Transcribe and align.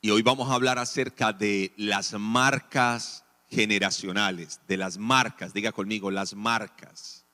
Y 0.00 0.10
hoy 0.10 0.22
vamos 0.22 0.50
a 0.50 0.54
hablar 0.54 0.78
acerca 0.78 1.32
de 1.32 1.74
las 1.76 2.14
marcas 2.14 3.24
generacionales, 3.50 4.60
de 4.66 4.78
las 4.78 4.96
marcas, 4.96 5.52
diga 5.52 5.72
conmigo, 5.72 6.10
las 6.10 6.34
marcas. 6.34 7.26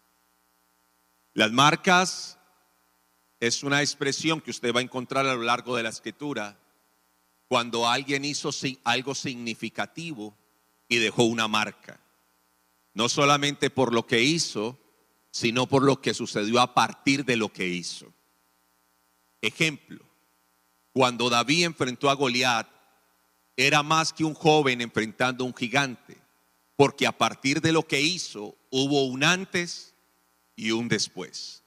Las 1.32 1.52
marcas 1.52 2.38
es 3.38 3.62
una 3.62 3.82
expresión 3.82 4.40
que 4.40 4.50
usted 4.50 4.74
va 4.74 4.80
a 4.80 4.82
encontrar 4.82 5.26
a 5.26 5.34
lo 5.34 5.42
largo 5.42 5.76
de 5.76 5.82
la 5.82 5.90
escritura 5.90 6.58
cuando 7.46 7.86
alguien 7.88 8.24
hizo 8.24 8.50
algo 8.82 9.14
significativo 9.14 10.36
y 10.88 10.96
dejó 10.96 11.24
una 11.24 11.46
marca. 11.46 12.00
No 12.94 13.08
solamente 13.08 13.70
por 13.70 13.92
lo 13.92 14.06
que 14.06 14.22
hizo, 14.22 14.78
sino 15.30 15.66
por 15.66 15.82
lo 15.84 16.00
que 16.00 16.14
sucedió 16.14 16.60
a 16.60 16.74
partir 16.74 17.24
de 17.24 17.36
lo 17.36 17.52
que 17.52 17.68
hizo. 17.68 18.12
Ejemplo, 19.42 20.05
cuando 20.96 21.28
David 21.28 21.66
enfrentó 21.66 22.08
a 22.08 22.14
Goliat, 22.14 22.66
era 23.54 23.82
más 23.82 24.14
que 24.14 24.24
un 24.24 24.32
joven 24.32 24.80
enfrentando 24.80 25.44
a 25.44 25.46
un 25.46 25.54
gigante, 25.54 26.16
porque 26.74 27.06
a 27.06 27.12
partir 27.12 27.60
de 27.60 27.70
lo 27.70 27.86
que 27.86 28.00
hizo 28.00 28.56
hubo 28.70 29.04
un 29.04 29.22
antes 29.22 29.94
y 30.54 30.70
un 30.70 30.88
después. 30.88 31.62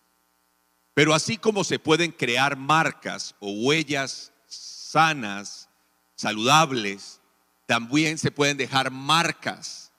Pero 0.95 1.13
así 1.13 1.37
como 1.37 1.63
se 1.63 1.77
pueden 1.77 2.11
crear 2.11 2.57
marcas 2.57 3.35
o 3.39 3.51
huellas 3.51 4.33
sanas, 4.47 5.69
saludables, 6.15 7.21
también 7.67 8.17
se 8.17 8.31
pueden 8.31 8.57
dejar 8.57 8.89
marcas 8.89 9.91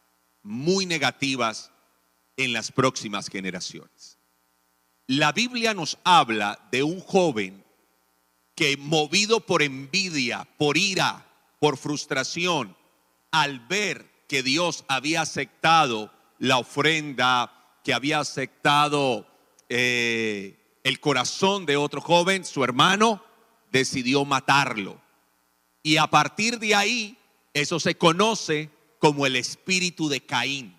muy 0.43 0.87
negativas 0.87 1.71
en 2.37 2.53
las 2.53 2.73
próximas 2.73 3.29
generaciones. 3.29 4.19
La 5.07 5.31
Biblia 5.31 5.73
nos 5.73 5.99
habla 6.03 6.67
de 6.73 6.83
un 6.83 6.99
joven 6.99 7.65
que 8.61 8.77
movido 8.77 9.41
por 9.41 9.63
envidia, 9.63 10.47
por 10.59 10.77
ira, 10.77 11.27
por 11.61 11.79
frustración, 11.79 12.77
al 13.31 13.59
ver 13.61 14.27
que 14.29 14.43
Dios 14.43 14.85
había 14.87 15.23
aceptado 15.23 16.13
la 16.39 16.59
ofrenda, 16.59 17.81
que 17.83 17.95
había 17.95 18.19
aceptado 18.21 19.27
eh, 19.71 20.79
el 20.85 21.01
corazón 21.01 21.65
de 21.65 21.79
otro 21.79 22.03
joven, 22.03 22.45
su 22.45 22.63
hermano, 22.63 23.25
decidió 23.73 24.27
matarlo. 24.27 25.01
Y 25.83 25.97
a 25.97 26.09
partir 26.09 26.59
de 26.59 26.75
ahí, 26.75 27.17
eso 27.55 27.81
se 27.81 27.95
conoce 27.95 28.69
como 28.99 29.25
el 29.25 29.37
espíritu 29.37 30.11
de 30.11 30.21
Caín. 30.21 30.79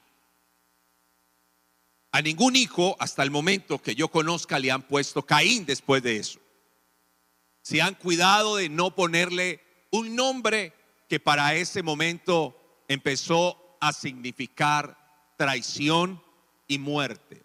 A 2.12 2.22
ningún 2.22 2.56
hijo 2.56 2.96
hasta 3.00 3.24
el 3.24 3.32
momento 3.32 3.82
que 3.82 3.96
yo 3.96 4.09
conozca 4.09 4.59
le 4.59 4.70
han 4.70 4.84
puesto 4.84 5.26
Caín 5.26 5.66
después 5.66 6.04
de 6.04 6.18
eso. 6.18 6.40
Se 7.62 7.81
han 7.81 7.95
cuidado 7.95 8.58
de 8.58 8.70
no 8.70 8.95
ponerle 8.95 9.62
un 9.92 10.16
nombre 10.16 10.73
que 11.08 11.20
para 11.20 11.56
ese 11.56 11.84
momento 11.84 12.84
empezó 12.88 13.78
a 13.80 13.94
significar 13.94 14.98
traición 15.38 16.22
y 16.68 16.78
muerte. 16.78 17.44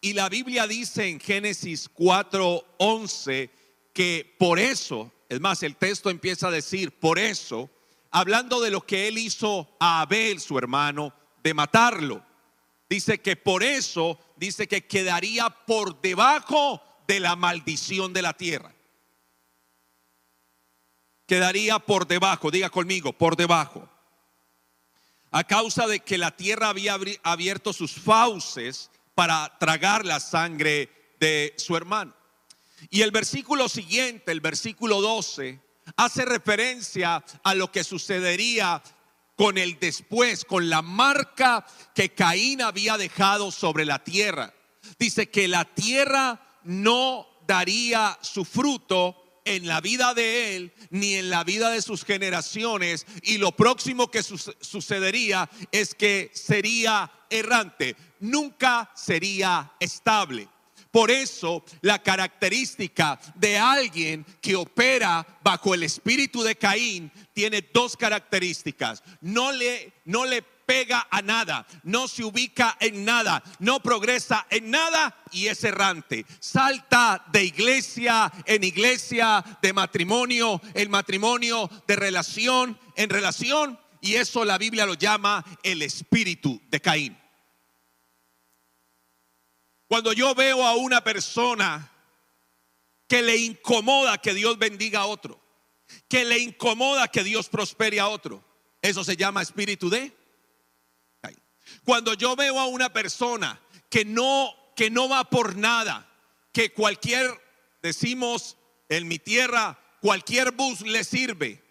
Y 0.00 0.12
la 0.12 0.28
Biblia 0.28 0.66
dice 0.66 1.08
en 1.08 1.20
Génesis 1.20 1.88
4:11 1.88 3.50
que 3.92 4.34
por 4.38 4.58
eso, 4.58 5.12
es 5.28 5.40
más, 5.40 5.62
el 5.62 5.76
texto 5.76 6.10
empieza 6.10 6.48
a 6.48 6.50
decir, 6.50 6.98
por 6.98 7.18
eso, 7.18 7.70
hablando 8.10 8.60
de 8.60 8.70
lo 8.70 8.82
que 8.82 9.08
él 9.08 9.18
hizo 9.18 9.76
a 9.80 10.02
Abel, 10.02 10.40
su 10.40 10.58
hermano, 10.58 11.14
de 11.42 11.54
matarlo. 11.54 12.24
Dice 12.88 13.20
que 13.20 13.36
por 13.36 13.62
eso, 13.62 14.18
dice 14.36 14.68
que 14.68 14.86
quedaría 14.86 15.48
por 15.48 16.00
debajo 16.00 16.82
de 17.06 17.20
la 17.20 17.36
maldición 17.36 18.12
de 18.12 18.22
la 18.22 18.34
tierra. 18.34 18.74
Quedaría 21.26 21.78
por 21.78 22.06
debajo, 22.06 22.50
diga 22.50 22.70
conmigo, 22.70 23.12
por 23.12 23.36
debajo. 23.36 23.88
A 25.30 25.44
causa 25.44 25.86
de 25.86 26.00
que 26.00 26.18
la 26.18 26.36
tierra 26.36 26.68
había 26.68 26.96
abierto 27.22 27.72
sus 27.72 27.92
fauces 27.92 28.90
para 29.14 29.56
tragar 29.58 30.04
la 30.04 30.20
sangre 30.20 31.16
de 31.18 31.54
su 31.56 31.76
hermano. 31.76 32.14
Y 32.90 33.02
el 33.02 33.10
versículo 33.10 33.68
siguiente, 33.68 34.32
el 34.32 34.40
versículo 34.40 35.00
12, 35.00 35.60
hace 35.96 36.24
referencia 36.24 37.24
a 37.42 37.54
lo 37.54 37.72
que 37.72 37.84
sucedería 37.84 38.82
con 39.36 39.58
el 39.58 39.78
después, 39.78 40.44
con 40.44 40.68
la 40.70 40.82
marca 40.82 41.66
que 41.94 42.14
Caín 42.14 42.62
había 42.62 42.96
dejado 42.96 43.50
sobre 43.50 43.84
la 43.84 44.04
tierra. 44.04 44.52
Dice 44.98 45.30
que 45.30 45.48
la 45.48 45.64
tierra 45.64 46.40
no 46.64 47.26
daría 47.46 48.18
su 48.20 48.44
fruto 48.44 49.23
en 49.44 49.66
la 49.66 49.80
vida 49.80 50.14
de 50.14 50.56
él 50.56 50.72
ni 50.90 51.14
en 51.14 51.30
la 51.30 51.44
vida 51.44 51.70
de 51.70 51.82
sus 51.82 52.04
generaciones 52.04 53.06
y 53.22 53.38
lo 53.38 53.52
próximo 53.52 54.10
que 54.10 54.22
sucedería 54.22 55.48
es 55.72 55.94
que 55.94 56.30
sería 56.34 57.10
errante, 57.30 57.96
nunca 58.20 58.90
sería 58.94 59.72
estable. 59.80 60.48
Por 60.94 61.10
eso 61.10 61.64
la 61.80 62.00
característica 62.00 63.18
de 63.34 63.58
alguien 63.58 64.24
que 64.40 64.54
opera 64.54 65.26
bajo 65.42 65.74
el 65.74 65.82
espíritu 65.82 66.44
de 66.44 66.54
Caín 66.54 67.10
tiene 67.32 67.68
dos 67.74 67.96
características. 67.96 69.02
No 69.20 69.50
le, 69.50 69.92
no 70.04 70.24
le 70.24 70.44
pega 70.66 71.06
a 71.10 71.22
nada, 71.22 71.66
no 71.82 72.08
se 72.08 72.24
ubica 72.24 72.76
en 72.80 73.04
nada, 73.04 73.42
no 73.58 73.80
progresa 73.80 74.46
en 74.50 74.70
nada 74.70 75.16
y 75.32 75.46
es 75.46 75.64
errante. 75.64 76.26
Salta 76.40 77.24
de 77.32 77.44
iglesia 77.44 78.32
en 78.46 78.64
iglesia, 78.64 79.44
de 79.62 79.72
matrimonio 79.72 80.60
en 80.74 80.90
matrimonio, 80.90 81.70
de 81.86 81.96
relación 81.96 82.78
en 82.96 83.10
relación 83.10 83.78
y 84.00 84.16
eso 84.16 84.44
la 84.44 84.58
Biblia 84.58 84.86
lo 84.86 84.94
llama 84.94 85.44
el 85.62 85.82
espíritu 85.82 86.60
de 86.68 86.80
Caín. 86.80 87.18
Cuando 89.88 90.12
yo 90.12 90.34
veo 90.34 90.66
a 90.66 90.76
una 90.76 91.02
persona 91.02 91.90
que 93.06 93.22
le 93.22 93.36
incomoda 93.36 94.18
que 94.18 94.34
Dios 94.34 94.58
bendiga 94.58 95.00
a 95.00 95.06
otro, 95.06 95.40
que 96.08 96.24
le 96.24 96.38
incomoda 96.38 97.08
que 97.08 97.24
Dios 97.24 97.48
prospere 97.48 98.00
a 98.00 98.08
otro, 98.08 98.44
eso 98.82 99.04
se 99.04 99.16
llama 99.16 99.42
espíritu 99.42 99.88
de 99.88 100.12
Cuando 101.84 102.14
yo 102.14 102.36
veo 102.36 102.58
a 102.58 102.66
una 102.66 102.92
persona 102.92 103.60
que 103.90 104.04
no 104.04 104.54
que 104.76 104.90
no 104.90 105.08
va 105.08 105.24
por 105.30 105.56
nada, 105.56 106.08
que 106.52 106.72
cualquier 106.72 107.30
decimos 107.80 108.56
en 108.88 109.06
mi 109.06 109.20
tierra, 109.20 109.78
cualquier 110.00 110.50
bus 110.50 110.80
le 110.80 111.04
sirve. 111.04 111.62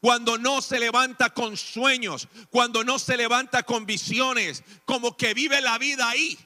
Cuando 0.00 0.38
no 0.38 0.60
se 0.60 0.80
levanta 0.80 1.30
con 1.30 1.56
sueños, 1.56 2.26
cuando 2.50 2.82
no 2.82 2.98
se 2.98 3.16
levanta 3.16 3.62
con 3.62 3.86
visiones, 3.86 4.64
como 4.84 5.16
que 5.16 5.34
vive 5.34 5.60
la 5.60 5.78
vida 5.78 6.08
ahí 6.08 6.36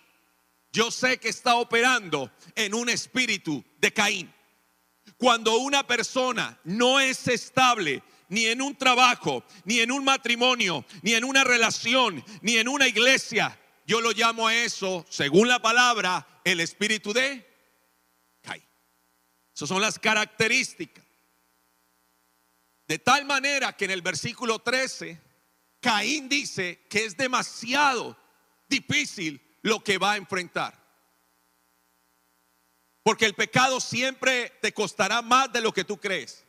yo 0.77 0.91
sé 0.91 1.17
que 1.17 1.31
está 1.31 1.57
operando 1.57 2.31
en 2.55 2.75
un 2.75 2.91
espíritu 2.91 3.65
de 3.79 3.95
Caín. 3.95 4.31
Cuando 5.17 5.57
una 5.57 5.87
persona 5.87 6.61
no 6.65 7.01
es 7.01 7.29
estable, 7.29 8.03
ni 8.29 8.47
en 8.47 8.63
un 8.63 8.77
trabajo, 8.77 9.45
ni 9.65 9.81
en 9.81 9.93
un 9.93 10.05
matrimonio, 10.05 10.85
ni 11.03 11.15
en 11.15 11.25
una 11.25 11.45
relación, 11.45 12.25
ni 12.43 12.57
en 12.57 12.69
una 12.69 12.89
iglesia, 12.89 13.59
yo 13.87 14.01
lo 14.01 14.11
llamo 14.11 14.49
a 14.49 14.55
eso, 14.55 15.07
según 15.09 15.47
la 15.49 15.63
palabra, 15.63 16.27
el 16.45 16.61
espíritu 16.61 17.13
de 17.13 17.47
Caín. 18.43 18.65
Esas 19.55 19.69
son 19.69 19.81
las 19.81 19.99
características. 19.99 21.05
De 22.89 22.99
tal 22.99 23.25
manera 23.25 23.77
que 23.77 23.85
en 23.85 23.93
el 23.93 24.03
versículo 24.03 24.59
13, 24.59 25.21
Caín 25.81 26.29
dice 26.29 26.87
que 26.89 27.05
es 27.05 27.17
demasiado 27.17 28.17
difícil 28.69 29.41
lo 29.63 29.83
que 29.83 29.99
va 29.99 30.13
a 30.13 30.17
enfrentar. 30.17 30.85
Porque 33.03 33.27
el 33.27 33.35
pecado 33.35 33.81
siempre 33.81 34.53
te 34.61 34.73
costará 34.73 35.23
más 35.23 35.53
de 35.53 35.61
lo 35.61 35.73
que 35.73 35.85
tú 35.85 35.99
crees. 35.99 36.46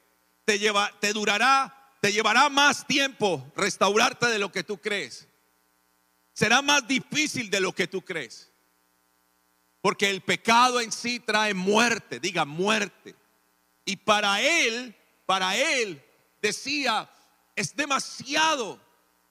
Te, 0.47 0.57
te 1.01 1.11
durará, 1.11 1.97
te 1.99 2.13
llevará 2.13 2.47
más 2.47 2.87
tiempo 2.87 3.51
restaurarte 3.57 4.27
de 4.27 4.39
lo 4.39 4.49
que 4.49 4.63
tú 4.63 4.79
crees. 4.79 5.27
Será 6.31 6.61
más 6.61 6.87
difícil 6.87 7.49
de 7.49 7.59
lo 7.59 7.73
que 7.73 7.85
tú 7.85 8.01
crees. 8.05 8.49
Porque 9.81 10.09
el 10.09 10.21
pecado 10.21 10.79
en 10.79 10.93
sí 10.93 11.19
trae 11.19 11.53
muerte, 11.53 12.21
diga 12.21 12.45
muerte. 12.45 13.13
Y 13.83 13.97
para 13.97 14.39
él, 14.39 14.95
para 15.25 15.57
él, 15.57 16.01
decía, 16.41 17.11
es 17.53 17.75
demasiado, 17.75 18.79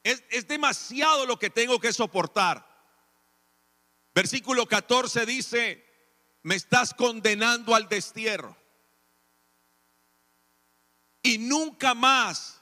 es, 0.04 0.22
es 0.28 0.46
demasiado 0.46 1.24
lo 1.24 1.38
que 1.38 1.48
tengo 1.48 1.80
que 1.80 1.94
soportar. 1.94 2.62
Versículo 4.14 4.66
14 4.66 5.24
dice, 5.24 5.82
me 6.42 6.56
estás 6.56 6.92
condenando 6.92 7.74
al 7.74 7.88
destierro. 7.88 8.54
Y 11.26 11.38
nunca 11.38 11.92
más 11.92 12.60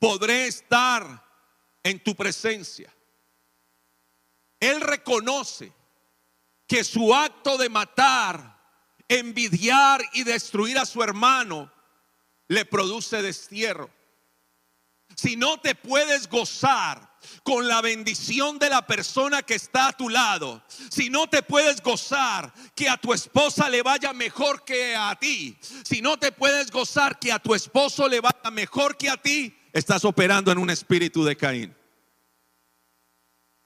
podré 0.00 0.48
estar 0.48 1.24
en 1.84 2.02
tu 2.02 2.16
presencia. 2.16 2.92
Él 4.58 4.80
reconoce 4.80 5.72
que 6.66 6.82
su 6.82 7.14
acto 7.14 7.56
de 7.56 7.68
matar, 7.68 8.58
envidiar 9.06 10.02
y 10.12 10.24
destruir 10.24 10.76
a 10.80 10.86
su 10.86 11.04
hermano 11.04 11.72
le 12.48 12.64
produce 12.64 13.22
destierro. 13.22 13.88
Si 15.14 15.36
no 15.36 15.58
te 15.58 15.74
puedes 15.74 16.28
gozar 16.28 17.10
con 17.42 17.68
la 17.68 17.80
bendición 17.80 18.58
de 18.58 18.70
la 18.70 18.86
persona 18.86 19.42
que 19.42 19.54
está 19.54 19.88
a 19.88 19.92
tu 19.92 20.08
lado, 20.08 20.62
si 20.90 21.10
no 21.10 21.28
te 21.28 21.42
puedes 21.42 21.82
gozar 21.82 22.52
que 22.74 22.88
a 22.88 22.96
tu 22.96 23.12
esposa 23.12 23.68
le 23.68 23.82
vaya 23.82 24.12
mejor 24.12 24.64
que 24.64 24.96
a 24.96 25.14
ti, 25.16 25.56
si 25.84 26.00
no 26.00 26.18
te 26.18 26.32
puedes 26.32 26.70
gozar 26.70 27.18
que 27.18 27.32
a 27.32 27.38
tu 27.38 27.54
esposo 27.54 28.08
le 28.08 28.20
vaya 28.20 28.50
mejor 28.50 28.96
que 28.96 29.10
a 29.10 29.16
ti, 29.16 29.54
estás 29.72 30.04
operando 30.04 30.50
en 30.50 30.58
un 30.58 30.70
espíritu 30.70 31.24
de 31.24 31.36
Caín. 31.36 31.76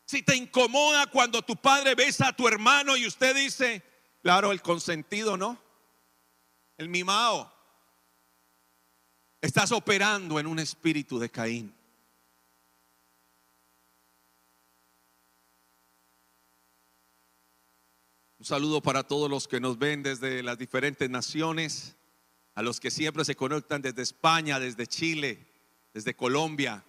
Si 0.07 0.23
te 0.23 0.37
incomoda 0.37 1.07
cuando 1.07 1.43
tu 1.43 1.57
padre 1.57 1.95
besa 1.95 2.29
a 2.29 2.37
tu 2.37 2.47
hermano 2.47 2.97
y 2.97 3.07
usted 3.07 3.35
dice, 3.35 3.83
claro, 4.23 4.53
el 4.53 4.61
consentido, 4.61 5.37
¿no? 5.37 5.59
El 6.77 6.89
mimao. 6.89 7.54
Estás 9.45 9.73
operando 9.73 10.41
en 10.41 10.47
un 10.47 10.59
espíritu 10.59 11.19
de 11.19 11.29
Caín. 11.29 11.71
Un 18.39 18.45
saludo 18.47 18.81
para 18.81 19.03
todos 19.03 19.29
los 19.29 19.47
que 19.47 19.61
nos 19.61 19.79
ven 19.79 20.03
desde 20.03 20.43
las 20.43 20.57
diferentes 20.57 21.11
naciones, 21.11 21.95
a 22.55 22.63
los 22.63 22.81
que 22.81 22.91
siempre 22.91 23.23
se 23.27 23.37
conectan 23.37 23.83
desde 23.83 24.01
España, 24.01 24.59
desde 24.59 24.87
Chile, 24.87 25.47
desde 25.93 26.17
Colombia, 26.17 26.83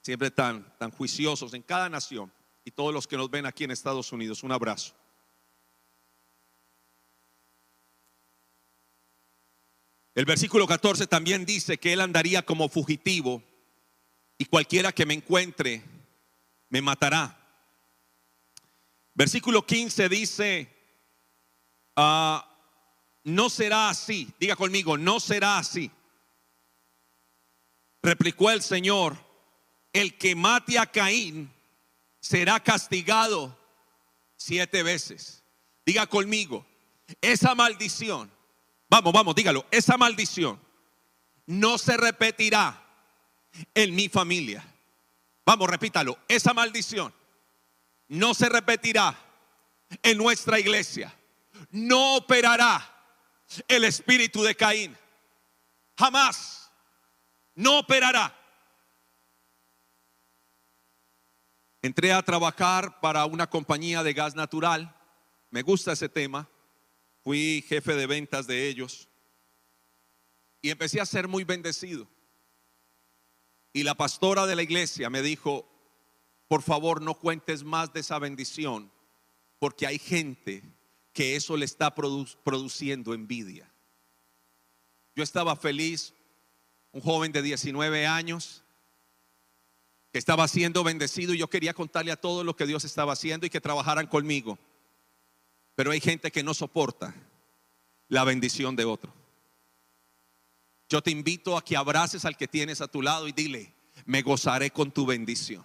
siempre 0.00 0.30
tan, 0.30 0.72
tan 0.78 0.92
juiciosos 0.92 1.52
en 1.52 1.62
cada 1.62 1.88
nación, 1.88 2.32
y 2.64 2.70
todos 2.70 2.94
los 2.94 3.08
que 3.08 3.16
nos 3.16 3.28
ven 3.28 3.44
aquí 3.44 3.64
en 3.64 3.72
Estados 3.72 4.12
Unidos. 4.12 4.44
Un 4.44 4.52
abrazo. 4.52 4.94
El 10.18 10.24
versículo 10.24 10.66
14 10.66 11.06
también 11.06 11.46
dice 11.46 11.78
que 11.78 11.92
él 11.92 12.00
andaría 12.00 12.44
como 12.44 12.68
fugitivo 12.68 13.40
y 14.36 14.46
cualquiera 14.46 14.90
que 14.90 15.06
me 15.06 15.14
encuentre 15.14 15.84
me 16.70 16.82
matará. 16.82 17.38
Versículo 19.14 19.64
15 19.64 20.08
dice, 20.08 20.76
ah, 21.94 22.52
no 23.22 23.48
será 23.48 23.90
así, 23.90 24.28
diga 24.40 24.56
conmigo, 24.56 24.98
no 24.98 25.20
será 25.20 25.56
así. 25.56 25.88
Replicó 28.02 28.50
el 28.50 28.60
Señor, 28.60 29.16
el 29.92 30.18
que 30.18 30.34
mate 30.34 30.80
a 30.80 30.86
Caín 30.86 31.48
será 32.18 32.58
castigado 32.58 33.56
siete 34.36 34.82
veces. 34.82 35.44
Diga 35.86 36.08
conmigo, 36.08 36.66
esa 37.20 37.54
maldición, 37.54 38.36
vamos, 38.88 39.12
vamos, 39.12 39.34
dígalo, 39.34 39.66
esa 39.70 39.96
maldición 39.96 40.60
no 41.46 41.78
se 41.78 41.96
repetirá 41.96 42.84
en 43.74 43.94
mi 43.94 44.08
familia. 44.08 44.64
Vamos, 45.44 45.68
repítalo, 45.68 46.18
esa 46.28 46.52
maldición 46.52 47.12
no 48.08 48.34
se 48.34 48.48
repetirá 48.48 49.18
en 50.02 50.18
nuestra 50.18 50.58
iglesia. 50.58 51.14
No 51.70 52.16
operará 52.16 52.94
el 53.66 53.84
espíritu 53.84 54.42
de 54.42 54.54
Caín. 54.54 54.96
Jamás. 55.96 56.70
No 57.54 57.78
operará. 57.78 58.34
Entré 61.82 62.12
a 62.12 62.22
trabajar 62.22 63.00
para 63.00 63.24
una 63.24 63.48
compañía 63.48 64.02
de 64.02 64.12
gas 64.12 64.34
natural. 64.34 64.94
Me 65.50 65.62
gusta 65.62 65.92
ese 65.92 66.08
tema. 66.08 66.48
Fui 67.28 67.62
jefe 67.68 67.94
de 67.94 68.06
ventas 68.06 68.46
de 68.46 68.68
ellos. 68.68 69.06
Y 70.62 70.70
empecé 70.70 70.98
a 70.98 71.04
ser 71.04 71.28
muy 71.28 71.44
bendecido. 71.44 72.08
Y 73.70 73.82
la 73.82 73.94
pastora 73.94 74.46
de 74.46 74.56
la 74.56 74.62
iglesia 74.62 75.10
me 75.10 75.20
dijo, 75.20 75.68
por 76.48 76.62
favor 76.62 77.02
no 77.02 77.12
cuentes 77.12 77.64
más 77.64 77.92
de 77.92 78.00
esa 78.00 78.18
bendición, 78.18 78.90
porque 79.58 79.86
hay 79.86 79.98
gente 79.98 80.62
que 81.12 81.36
eso 81.36 81.58
le 81.58 81.66
está 81.66 81.94
produciendo 81.94 83.12
envidia. 83.12 83.70
Yo 85.14 85.22
estaba 85.22 85.54
feliz, 85.54 86.14
un 86.92 87.02
joven 87.02 87.30
de 87.30 87.42
19 87.42 88.06
años, 88.06 88.64
que 90.12 90.18
estaba 90.18 90.48
siendo 90.48 90.82
bendecido 90.82 91.34
y 91.34 91.38
yo 91.40 91.50
quería 91.50 91.74
contarle 91.74 92.10
a 92.10 92.16
todos 92.16 92.46
lo 92.46 92.56
que 92.56 92.64
Dios 92.64 92.84
estaba 92.84 93.12
haciendo 93.12 93.44
y 93.44 93.50
que 93.50 93.60
trabajaran 93.60 94.06
conmigo. 94.06 94.58
Pero 95.78 95.92
hay 95.92 96.00
gente 96.00 96.32
que 96.32 96.42
no 96.42 96.54
soporta 96.54 97.14
la 98.08 98.24
bendición 98.24 98.74
de 98.74 98.84
otro. 98.84 99.14
Yo 100.88 101.00
te 101.00 101.12
invito 101.12 101.56
a 101.56 101.64
que 101.64 101.76
abraces 101.76 102.24
al 102.24 102.36
que 102.36 102.48
tienes 102.48 102.80
a 102.80 102.88
tu 102.88 103.00
lado 103.00 103.28
y 103.28 103.32
dile, 103.32 103.72
me 104.04 104.22
gozaré 104.22 104.72
con 104.72 104.90
tu 104.90 105.06
bendición. 105.06 105.64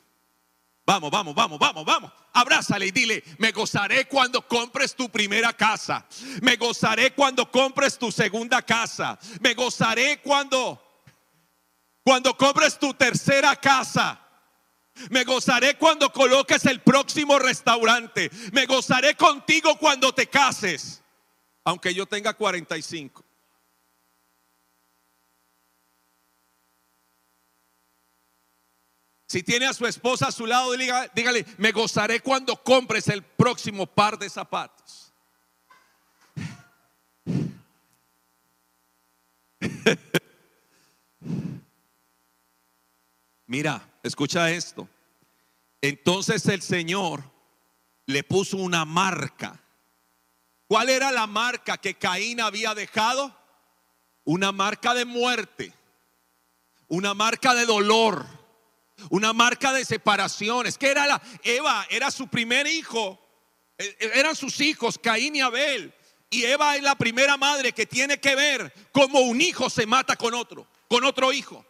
Vamos, 0.86 1.10
vamos, 1.10 1.33
vamos, 1.33 1.57
vamos, 1.57 1.83
vamos. 1.83 2.12
Abrázale 2.31 2.86
y 2.86 2.92
dile, 2.92 3.24
me 3.39 3.51
gozaré 3.51 4.07
cuando 4.07 4.48
compres 4.48 4.94
tu 4.94 5.10
primera 5.10 5.51
casa. 5.51 6.06
Me 6.44 6.57
gozaré 6.57 7.16
cuando 7.16 7.50
compres 7.50 7.98
tu 7.98 8.12
segunda 8.12 8.62
casa. 8.62 9.18
Me 9.42 9.56
gozaré 9.56 10.21
cuando 10.21 10.80
cuando 12.04 12.38
compres 12.38 12.77
tu 12.77 12.94
tercera 12.94 13.56
casa. 13.56 14.23
Me 15.10 15.24
gozaré 15.24 15.78
cuando 15.78 16.12
coloques 16.12 16.66
el 16.66 16.81
próximo 16.81 17.40
restaurante. 17.40 18.30
Me 18.51 18.66
gozaré 18.66 19.16
contigo 19.16 19.78
cuando 19.78 20.13
te 20.13 20.28
cases. 20.28 21.01
Aunque 21.63 21.94
yo 21.94 22.06
tenga 22.06 22.34
45. 22.34 23.24
Si 29.34 29.42
tiene 29.42 29.66
a 29.66 29.74
su 29.74 29.88
esposa 29.88 30.28
a 30.28 30.31
su 30.31 30.45
lado, 30.45 30.74
dígale, 31.16 31.44
me 31.57 31.72
gozaré 31.72 32.19
cuando 32.19 32.56
compres 32.62 33.07
el 33.07 33.24
próximo 33.24 33.88
par 33.88 34.19
de 34.19 34.30
zapatos. 34.30 35.12
Mira, 43.48 43.93
escucha 44.04 44.52
esto. 44.52 44.88
Entonces 45.82 46.46
el 46.46 46.62
Señor 46.62 47.24
le 48.06 48.24
puso 48.24 48.58
una 48.58 48.86
marca. 48.86 49.60
¿Cuál 50.68 50.90
era 50.90 51.12
la 51.12 51.28
marca 51.28 51.78
que 51.78 51.96
Caín 51.96 52.40
había 52.40 52.76
dejado? 52.76 53.36
Una 54.26 54.52
marca 54.52 54.94
de 54.94 55.04
muerte, 55.04 55.74
una 56.88 57.14
marca 57.14 57.54
de 57.54 57.66
dolor 57.66 58.26
una 59.10 59.33
marca 59.33 59.74
de 59.74 59.86
separación. 59.86 60.68
Es 60.68 60.78
que 60.78 60.88
era 60.88 61.06
la 61.06 61.22
Eva, 61.44 61.86
era 61.90 62.12
su 62.12 62.28
primer 62.28 62.68
hijo, 62.68 63.19
e, 63.78 63.86
e, 64.00 64.19
eran 64.19 64.36
sus 64.36 64.60
hijos, 64.62 64.98
Caín 64.98 65.36
y 65.36 65.42
Abel. 65.42 65.94
Y 66.30 66.44
Eva 66.45 66.76
es 66.76 66.83
la 66.83 66.95
primera 66.95 67.38
madre 67.38 67.74
que 67.74 67.86
tiene 67.86 68.19
que 68.19 68.36
ver 68.36 68.74
cómo 68.92 69.19
un 69.19 69.40
hijo 69.40 69.69
se 69.69 69.86
mata 69.86 70.16
con 70.16 70.33
otro, 70.33 70.68
con 70.88 71.04
otro 71.04 71.31
hijo. 71.31 71.66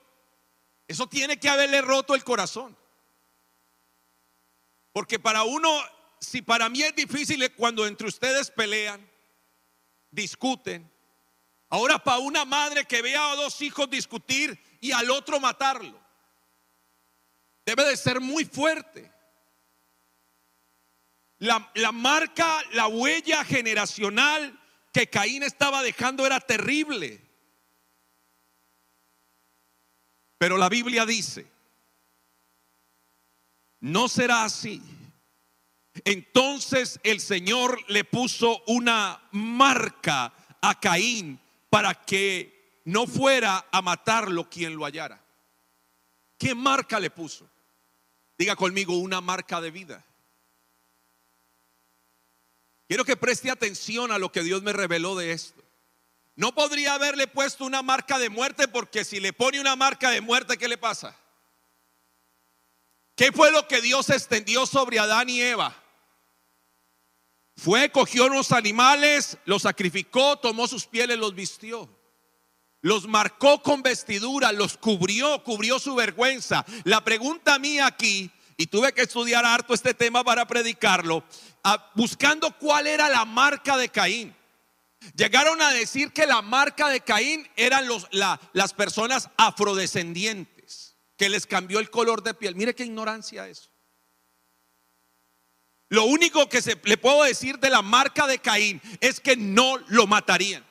Eso 0.87 1.07
tiene 1.07 1.39
que 1.39 1.49
haberle 1.49 1.81
roto 1.81 2.15
el 2.15 2.23
corazón. 2.23 2.77
Porque 4.91 5.19
para 5.19 5.43
uno, 5.43 5.69
si 6.19 6.41
para 6.41 6.69
mí 6.69 6.83
es 6.83 6.95
difícil 6.95 7.51
cuando 7.55 7.87
entre 7.87 8.07
ustedes 8.07 8.51
pelean, 8.51 9.09
discuten. 10.11 10.91
Ahora 11.69 11.97
para 12.03 12.19
una 12.19 12.45
madre 12.45 12.85
que 12.85 13.01
vea 13.01 13.31
a 13.31 13.35
dos 13.35 13.61
hijos 13.61 13.89
discutir 13.89 14.61
y 14.79 14.91
al 14.91 15.09
otro 15.09 15.39
matarlo 15.39 16.03
debe 17.65 17.85
de 17.85 17.97
ser 17.97 18.19
muy 18.21 18.45
fuerte. 18.45 19.11
La, 21.39 21.71
la, 21.75 21.91
marca, 21.91 22.61
la 22.71 22.87
huella 22.87 23.43
generacional 23.43 24.59
que 24.93 25.09
Caín 25.09 25.43
estaba 25.43 25.81
dejando 25.81 26.25
era 26.25 26.39
terrible. 26.39 27.22
Pero 30.43 30.57
la 30.57 30.67
Biblia 30.67 31.05
dice, 31.05 31.47
no 33.79 34.09
será 34.09 34.43
así. 34.43 34.81
Entonces 36.03 36.99
el 37.01 37.21
Señor 37.21 37.79
le 37.87 38.03
puso 38.03 38.61
una 38.67 39.25
marca 39.31 40.33
a 40.61 40.79
Caín 40.81 41.39
para 41.69 41.93
que 41.93 42.81
no 42.83 43.07
fuera 43.07 43.67
a 43.71 43.81
matarlo 43.81 44.49
quien 44.49 44.75
lo 44.75 44.83
hallara. 44.83 45.23
¿Qué 46.37 46.53
marca 46.53 46.99
le 46.99 47.09
puso? 47.09 47.49
Diga 48.37 48.57
conmigo 48.57 48.97
una 48.97 49.21
marca 49.21 49.61
de 49.61 49.71
vida. 49.71 50.05
Quiero 52.89 53.05
que 53.05 53.15
preste 53.15 53.49
atención 53.49 54.11
a 54.11 54.19
lo 54.19 54.29
que 54.33 54.43
Dios 54.43 54.61
me 54.61 54.73
reveló 54.73 55.15
de 55.15 55.31
esto. 55.31 55.62
No 56.35 56.53
podría 56.55 56.95
haberle 56.95 57.27
puesto 57.27 57.65
una 57.65 57.81
marca 57.81 58.17
de 58.17 58.29
muerte 58.29 58.67
porque 58.67 59.05
si 59.05 59.19
le 59.19 59.33
pone 59.33 59.59
una 59.59 59.75
marca 59.75 60.09
de 60.09 60.21
muerte, 60.21 60.57
¿qué 60.57 60.67
le 60.67 60.77
pasa? 60.77 61.15
¿Qué 63.15 63.31
fue 63.31 63.51
lo 63.51 63.67
que 63.67 63.81
Dios 63.81 64.09
extendió 64.09 64.65
sobre 64.65 64.97
Adán 64.97 65.29
y 65.29 65.41
Eva? 65.41 65.75
Fue, 67.55 67.91
cogió 67.91 68.25
unos 68.25 68.51
animales, 68.51 69.37
los 69.45 69.61
sacrificó, 69.61 70.37
tomó 70.37 70.67
sus 70.67 70.87
pieles, 70.87 71.17
los 71.17 71.35
vistió. 71.35 71.89
los 72.81 73.07
marcó 73.07 73.61
con 73.61 73.81
vestidura, 73.81 74.51
los 74.51 74.77
cubrió, 74.77 75.41
cubrió 75.43 75.79
su 75.79 75.95
vergüenza. 75.95 76.65
La 76.83 77.01
pregunta 77.01 77.57
mía 77.57 77.85
aquí, 77.85 78.29
y 78.57 78.67
tuve 78.67 78.91
que 78.93 79.03
estudiar 79.03 79.45
harto 79.45 79.73
este 79.73 79.93
tema 79.93 80.23
para 80.23 80.45
predicarlo, 80.45 81.23
ah, 81.63 81.91
buscando 81.95 82.51
cuál 82.57 82.87
era 82.87 83.07
la 83.07 83.23
marca 83.23 83.77
de 83.77 83.89
Caín. 83.89 84.35
Llegaron 85.15 85.61
a 85.61 85.71
decir 85.71 86.11
que 86.11 86.25
la 86.25 86.41
marca 86.41 86.89
de 86.89 87.01
Caín 87.01 87.47
eran 87.55 87.85
las 88.53 88.73
personas 88.73 89.29
afrodescendientes, 89.37 90.95
que 91.17 91.29
les 91.29 91.45
cambió 91.45 91.79
el 91.79 91.89
color 91.89 92.23
de 92.23 92.33
piel. 92.33 92.55
Mire 92.55 92.73
qué 92.73 92.85
ignorancia 92.85 93.47
eso. 93.47 93.69
Lo 95.89 96.05
único 96.05 96.49
que 96.49 96.61
se, 96.61 96.79
le 96.85 96.97
puedo 96.97 97.23
decir 97.23 97.59
de 97.59 97.69
la 97.69 97.83
marca 97.83 98.25
de 98.25 98.39
Caín 98.39 98.81
es 98.99 99.19
que 99.19 99.35
no 99.35 99.77
lo 99.89 100.07
matarían. 100.07 100.65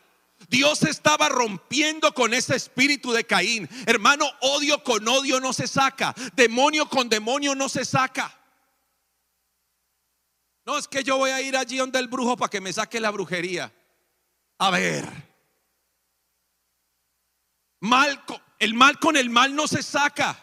Dios 0.48 0.82
estaba 0.82 1.28
rompiendo 1.28 2.12
con 2.12 2.34
ese 2.34 2.56
espíritu 2.56 3.12
de 3.12 3.24
Caín. 3.24 3.68
Hermano, 3.86 4.28
odio 4.40 4.82
con 4.82 5.06
odio 5.06 5.38
no 5.38 5.52
se 5.52 5.68
saca. 5.68 6.14
Demonio 6.34 6.88
con 6.88 7.08
demonio 7.08 7.54
no 7.54 7.68
se 7.68 7.84
saca. 7.84 8.36
No 10.64 10.78
es 10.78 10.88
que 10.88 11.04
yo 11.04 11.16
voy 11.16 11.30
a 11.30 11.40
ir 11.40 11.56
allí 11.56 11.76
donde 11.76 11.98
el 11.98 12.08
brujo 12.08 12.36
para 12.36 12.50
que 12.50 12.60
me 12.60 12.72
saque 12.72 13.00
la 13.00 13.10
brujería. 13.10 13.72
A 14.58 14.70
ver. 14.70 15.08
Mal, 17.80 18.22
el 18.58 18.74
mal 18.74 18.98
con 18.98 19.16
el 19.16 19.28
mal 19.28 19.54
no 19.56 19.66
se 19.66 19.82
saca. 19.82 20.38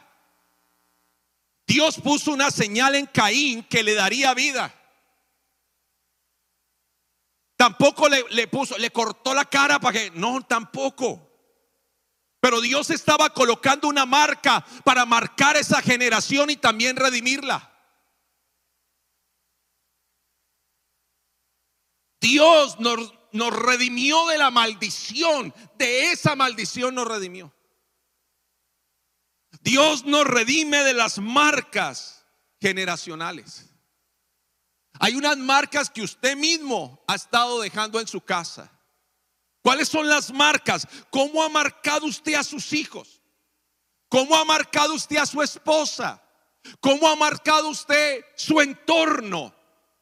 Dios 1.65 1.99
puso 2.01 2.31
una 2.31 2.51
señal 2.51 2.95
en 2.95 3.05
Caín 3.05 3.63
que 3.63 3.83
le 3.83 3.93
daría 3.93 4.33
vida. 4.33 4.73
Tampoco 7.55 8.07
le, 8.07 8.47
puso, 8.47 8.77
le 8.77 8.89
cortó 8.89 9.33
la 9.33 9.45
cara 9.45 9.79
para 9.79 9.99
que, 9.99 10.11
no, 10.11 10.41
tampoco. 10.45 11.29
Pero 12.39 12.61
Dios 12.61 12.89
estaba 12.89 13.33
colocando 13.33 13.87
una 13.87 14.05
marca 14.05 14.65
para 14.83 15.05
marcar 15.05 15.57
esa 15.57 15.81
generación 15.81 16.49
y 16.49 16.55
también 16.55 16.95
redimirla. 16.95 17.69
Dios 22.21 22.79
nos, 22.79 23.13
nos 23.31 23.53
redimió 23.53 24.27
de 24.27 24.37
la 24.37 24.51
maldición, 24.51 25.53
de 25.77 26.11
esa 26.11 26.35
maldición 26.35 26.95
nos 26.95 27.07
redimió. 27.07 27.53
Dios 29.61 30.05
nos 30.05 30.25
redime 30.25 30.83
de 30.83 30.93
las 30.93 31.19
marcas 31.19 32.25
generacionales. 32.61 33.69
Hay 34.99 35.15
unas 35.15 35.37
marcas 35.37 35.89
que 35.89 36.01
usted 36.01 36.35
mismo 36.35 37.03
ha 37.07 37.15
estado 37.15 37.61
dejando 37.61 37.99
en 37.99 38.07
su 38.07 38.21
casa. 38.21 38.71
¿Cuáles 39.61 39.89
son 39.89 40.07
las 40.07 40.31
marcas? 40.31 40.87
¿Cómo 41.09 41.43
ha 41.43 41.49
marcado 41.49 42.05
usted 42.05 42.33
a 42.33 42.43
sus 42.43 42.73
hijos? 42.73 43.21
¿Cómo 44.07 44.35
ha 44.35 44.45
marcado 44.45 44.93
usted 44.93 45.17
a 45.17 45.25
su 45.25 45.41
esposa? 45.41 46.21
¿Cómo 46.79 47.07
ha 47.07 47.15
marcado 47.15 47.69
usted 47.69 48.25
su 48.35 48.59
entorno? 48.59 49.53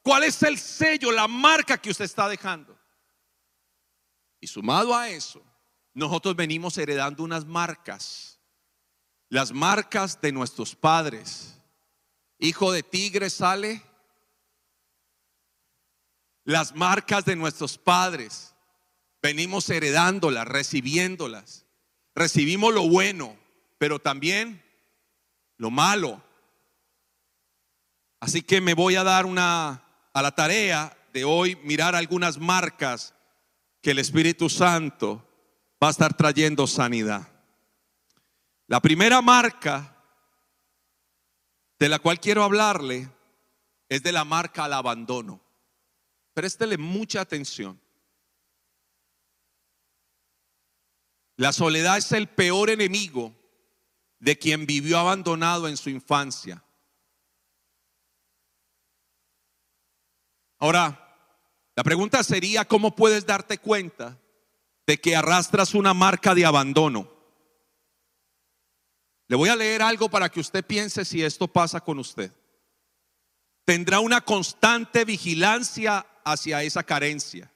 ¿Cuál 0.01 0.23
es 0.23 0.41
el 0.43 0.57
sello, 0.57 1.11
la 1.11 1.27
marca 1.27 1.77
que 1.77 1.89
usted 1.89 2.05
está 2.05 2.29
dejando? 2.29 2.76
Y 4.39 4.47
sumado 4.47 4.95
a 4.95 5.09
eso, 5.09 5.43
nosotros 5.93 6.35
venimos 6.35 6.77
heredando 6.77 7.23
unas 7.23 7.45
marcas. 7.45 8.39
Las 9.29 9.51
marcas 9.51 10.21
de 10.21 10.31
nuestros 10.31 10.75
padres. 10.75 11.59
Hijo 12.39 12.71
de 12.71 12.83
tigre 12.83 13.29
sale 13.29 13.81
las 16.43 16.75
marcas 16.75 17.25
de 17.25 17.35
nuestros 17.35 17.77
padres. 17.77 18.53
Venimos 19.21 19.69
heredándolas, 19.69 20.47
recibiéndolas. 20.47 21.65
Recibimos 22.15 22.73
lo 22.73 22.87
bueno, 22.87 23.35
pero 23.77 23.99
también 23.99 24.63
lo 25.57 25.71
malo. 25.71 26.23
Así 28.19 28.41
que 28.41 28.61
me 28.61 28.75
voy 28.75 28.95
a 28.95 29.03
dar 29.03 29.25
una 29.25 29.83
a 30.13 30.21
la 30.21 30.31
tarea 30.31 30.97
de 31.11 31.25
hoy 31.25 31.55
mirar 31.63 31.95
algunas 31.95 32.37
marcas 32.37 33.13
que 33.81 33.91
el 33.91 33.99
Espíritu 33.99 34.49
Santo 34.49 35.23
va 35.81 35.87
a 35.87 35.91
estar 35.91 36.15
trayendo 36.15 36.67
sanidad. 36.67 37.27
La 38.67 38.81
primera 38.81 39.21
marca 39.21 39.95
de 41.79 41.89
la 41.89 41.99
cual 41.99 42.19
quiero 42.19 42.43
hablarle 42.43 43.09
es 43.87 44.03
de 44.03 44.11
la 44.11 44.25
marca 44.25 44.65
al 44.65 44.73
abandono. 44.73 45.39
Préstele 46.33 46.77
mucha 46.77 47.21
atención. 47.21 47.79
La 51.37 51.53
soledad 51.53 51.97
es 51.97 52.11
el 52.11 52.27
peor 52.27 52.69
enemigo 52.69 53.33
de 54.19 54.37
quien 54.37 54.65
vivió 54.65 54.97
abandonado 54.97 55.67
en 55.67 55.77
su 55.77 55.89
infancia. 55.89 56.63
Ahora, 60.57 61.06
la 61.77 61.83
pregunta 61.83 62.23
sería, 62.23 62.65
¿cómo 62.65 62.95
puedes 62.95 63.27
darte 63.27 63.59
cuenta 63.59 64.17
de 64.87 64.99
que 64.99 65.15
arrastras 65.15 65.75
una 65.75 65.93
marca 65.93 66.33
de 66.33 66.43
abandono? 66.43 67.07
Le 69.27 69.35
voy 69.35 69.49
a 69.49 69.55
leer 69.55 69.83
algo 69.83 70.09
para 70.09 70.27
que 70.29 70.39
usted 70.39 70.65
piense 70.65 71.05
si 71.05 71.23
esto 71.23 71.47
pasa 71.47 71.79
con 71.79 71.99
usted. 71.99 72.31
Tendrá 73.63 73.99
una 73.99 74.21
constante 74.21 75.05
vigilancia 75.05 76.07
hacia 76.25 76.63
esa 76.63 76.81
carencia. 76.81 77.53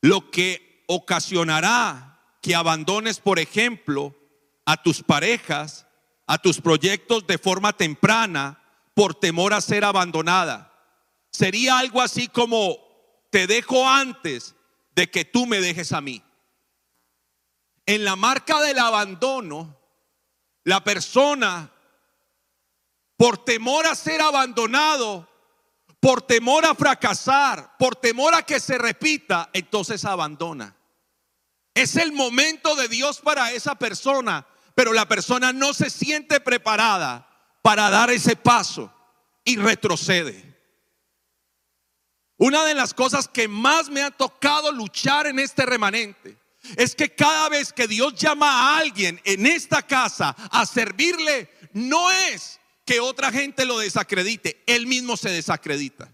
Lo 0.00 0.30
que 0.30 0.84
ocasionará 0.86 2.36
que 2.40 2.54
abandones, 2.54 3.18
por 3.18 3.40
ejemplo, 3.40 4.14
a 4.64 4.80
tus 4.80 5.02
parejas, 5.02 5.88
a 6.28 6.38
tus 6.38 6.60
proyectos 6.60 7.26
de 7.26 7.36
forma 7.36 7.72
temprana 7.72 8.62
por 8.94 9.16
temor 9.16 9.54
a 9.54 9.60
ser 9.60 9.84
abandonada. 9.84 10.72
Sería 11.32 11.80
algo 11.80 12.00
así 12.00 12.28
como, 12.28 12.89
te 13.30 13.46
dejo 13.46 13.88
antes 13.88 14.54
de 14.94 15.10
que 15.10 15.24
tú 15.24 15.46
me 15.46 15.60
dejes 15.60 15.92
a 15.92 16.00
mí. 16.00 16.22
En 17.86 18.04
la 18.04 18.16
marca 18.16 18.60
del 18.60 18.78
abandono, 18.78 19.78
la 20.64 20.84
persona, 20.84 21.70
por 23.16 23.44
temor 23.44 23.86
a 23.86 23.94
ser 23.94 24.20
abandonado, 24.20 25.28
por 26.00 26.22
temor 26.22 26.64
a 26.64 26.74
fracasar, 26.74 27.76
por 27.78 27.96
temor 27.96 28.34
a 28.34 28.42
que 28.42 28.60
se 28.60 28.78
repita, 28.78 29.50
entonces 29.52 30.04
abandona. 30.04 30.76
Es 31.74 31.96
el 31.96 32.12
momento 32.12 32.74
de 32.74 32.88
Dios 32.88 33.20
para 33.20 33.52
esa 33.52 33.74
persona, 33.76 34.46
pero 34.74 34.92
la 34.92 35.06
persona 35.06 35.52
no 35.52 35.72
se 35.72 35.90
siente 35.90 36.40
preparada 36.40 37.28
para 37.62 37.90
dar 37.90 38.10
ese 38.10 38.36
paso 38.36 38.92
y 39.44 39.56
retrocede. 39.56 40.49
Una 42.40 42.64
de 42.64 42.72
las 42.72 42.94
cosas 42.94 43.28
que 43.28 43.48
más 43.48 43.90
me 43.90 44.00
ha 44.00 44.10
tocado 44.10 44.72
luchar 44.72 45.26
en 45.26 45.38
este 45.38 45.66
remanente 45.66 46.38
es 46.78 46.94
que 46.94 47.14
cada 47.14 47.50
vez 47.50 47.70
que 47.70 47.86
Dios 47.86 48.14
llama 48.14 48.48
a 48.50 48.78
alguien 48.78 49.20
en 49.24 49.44
esta 49.44 49.82
casa 49.82 50.34
a 50.50 50.64
servirle, 50.64 51.50
no 51.74 52.10
es 52.10 52.58
que 52.86 52.98
otra 52.98 53.30
gente 53.30 53.66
lo 53.66 53.78
desacredite, 53.78 54.62
él 54.66 54.86
mismo 54.86 55.18
se 55.18 55.28
desacredita. 55.28 56.10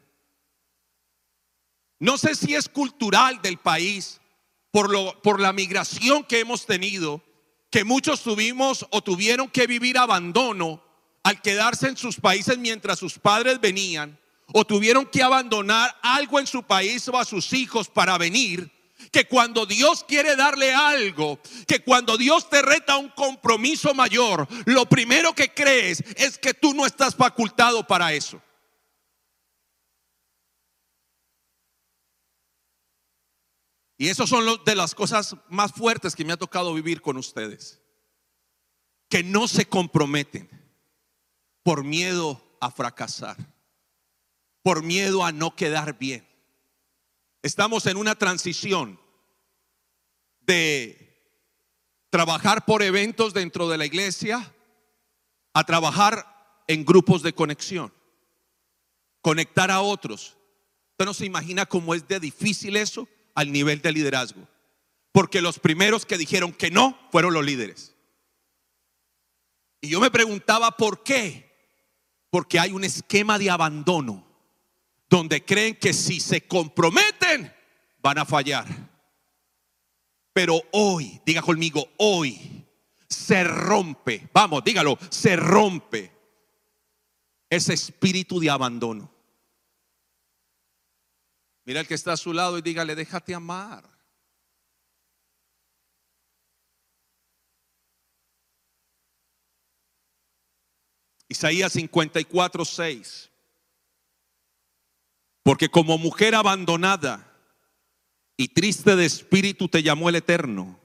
No 2.01 2.19
sé 2.19 2.35
si 2.35 2.57
es 2.57 2.69
cultural 2.69 3.41
del 3.41 3.59
país, 3.59 4.21
por, 4.73 4.91
lo, 4.91 5.23
por 5.23 5.39
la 5.39 5.53
migración 5.53 6.25
que 6.25 6.41
hemos 6.41 6.67
tenido, 6.67 7.23
que 7.71 7.85
muchos 7.85 8.25
tuvimos 8.25 8.85
o 8.91 9.01
tuvieron 9.01 9.49
que 9.49 9.69
vivir 9.69 9.97
abandono 9.97 10.83
al 11.23 11.41
quedarse 11.41 11.87
en 11.87 11.97
sus 11.97 12.17
países 12.17 12.59
mientras 12.59 12.99
sus 12.99 13.17
padres 13.17 13.61
venían, 13.61 14.19
o 14.53 14.65
tuvieron 14.65 15.07
que 15.07 15.23
abandonar 15.23 15.95
algo 16.03 16.39
en 16.39 16.47
su 16.47 16.63
país 16.63 17.07
o 17.09 17.19
a 17.19 17.25
sus 17.25 17.53
hijos 17.53 17.89
para 17.89 18.17
venir, 18.19 18.71
que 19.13 19.27
cuando 19.27 19.67
Dios 19.67 20.05
quiere 20.05 20.37
darle 20.37 20.73
algo, 20.73 21.39
que 21.67 21.81
cuando 21.81 22.17
Dios 22.17 22.49
te 22.49 22.63
reta 22.63 22.97
un 22.97 23.09
compromiso 23.11 23.95
mayor, 23.95 24.47
lo 24.65 24.87
primero 24.87 25.35
que 25.35 25.53
crees 25.53 26.03
es 26.17 26.39
que 26.39 26.55
tú 26.55 26.75
no 26.75 26.87
estás 26.87 27.15
facultado 27.15 27.87
para 27.87 28.13
eso. 28.13 28.41
Y 33.99 34.09
eso 34.09 34.27
son 34.27 34.63
de 34.65 34.75
las 34.75 34.95
cosas 34.95 35.37
más 35.49 35.73
fuertes 35.73 36.15
que 36.15 36.25
me 36.25 36.35
ha 36.35 36.37
tocado 36.37 36.75
vivir 36.75 37.01
con 37.01 37.17
ustedes. 37.17 37.81
Que 39.09 39.23
no 39.23 39.49
se 39.49 39.67
comprometen 39.67 40.51
por 41.63 41.83
miedo 41.83 42.43
a 42.61 42.71
fracasar, 42.71 43.37
por 44.67 44.83
miedo 44.83 45.25
a 45.25 45.31
no 45.31 45.55
quedar 45.55 45.97
bien. 45.97 46.27
Estamos 47.41 47.87
en 47.87 47.97
una 47.97 48.17
transición 48.17 48.99
de 50.41 51.23
trabajar 52.11 52.65
por 52.65 52.83
eventos 52.83 53.33
dentro 53.33 53.69
de 53.69 53.79
la 53.79 53.87
iglesia 53.87 54.53
a 55.53 55.63
trabajar 55.63 56.65
en 56.67 56.85
grupos 56.85 57.23
de 57.23 57.33
conexión, 57.33 57.93
conectar 59.21 59.71
a 59.71 59.83
otros. 59.83 60.37
Usted 60.91 61.05
no 61.05 61.15
se 61.15 61.27
imagina 61.27 61.67
cómo 61.67 61.95
es 61.95 62.09
de 62.09 62.19
difícil 62.19 62.75
eso 62.75 63.07
al 63.37 63.53
nivel 63.53 63.81
de 63.81 63.93
liderazgo. 63.93 64.49
Porque 65.13 65.41
los 65.41 65.61
primeros 65.61 66.05
que 66.05 66.19
dijeron 66.19 66.53
que 66.53 66.73
no 66.73 66.99
fueron 67.13 67.35
los 67.35 67.45
líderes. 67.45 67.95
Y 69.81 69.91
yo 69.91 70.01
me 70.01 70.11
preguntaba 70.11 70.73
por 70.73 71.05
qué. 71.05 71.55
Porque 72.31 72.59
hay 72.59 72.73
un 72.73 72.83
esquema 72.83 73.39
de 73.39 73.49
abandono 73.49 74.26
donde 75.09 75.45
creen 75.45 75.77
que 75.77 75.93
si 75.93 76.21
se 76.21 76.47
comprometen 76.47 77.55
van 77.99 78.19
a 78.19 78.25
fallar. 78.25 78.67
Pero 80.33 80.61
hoy, 80.73 81.21
diga 81.25 81.43
conmigo, 81.43 81.89
hoy 81.97 82.65
se 83.09 83.45
rompe, 83.45 84.29
vamos, 84.33 84.63
dígalo, 84.63 84.99
se 85.11 85.37
rompe 85.37 86.13
ese 87.49 87.75
espíritu 87.75 88.41
de 88.41 88.51
abandono. 88.51 89.11
Mira 91.65 91.81
el 91.81 91.87
que 91.87 91.95
está 91.95 92.13
a 92.13 92.17
su 92.17 92.33
lado 92.33 92.59
y 92.59 92.63
dígale, 92.63 92.95
déjate 92.95 93.35
amar. 93.35 93.89
Isaías 101.29 101.73
54, 101.73 102.65
6. 102.65 103.31
Porque 105.47 105.69
como 105.69 105.97
mujer 105.97 106.35
abandonada 106.35 107.33
y 108.37 108.49
triste 108.49 108.97
de 108.97 109.07
espíritu 109.07 109.69
te 109.69 109.85
llamó 109.85 110.09
el 110.09 110.17
Eterno. 110.17 110.81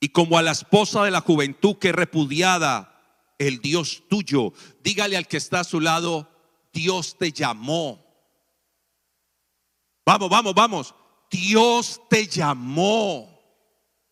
Y 0.00 0.08
como 0.08 0.36
a 0.36 0.42
la 0.42 0.50
esposa 0.50 1.04
de 1.04 1.12
la 1.12 1.20
juventud 1.20 1.76
que 1.76 1.92
repudiada 1.92 3.00
el 3.38 3.60
Dios 3.60 4.02
tuyo, 4.10 4.52
dígale 4.82 5.16
al 5.16 5.28
que 5.28 5.36
está 5.36 5.60
a 5.60 5.64
su 5.64 5.78
lado, 5.78 6.28
Dios 6.72 7.16
te 7.16 7.30
llamó. 7.30 8.04
Vamos, 10.04 10.28
vamos, 10.28 10.54
vamos. 10.54 10.94
Dios 11.30 12.00
te 12.10 12.26
llamó. 12.26 13.40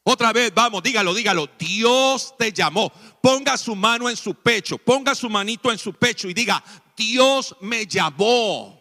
Otra 0.05 0.33
vez, 0.33 0.55
vamos, 0.55 0.81
dígalo, 0.81 1.13
dígalo. 1.13 1.51
Dios 1.59 2.37
te 2.39 2.53
llamó. 2.53 2.93
Ponga 3.21 3.57
su 3.57 3.75
mano 3.75 4.09
en 4.09 4.17
su 4.17 4.33
pecho, 4.33 4.79
ponga 4.79 5.17
su 5.17 5.29
manito 5.29 5.73
en 5.73 5.79
su 5.79 5.93
pecho 5.93 6.29
y 6.29 6.35
diga, 6.35 6.63
Dios 6.97 7.57
me 7.61 7.85
llamó 7.85 8.80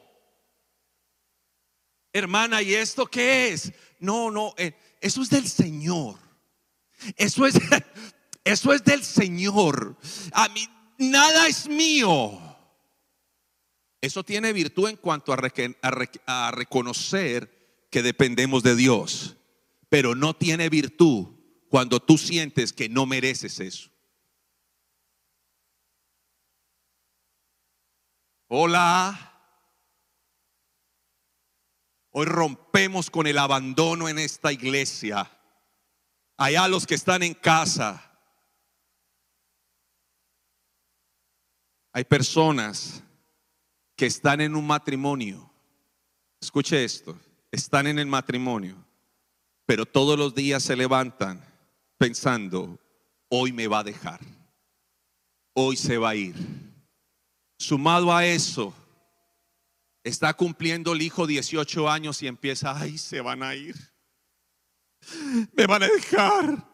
hermana, 2.13 2.61
¿y 2.61 2.73
esto 2.73 3.05
qué 3.05 3.49
es? 3.49 3.71
No, 3.99 4.31
no, 4.31 4.53
eh, 4.57 4.73
eso 5.01 5.21
es 5.21 5.29
del 5.29 5.47
Señor. 5.47 6.17
Eso 7.15 7.45
es, 7.45 7.55
eso 8.43 8.73
es 8.73 8.83
del 8.83 9.03
Señor. 9.03 9.97
A 10.33 10.49
mí 10.49 10.67
nada 10.97 11.47
es 11.47 11.67
mío. 11.67 12.39
Eso 14.01 14.23
tiene 14.23 14.53
virtud 14.53 14.89
en 14.89 14.95
cuanto 14.95 15.33
a, 15.33 15.37
a 16.25 16.51
reconocer 16.51 17.87
que 17.89 18.01
dependemos 18.01 18.63
de 18.63 18.75
Dios, 18.75 19.35
pero 19.89 20.15
no 20.15 20.35
tiene 20.35 20.69
virtud 20.69 21.27
cuando 21.69 21.99
tú 21.99 22.17
sientes 22.17 22.71
que 22.71 22.87
no 22.87 23.05
mereces 23.05 23.59
eso. 23.59 23.89
Hola. 28.47 29.28
Hoy 32.11 32.25
rompemos 32.25 33.09
con 33.09 33.27
el 33.27 33.37
abandono 33.37 34.09
en 34.09 34.19
esta 34.19 34.51
iglesia. 34.51 35.29
Allá 36.37 36.67
los 36.67 36.87
que 36.87 36.95
están 36.95 37.23
en 37.23 37.33
casa. 37.33 38.03
Hay 41.91 42.03
personas 42.05 43.03
que 43.95 44.05
están 44.05 44.41
en 44.41 44.55
un 44.55 44.65
matrimonio. 44.65 45.51
Escuche 46.41 46.83
esto. 46.83 47.17
Están 47.51 47.87
en 47.87 47.99
el 47.99 48.07
matrimonio. 48.07 48.75
Pero 49.65 49.85
todos 49.85 50.17
los 50.17 50.33
días 50.33 50.63
se 50.63 50.75
levantan 50.75 51.45
pensando, 51.99 52.79
hoy 53.27 53.51
me 53.51 53.67
va 53.67 53.79
a 53.79 53.83
dejar. 53.83 54.19
Hoy 55.53 55.75
se 55.75 55.97
va 55.97 56.09
a 56.09 56.15
ir. 56.15 56.35
Sumado 57.59 58.15
a 58.15 58.25
eso, 58.25 58.73
Está 60.03 60.33
cumpliendo 60.33 60.93
el 60.93 61.01
hijo 61.01 61.27
18 61.27 61.89
años 61.89 62.21
y 62.23 62.27
empieza, 62.27 62.79
ay, 62.79 62.97
se 62.97 63.21
van 63.21 63.43
a 63.43 63.55
ir. 63.55 63.75
Me 65.53 65.67
van 65.67 65.83
a 65.83 65.87
dejar. 65.87 66.67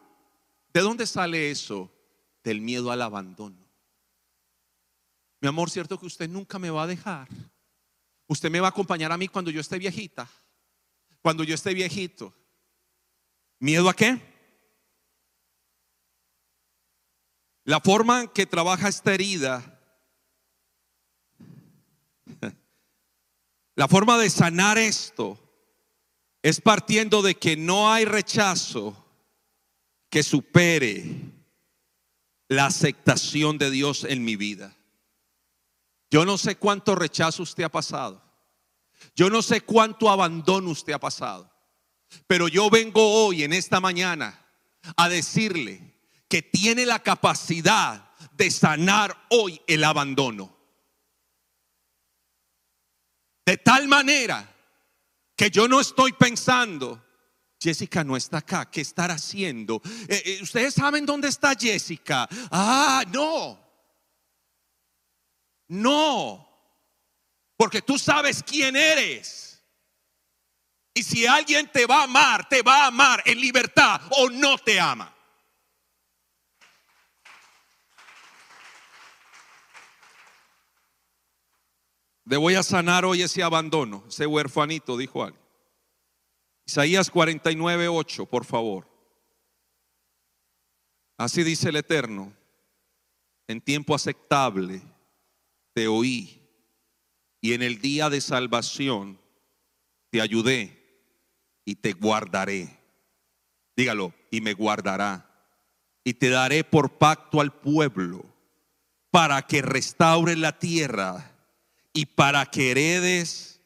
¿De 0.72 0.80
dónde 0.80 1.06
sale 1.06 1.50
eso? 1.50 1.92
Del 2.44 2.60
miedo 2.60 2.90
al 2.90 3.02
abandono. 3.02 3.66
Mi 5.40 5.48
amor, 5.48 5.70
¿cierto 5.70 5.98
que 5.98 6.06
usted 6.06 6.28
nunca 6.28 6.58
me 6.58 6.70
va 6.70 6.84
a 6.84 6.86
dejar? 6.86 7.28
Usted 8.28 8.50
me 8.50 8.60
va 8.60 8.68
a 8.68 8.70
acompañar 8.70 9.12
a 9.12 9.18
mí 9.18 9.28
cuando 9.28 9.50
yo 9.50 9.60
esté 9.60 9.78
viejita. 9.78 10.28
Cuando 11.20 11.44
yo 11.44 11.54
esté 11.54 11.74
viejito. 11.74 12.34
¿Miedo 13.58 13.88
a 13.88 13.94
qué? 13.94 14.20
La 17.64 17.80
forma 17.80 18.22
en 18.22 18.28
que 18.28 18.46
trabaja 18.46 18.88
esta 18.88 19.12
herida 19.12 19.75
La 23.76 23.88
forma 23.88 24.18
de 24.18 24.30
sanar 24.30 24.78
esto 24.78 25.38
es 26.42 26.60
partiendo 26.60 27.20
de 27.20 27.34
que 27.36 27.56
no 27.56 27.92
hay 27.92 28.06
rechazo 28.06 29.04
que 30.08 30.22
supere 30.22 31.04
la 32.48 32.66
aceptación 32.66 33.58
de 33.58 33.70
Dios 33.70 34.04
en 34.04 34.24
mi 34.24 34.34
vida. 34.36 34.74
Yo 36.10 36.24
no 36.24 36.38
sé 36.38 36.56
cuánto 36.56 36.94
rechazo 36.94 37.42
usted 37.42 37.64
ha 37.64 37.68
pasado. 37.68 38.22
Yo 39.14 39.28
no 39.28 39.42
sé 39.42 39.60
cuánto 39.60 40.08
abandono 40.08 40.70
usted 40.70 40.94
ha 40.94 40.98
pasado. 40.98 41.52
Pero 42.26 42.48
yo 42.48 42.70
vengo 42.70 43.26
hoy, 43.26 43.42
en 43.42 43.52
esta 43.52 43.80
mañana, 43.80 44.42
a 44.96 45.10
decirle 45.10 45.98
que 46.28 46.40
tiene 46.40 46.86
la 46.86 47.02
capacidad 47.02 48.10
de 48.32 48.50
sanar 48.50 49.26
hoy 49.28 49.60
el 49.66 49.84
abandono. 49.84 50.55
De 53.46 53.56
tal 53.56 53.86
manera 53.86 54.52
que 55.36 55.50
yo 55.50 55.68
no 55.68 55.80
estoy 55.80 56.12
pensando, 56.14 57.00
Jessica 57.60 58.02
no 58.02 58.16
está 58.16 58.38
acá, 58.38 58.68
¿qué 58.68 58.80
estará 58.80 59.14
haciendo? 59.14 59.80
Eh, 60.08 60.22
eh, 60.24 60.38
Ustedes 60.42 60.74
saben 60.74 61.06
dónde 61.06 61.28
está 61.28 61.54
Jessica. 61.54 62.28
Ah, 62.50 63.04
no. 63.12 63.56
No. 65.68 66.48
Porque 67.56 67.82
tú 67.82 67.98
sabes 67.98 68.42
quién 68.42 68.74
eres. 68.74 69.62
Y 70.92 71.04
si 71.04 71.26
alguien 71.26 71.70
te 71.70 71.86
va 71.86 72.00
a 72.00 72.04
amar, 72.04 72.48
te 72.48 72.62
va 72.62 72.82
a 72.82 72.86
amar 72.88 73.22
en 73.26 73.40
libertad 73.40 74.00
o 74.10 74.28
no 74.28 74.58
te 74.58 74.80
ama. 74.80 75.15
Le 82.26 82.36
voy 82.36 82.56
a 82.56 82.64
sanar 82.64 83.04
hoy 83.04 83.22
ese 83.22 83.44
abandono, 83.44 84.04
ese 84.08 84.26
huerfanito, 84.26 84.96
dijo 84.96 85.22
alguien. 85.22 85.42
Isaías 86.66 87.08
49, 87.08 87.86
8, 87.86 88.26
por 88.26 88.44
favor. 88.44 88.88
Así 91.16 91.44
dice 91.44 91.68
el 91.68 91.76
Eterno, 91.76 92.32
en 93.46 93.60
tiempo 93.60 93.94
aceptable 93.94 94.82
te 95.72 95.86
oí 95.86 96.42
y 97.40 97.52
en 97.52 97.62
el 97.62 97.80
día 97.80 98.10
de 98.10 98.20
salvación 98.20 99.20
te 100.10 100.20
ayudé 100.20 100.76
y 101.64 101.76
te 101.76 101.92
guardaré. 101.92 102.80
Dígalo, 103.76 104.12
y 104.32 104.40
me 104.40 104.52
guardará. 104.52 105.30
Y 106.02 106.14
te 106.14 106.30
daré 106.30 106.64
por 106.64 106.98
pacto 106.98 107.40
al 107.40 107.52
pueblo 107.52 108.24
para 109.12 109.42
que 109.42 109.62
restaure 109.62 110.34
la 110.34 110.58
tierra 110.58 111.35
y 111.96 112.04
para 112.04 112.44
que 112.44 112.72
heredes 112.72 113.58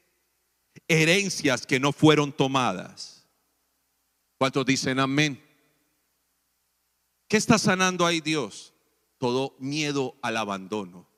herencias 0.86 1.66
que 1.66 1.80
no 1.80 1.92
fueron 1.92 2.32
tomadas. 2.32 3.26
¿Cuántos 4.38 4.64
dicen 4.64 5.00
amén? 5.00 5.44
¿Qué 7.26 7.36
está 7.36 7.58
sanando 7.58 8.06
ahí 8.06 8.20
Dios? 8.20 8.72
Todo 9.18 9.56
miedo 9.58 10.16
al 10.22 10.36
abandono. 10.36 11.08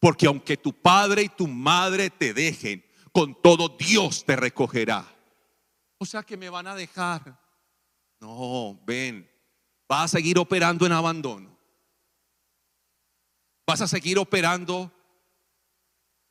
Porque 0.00 0.26
aunque 0.26 0.56
tu 0.56 0.72
padre 0.72 1.22
y 1.22 1.28
tu 1.28 1.46
madre 1.46 2.10
te 2.10 2.34
dejen, 2.34 2.84
con 3.12 3.40
todo 3.40 3.68
Dios 3.68 4.24
te 4.24 4.34
recogerá. 4.34 5.06
O 5.98 6.04
sea 6.04 6.24
que 6.24 6.36
me 6.36 6.50
van 6.50 6.66
a 6.66 6.74
dejar. 6.74 7.40
No, 8.18 8.76
ven, 8.84 9.30
vas 9.88 10.06
a 10.12 10.16
seguir 10.18 10.36
operando 10.36 10.84
en 10.84 10.92
abandono. 10.92 11.56
Vas 13.64 13.82
a 13.82 13.86
seguir 13.86 14.18
operando 14.18 14.92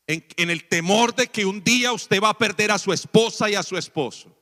en, 0.10 0.50
el 0.50 0.68
temor 0.68 1.14
de 1.14 1.28
que 1.28 1.46
un 1.46 1.64
día 1.64 1.94
usted 1.94 2.20
va 2.20 2.30
a 2.30 2.38
perder 2.38 2.72
a 2.72 2.80
su 2.80 2.92
esposa 2.92 3.48
y 3.48 3.54
a 3.54 3.62
su 3.62 3.78
esposo. 3.78 4.36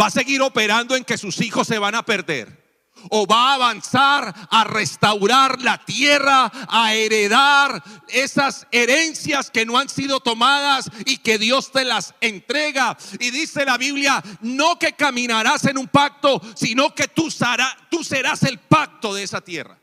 Va 0.00 0.06
a 0.06 0.10
seguir 0.10 0.40
operando 0.42 0.94
en 0.94 1.04
que 1.04 1.18
sus 1.18 1.40
hijos 1.40 1.66
se 1.66 1.78
van 1.78 1.96
a 1.96 2.04
perder. 2.04 2.60
o 3.08 3.26
va 3.26 3.52
a 3.52 3.54
avanzar 3.54 4.34
a 4.50 4.64
restaurar 4.64 5.62
la 5.62 5.82
tierra, 5.86 6.52
a 6.68 6.92
heredar 6.92 7.82
esas 8.08 8.66
herencias 8.70 9.50
que 9.50 9.64
no 9.64 9.78
han 9.78 9.88
sido 9.88 10.20
tomadas 10.20 10.90
y 11.06 11.16
que 11.16 11.38
Dios 11.38 11.72
te 11.72 11.84
las 11.84 12.14
entrega. 12.20 12.98
Y 13.18 13.30
dice 13.30 13.64
la 13.64 13.78
Biblia, 13.78 14.22
no 14.42 14.78
que 14.78 14.92
caminarás 14.92 15.64
en 15.64 15.78
un 15.78 15.88
pacto, 15.88 16.42
sino 16.54 16.94
que 16.94 17.08
tú, 17.08 17.30
serás 17.30 18.42
el 18.42 18.58
pacto 18.58 19.14
de 19.14 19.22
esa 19.22 19.40
tierra. 19.40 19.78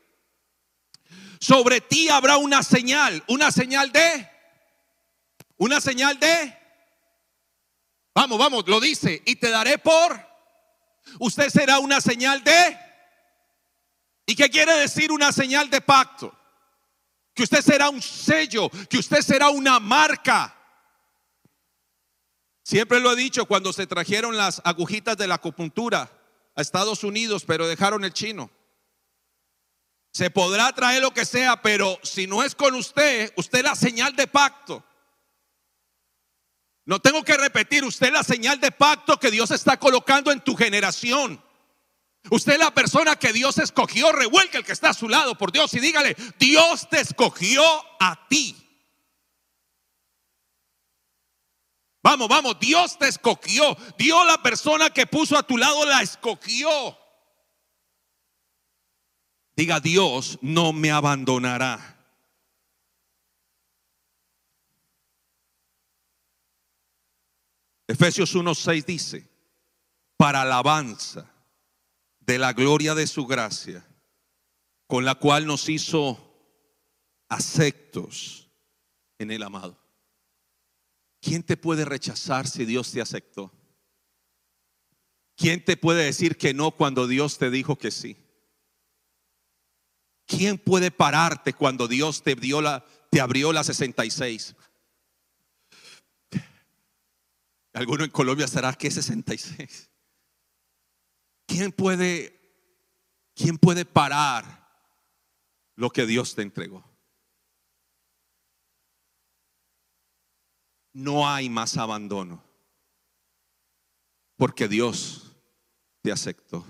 Sobre 1.40 1.80
ti 1.80 2.08
habrá 2.08 2.36
una 2.36 2.62
señal, 2.62 3.24
una 3.26 3.50
señal 3.50 3.90
de, 3.90 4.37
una 5.58 5.80
señal 5.80 6.18
de, 6.18 6.58
vamos, 8.14 8.38
vamos, 8.38 8.64
lo 8.66 8.80
dice, 8.80 9.22
y 9.26 9.36
te 9.36 9.50
daré 9.50 9.78
por, 9.78 10.18
usted 11.20 11.50
será 11.50 11.78
una 11.78 12.00
señal 12.00 12.42
de, 12.42 12.88
¿Y 14.28 14.36
qué 14.36 14.50
quiere 14.50 14.74
decir 14.74 15.10
una 15.10 15.32
señal 15.32 15.70
de 15.70 15.80
pacto? 15.80 16.36
Que 17.32 17.44
usted 17.44 17.62
será 17.62 17.88
un 17.88 18.02
sello, 18.02 18.68
que 18.90 18.98
usted 18.98 19.22
será 19.22 19.48
una 19.48 19.80
marca. 19.80 20.54
Siempre 22.62 23.00
lo 23.00 23.10
he 23.10 23.16
dicho 23.16 23.46
cuando 23.46 23.72
se 23.72 23.86
trajeron 23.86 24.36
las 24.36 24.60
agujitas 24.66 25.16
de 25.16 25.26
la 25.26 25.36
acupuntura 25.36 26.12
a 26.54 26.60
Estados 26.60 27.04
Unidos, 27.04 27.46
pero 27.46 27.66
dejaron 27.66 28.04
el 28.04 28.12
chino. 28.12 28.50
Se 30.12 30.28
podrá 30.28 30.74
traer 30.74 31.00
lo 31.00 31.14
que 31.14 31.24
sea, 31.24 31.62
pero 31.62 31.98
si 32.02 32.26
no 32.26 32.42
es 32.42 32.54
con 32.54 32.74
usted, 32.74 33.32
usted 33.34 33.60
es 33.60 33.64
la 33.64 33.76
señal 33.76 34.14
de 34.14 34.26
pacto. 34.26 34.84
No 36.88 37.00
tengo 37.00 37.22
que 37.22 37.36
repetir, 37.36 37.84
usted 37.84 38.06
es 38.06 38.12
la 38.14 38.24
señal 38.24 38.60
de 38.60 38.72
pacto 38.72 39.20
que 39.20 39.30
Dios 39.30 39.50
está 39.50 39.78
colocando 39.78 40.32
en 40.32 40.40
tu 40.40 40.56
generación. 40.56 41.38
Usted 42.30 42.54
es 42.54 42.58
la 42.58 42.72
persona 42.72 43.16
que 43.16 43.30
Dios 43.34 43.58
escogió. 43.58 44.10
Revuelca 44.10 44.56
el 44.56 44.64
que 44.64 44.72
está 44.72 44.88
a 44.88 44.94
su 44.94 45.06
lado 45.06 45.36
por 45.36 45.52
Dios 45.52 45.74
y 45.74 45.80
dígale, 45.80 46.16
Dios 46.38 46.88
te 46.88 47.00
escogió 47.00 47.62
a 48.00 48.26
ti. 48.28 48.56
Vamos, 52.02 52.26
vamos, 52.26 52.58
Dios 52.58 52.98
te 52.98 53.08
escogió. 53.08 53.76
Dios 53.98 54.24
la 54.24 54.42
persona 54.42 54.88
que 54.88 55.06
puso 55.06 55.36
a 55.36 55.42
tu 55.42 55.58
lado 55.58 55.84
la 55.84 56.00
escogió. 56.00 56.98
Diga, 59.54 59.78
Dios 59.78 60.38
no 60.40 60.72
me 60.72 60.90
abandonará. 60.90 61.97
Efesios 67.88 68.36
1.6 68.36 68.84
dice, 68.84 69.28
para 70.18 70.42
alabanza 70.42 71.32
de 72.20 72.38
la 72.38 72.52
gloria 72.52 72.94
de 72.94 73.06
su 73.06 73.26
gracia, 73.26 73.86
con 74.86 75.06
la 75.06 75.14
cual 75.14 75.46
nos 75.46 75.70
hizo 75.70 76.22
aceptos 77.30 78.50
en 79.18 79.30
el 79.30 79.42
amado. 79.42 79.78
¿Quién 81.20 81.42
te 81.42 81.56
puede 81.56 81.86
rechazar 81.86 82.46
si 82.46 82.66
Dios 82.66 82.92
te 82.92 83.00
aceptó? 83.00 83.52
¿Quién 85.34 85.64
te 85.64 85.78
puede 85.78 86.04
decir 86.04 86.36
que 86.36 86.52
no 86.52 86.72
cuando 86.72 87.06
Dios 87.06 87.38
te 87.38 87.50
dijo 87.50 87.76
que 87.76 87.90
sí? 87.90 88.18
¿Quién 90.26 90.58
puede 90.58 90.90
pararte 90.90 91.54
cuando 91.54 91.88
Dios 91.88 92.22
te, 92.22 92.34
dio 92.34 92.60
la, 92.60 92.84
te 93.10 93.20
abrió 93.20 93.52
la 93.52 93.64
66? 93.64 94.54
Alguno 97.78 98.02
en 98.02 98.10
Colombia 98.10 98.48
será 98.48 98.74
que 98.74 98.90
66. 98.90 99.88
¿Quién 101.46 101.70
puede, 101.70 102.36
quién 103.36 103.56
puede 103.56 103.84
parar 103.84 104.68
lo 105.76 105.88
que 105.88 106.04
Dios 106.04 106.34
te 106.34 106.42
entregó? 106.42 106.84
No 110.92 111.28
hay 111.28 111.48
más 111.48 111.76
abandono, 111.76 112.42
porque 114.36 114.66
Dios 114.66 115.36
te 116.02 116.10
aceptó. 116.10 116.66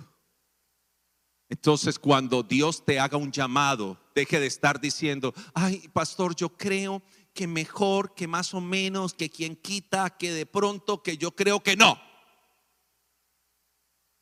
Entonces, 1.48 1.98
cuando 1.98 2.42
Dios 2.42 2.84
te 2.84 3.00
haga 3.00 3.16
un 3.16 3.32
llamado, 3.32 3.98
deje 4.14 4.38
de 4.40 4.46
estar 4.46 4.78
diciendo, 4.78 5.32
ay, 5.54 5.88
pastor, 5.88 6.36
yo 6.36 6.50
creo 6.50 7.02
que 7.38 7.46
mejor, 7.46 8.16
que 8.16 8.26
más 8.26 8.52
o 8.52 8.60
menos, 8.60 9.14
que 9.14 9.30
quien 9.30 9.54
quita, 9.54 10.10
que 10.18 10.32
de 10.32 10.44
pronto, 10.44 11.04
que 11.04 11.16
yo 11.16 11.36
creo 11.36 11.62
que 11.62 11.76
no 11.76 12.08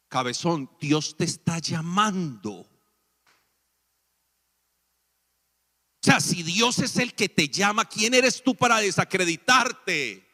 cabezón, 0.08 0.70
Dios 0.80 1.16
te 1.16 1.24
está 1.24 1.58
llamando. 1.58 2.52
O 2.52 2.66
sea, 6.00 6.20
si 6.20 6.42
Dios 6.42 6.78
es 6.78 6.96
el 6.96 7.14
que 7.14 7.28
te 7.28 7.48
llama, 7.48 7.84
¿quién 7.84 8.14
eres 8.14 8.42
tú 8.42 8.54
para 8.54 8.78
desacreditarte? 8.78 10.26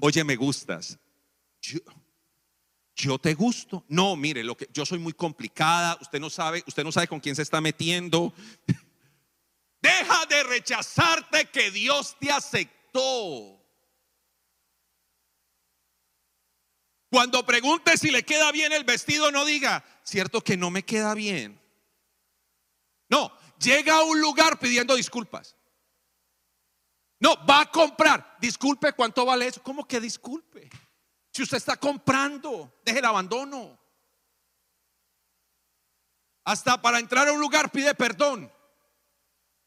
Oye, 0.00 0.24
me 0.24 0.34
gustas. 0.34 0.98
Yo, 2.96 3.18
te 3.18 3.34
gusto. 3.34 3.84
No, 3.88 4.16
mire, 4.16 4.42
lo 4.42 4.56
que 4.56 4.68
yo 4.72 4.86
soy 4.86 4.98
muy 4.98 5.12
complicada. 5.12 5.98
Usted 6.00 6.18
no 6.18 6.30
sabe, 6.30 6.64
usted 6.66 6.82
no 6.82 6.90
sabe 6.92 7.08
con 7.08 7.20
quién 7.20 7.36
se 7.36 7.42
está 7.42 7.60
metiendo. 7.60 8.32
Deja 9.86 10.26
de 10.26 10.42
rechazarte 10.42 11.48
que 11.50 11.70
Dios 11.70 12.16
te 12.18 12.32
aceptó. 12.32 13.64
Cuando 17.08 17.46
pregunte 17.46 17.96
si 17.96 18.10
le 18.10 18.24
queda 18.24 18.50
bien 18.50 18.72
el 18.72 18.82
vestido, 18.82 19.30
no 19.30 19.44
diga, 19.44 19.84
cierto 20.02 20.40
que 20.40 20.56
no 20.56 20.72
me 20.72 20.82
queda 20.82 21.14
bien. 21.14 21.60
No, 23.08 23.32
llega 23.60 23.98
a 23.98 24.02
un 24.02 24.20
lugar 24.20 24.58
pidiendo 24.58 24.96
disculpas. 24.96 25.54
No, 27.20 27.36
va 27.46 27.60
a 27.60 27.70
comprar. 27.70 28.38
Disculpe, 28.40 28.92
¿cuánto 28.92 29.24
vale 29.24 29.46
eso? 29.46 29.62
¿Cómo 29.62 29.86
que 29.86 30.00
disculpe? 30.00 30.68
Si 31.30 31.44
usted 31.44 31.58
está 31.58 31.76
comprando, 31.76 32.80
deje 32.84 32.98
el 32.98 33.04
abandono. 33.04 33.78
Hasta 36.44 36.82
para 36.82 36.98
entrar 36.98 37.28
a 37.28 37.32
un 37.32 37.40
lugar 37.40 37.70
pide 37.70 37.94
perdón. 37.94 38.52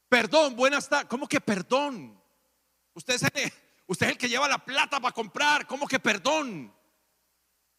Perdón, 0.09 0.55
buenas 0.55 0.89
tardes. 0.89 1.07
¿Cómo 1.07 1.27
que 1.27 1.39
perdón? 1.39 2.19
Usted 2.93 3.13
es, 3.13 3.23
el, 3.23 3.53
usted 3.85 4.09
el 4.09 4.17
que 4.17 4.27
lleva 4.27 4.47
la 4.47 4.57
plata 4.57 4.99
para 4.99 5.13
comprar. 5.13 5.67
¿Cómo 5.67 5.87
que 5.87 5.99
perdón? 5.99 6.73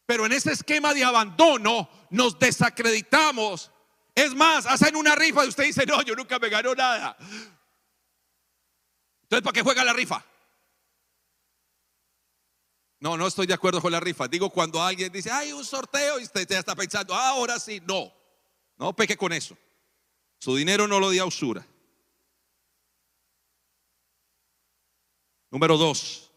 Pero 0.06 0.26
en 0.26 0.32
ese 0.32 0.52
esquema 0.52 0.94
de 0.94 1.04
abandono 1.04 1.90
nos 2.10 2.38
desacreditamos. 2.38 3.72
Es 4.14 4.34
más, 4.34 4.66
hacen 4.66 4.96
una 4.96 5.14
rifa 5.16 5.44
y 5.44 5.48
usted 5.48 5.64
dice, 5.64 5.84
no, 5.86 6.02
yo 6.02 6.14
nunca 6.14 6.38
me 6.38 6.48
ganó 6.48 6.74
nada. 6.74 7.16
Entonces, 9.22 9.42
¿para 9.42 9.52
qué 9.52 9.62
juega 9.62 9.84
la 9.84 9.92
rifa? 9.92 10.24
No, 13.00 13.16
no 13.16 13.26
estoy 13.26 13.46
de 13.46 13.54
acuerdo 13.54 13.80
con 13.80 13.92
la 13.92 14.00
rifa. 14.00 14.28
Digo, 14.28 14.50
cuando 14.50 14.82
alguien 14.82 15.12
dice, 15.12 15.30
hay 15.30 15.52
un 15.52 15.64
sorteo 15.64 16.20
y 16.20 16.24
usted 16.24 16.46
ya 16.46 16.58
está 16.58 16.76
pensando, 16.76 17.14
ah, 17.14 17.30
ahora 17.30 17.58
sí, 17.58 17.80
no. 17.86 18.12
No 18.76 18.94
peque 18.94 19.16
con 19.16 19.32
eso. 19.32 19.56
Su 20.38 20.54
dinero 20.54 20.86
no 20.86 21.00
lo 21.00 21.10
dio 21.10 21.22
a 21.22 21.26
usura. 21.26 21.66
Número 25.50 25.76
dos, 25.76 26.30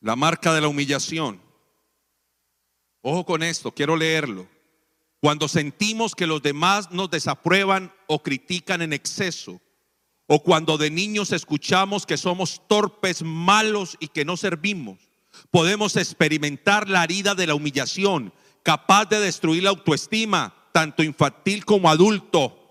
la 0.00 0.16
marca 0.16 0.54
de 0.54 0.62
la 0.62 0.68
humillación. 0.68 1.40
Ojo 3.02 3.26
con 3.26 3.42
esto, 3.42 3.70
quiero 3.70 3.96
leerlo. 3.96 4.48
Cuando 5.20 5.46
sentimos 5.46 6.14
que 6.14 6.26
los 6.26 6.42
demás 6.42 6.90
nos 6.90 7.10
desaprueban 7.10 7.92
o 8.06 8.22
critican 8.22 8.80
en 8.80 8.94
exceso, 8.94 9.60
o 10.26 10.42
cuando 10.42 10.78
de 10.78 10.90
niños 10.90 11.32
escuchamos 11.32 12.06
que 12.06 12.16
somos 12.16 12.62
torpes, 12.66 13.22
malos 13.22 13.96
y 14.00 14.08
que 14.08 14.24
no 14.24 14.38
servimos, 14.38 14.98
podemos 15.50 15.96
experimentar 15.96 16.88
la 16.88 17.04
herida 17.04 17.34
de 17.34 17.46
la 17.46 17.54
humillación, 17.54 18.32
capaz 18.62 19.04
de 19.06 19.20
destruir 19.20 19.64
la 19.64 19.70
autoestima, 19.70 20.54
tanto 20.72 21.02
infantil 21.02 21.66
como 21.66 21.90
adulto. 21.90 22.63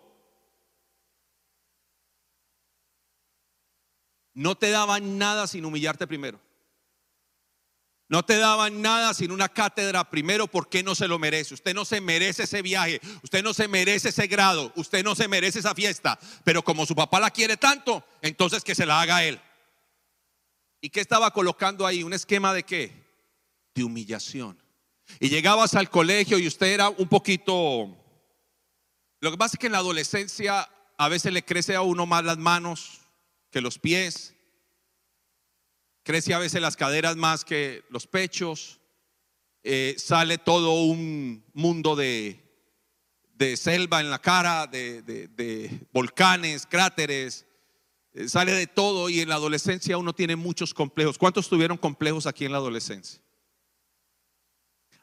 No 4.34 4.56
te 4.56 4.72
daban 4.72 5.18
nada 5.18 5.48
sin 5.48 5.66
humillarte 5.66 6.08
primero. 6.08 6.40
No 8.10 8.24
te 8.24 8.38
daban 8.38 8.82
nada 8.82 9.14
sin 9.14 9.32
una 9.32 9.50
cátedra 9.50 10.10
primero 10.10 10.48
porque 10.48 10.84
no 10.84 10.94
se 10.94 11.08
lo 11.08 11.18
merece. 11.18 11.54
Usted 11.54 11.74
no 11.74 11.86
se 11.86 12.02
merece 12.02 12.44
ese 12.44 12.62
viaje, 12.62 13.02
usted 13.24 13.44
no 13.44 13.54
se 13.54 13.68
merece 13.68 14.10
ese 14.10 14.28
grado, 14.28 14.72
usted 14.76 15.04
no 15.04 15.16
se 15.16 15.28
merece 15.28 15.60
esa 15.60 15.74
fiesta. 15.74 16.20
Pero 16.44 16.64
como 16.64 16.86
su 16.86 16.96
papá 16.96 17.20
la 17.20 17.32
quiere 17.32 17.58
tanto, 17.58 18.06
entonces 18.22 18.64
que 18.64 18.76
se 18.76 18.86
la 18.86 19.02
haga 19.02 19.24
él. 19.24 19.40
¿Y 20.82 20.90
qué 20.90 21.00
estaba 21.00 21.32
colocando 21.32 21.88
ahí? 21.88 22.04
¿Un 22.04 22.14
esquema 22.14 22.54
de 22.54 22.64
qué? 22.64 22.92
De 23.74 23.84
humillación. 23.84 24.62
Y 25.20 25.30
llegabas 25.30 25.76
al 25.76 25.90
colegio 25.90 26.38
y 26.38 26.48
usted 26.48 26.68
era 26.68 26.90
un 26.90 27.08
poquito... 27.08 27.98
Lo 29.22 29.32
que 29.32 29.38
pasa 29.38 29.56
es 29.56 29.60
que 29.60 29.68
en 29.68 29.72
la 29.72 29.78
adolescencia 29.80 30.70
a 30.98 31.08
veces 31.08 31.32
le 31.32 31.46
crece 31.46 31.76
a 31.76 31.82
uno 31.82 32.06
más 32.06 32.26
las 32.26 32.38
manos 32.38 33.03
que 33.54 33.62
los 33.62 33.80
pies 33.80 34.34
crece 36.04 36.34
a 36.34 36.40
veces 36.40 36.62
las 36.62 36.76
caderas 36.76 37.16
más 37.16 37.46
que 37.46 37.86
los 37.90 38.08
pechos. 38.08 38.82
eh, 39.66 39.96
sale 39.98 40.38
todo 40.38 40.84
un 40.84 41.46
mundo 41.54 41.96
de, 41.96 42.44
de 43.36 43.56
selva 43.56 44.02
en 44.02 44.10
la 44.10 44.20
cara, 44.20 44.68
de, 44.68 45.02
de- 45.04 45.88
volcanes, 45.94 46.66
cráteres, 46.66 47.46
eh, 48.14 48.28
sale 48.28 48.52
de 48.52 48.68
todo 48.68 49.08
y 49.10 49.22
en 49.22 49.30
la 49.30 49.36
adolescencia 49.36 49.98
uno 49.98 50.14
tiene 50.14 50.36
muchos 50.36 50.74
complejos. 50.74 51.18
¿Cuántos 51.18 51.48
tuvieron 51.48 51.78
complejos 51.78 52.26
aquí 52.28 52.44
en 52.44 52.52
la 52.52 52.58
adolescencia? 52.58 53.22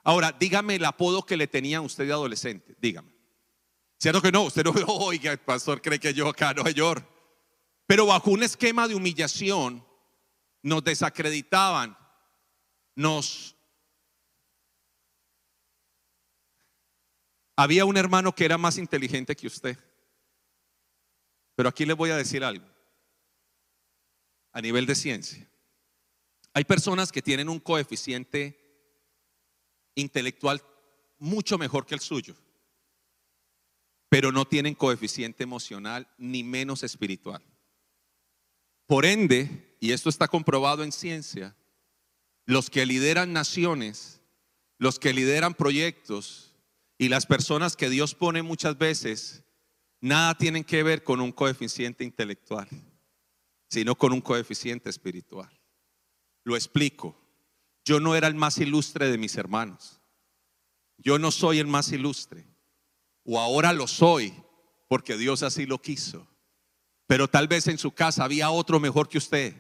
Ahora, 0.03 0.35
dígame 0.39 0.75
el 0.77 0.85
apodo 0.85 1.25
que 1.25 1.37
le 1.39 1.47
tenían 1.47 1.83
usted 1.85 2.07
de 2.07 2.13
adolescente, 2.13 2.75
dígame. 2.81 3.13
¿Cierto 3.99 4.21
que 4.23 4.33
no? 4.33 4.43
Usted 4.43 4.65
no, 4.65 4.73
oiga, 4.87 5.33
el 5.33 5.39
pastor 5.39 5.81
cree 5.81 5.99
que 6.01 6.13
yo 6.13 6.29
acá 6.29 6.53
Nueva 6.53 6.71
York. 6.71 7.07
Pero 7.91 8.07
bajo 8.07 8.31
un 8.31 8.45
esquema 8.45 8.87
de 8.87 8.95
humillación 8.95 9.85
nos 10.63 10.85
desacreditaban, 10.85 11.99
nos... 12.95 13.57
Había 17.57 17.85
un 17.85 17.97
hermano 17.97 18.33
que 18.33 18.45
era 18.45 18.57
más 18.59 18.79
inteligente 18.79 19.35
que 19.35 19.49
usted. 19.49 19.77
Pero 21.57 21.69
aquí 21.69 21.85
les 21.85 21.97
voy 21.97 22.11
a 22.11 22.17
decir 22.17 22.45
algo. 22.45 22.65
A 24.53 24.61
nivel 24.61 24.87
de 24.87 24.95
ciencia. 24.95 25.51
Hay 26.55 26.63
personas 26.63 27.11
que 27.11 27.23
tienen 27.23 27.49
un 27.49 27.59
coeficiente 27.59 28.57
intelectual 29.97 30.63
mucho 31.19 31.59
mejor 31.59 31.87
que 31.87 31.97
el 31.97 32.01
suyo, 32.01 32.37
pero 34.09 34.31
no 34.31 34.45
tienen 34.45 34.77
coeficiente 34.77 35.43
emocional 35.43 36.07
ni 36.19 36.45
menos 36.45 36.85
espiritual. 36.85 37.50
Por 38.91 39.07
ende, 39.07 39.77
y 39.79 39.93
esto 39.93 40.09
está 40.09 40.27
comprobado 40.27 40.83
en 40.83 40.91
ciencia, 40.91 41.55
los 42.45 42.71
que 42.71 42.85
lideran 42.85 43.33
naciones, 43.33 44.21
los 44.79 44.99
que 44.99 45.13
lideran 45.13 45.55
proyectos 45.55 46.57
y 46.99 47.09
las 47.09 47.25
personas 47.25 47.77
que 47.77 47.89
Dios 47.89 48.17
pone 48.17 48.43
muchas 48.43 48.77
veces, 48.79 49.45
nada 50.01 50.35
tienen 50.37 50.65
que 50.65 50.83
ver 50.83 51.05
con 51.05 51.21
un 51.21 51.31
coeficiente 51.31 52.03
intelectual, 52.03 52.67
sino 53.69 53.95
con 53.95 54.13
un 54.13 54.21
coeficiente 54.21 54.91
espiritual. 54.91 55.57
Lo 56.43 56.57
explico. 56.57 57.17
Yo 57.85 58.01
no 58.01 58.17
era 58.17 58.27
el 58.27 58.35
más 58.35 58.59
ilustre 58.59 59.09
de 59.09 59.19
mis 59.19 59.37
hermanos. 59.37 60.01
Yo 60.99 61.17
no 61.17 61.31
soy 61.31 61.61
el 61.61 61.69
más 61.69 61.93
ilustre. 61.93 62.45
O 63.23 63.39
ahora 63.39 63.73
lo 63.73 63.87
soy 63.87 64.35
porque 64.89 65.17
Dios 65.17 65.45
así 65.45 65.65
lo 65.65 65.81
quiso. 65.81 66.27
Pero 67.11 67.27
tal 67.27 67.49
vez 67.49 67.67
en 67.67 67.77
su 67.77 67.91
casa 67.91 68.23
había 68.23 68.53
otro 68.53 68.79
mejor 68.79 69.09
que 69.09 69.19
usted. 69.19 69.57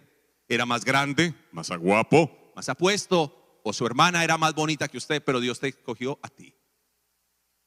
Era 0.46 0.66
más 0.66 0.84
grande, 0.84 1.34
más 1.50 1.68
guapo, 1.68 2.52
más 2.54 2.68
apuesto. 2.68 3.60
O 3.64 3.72
su 3.72 3.84
hermana 3.84 4.22
era 4.22 4.38
más 4.38 4.54
bonita 4.54 4.86
que 4.86 4.98
usted, 4.98 5.20
pero 5.20 5.40
Dios 5.40 5.58
te 5.58 5.66
escogió 5.66 6.20
a 6.22 6.28
ti. 6.28 6.54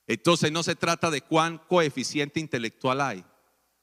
Entonces 0.07 0.53
no 0.53 0.63
se 0.63 0.77
trata 0.77 1.11
de 1.11 1.19
cuán 1.19 1.57
coeficiente 1.67 2.39
intelectual 2.39 3.01
hay, 3.01 3.25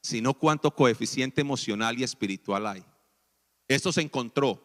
sino 0.01 0.33
cuánto 0.33 0.73
coeficiente 0.73 1.41
emocional 1.41 1.99
y 1.99 2.03
espiritual 2.03 2.65
hay. 2.65 2.83
Esto 3.67 3.91
se 3.91 4.01
encontró 4.01 4.59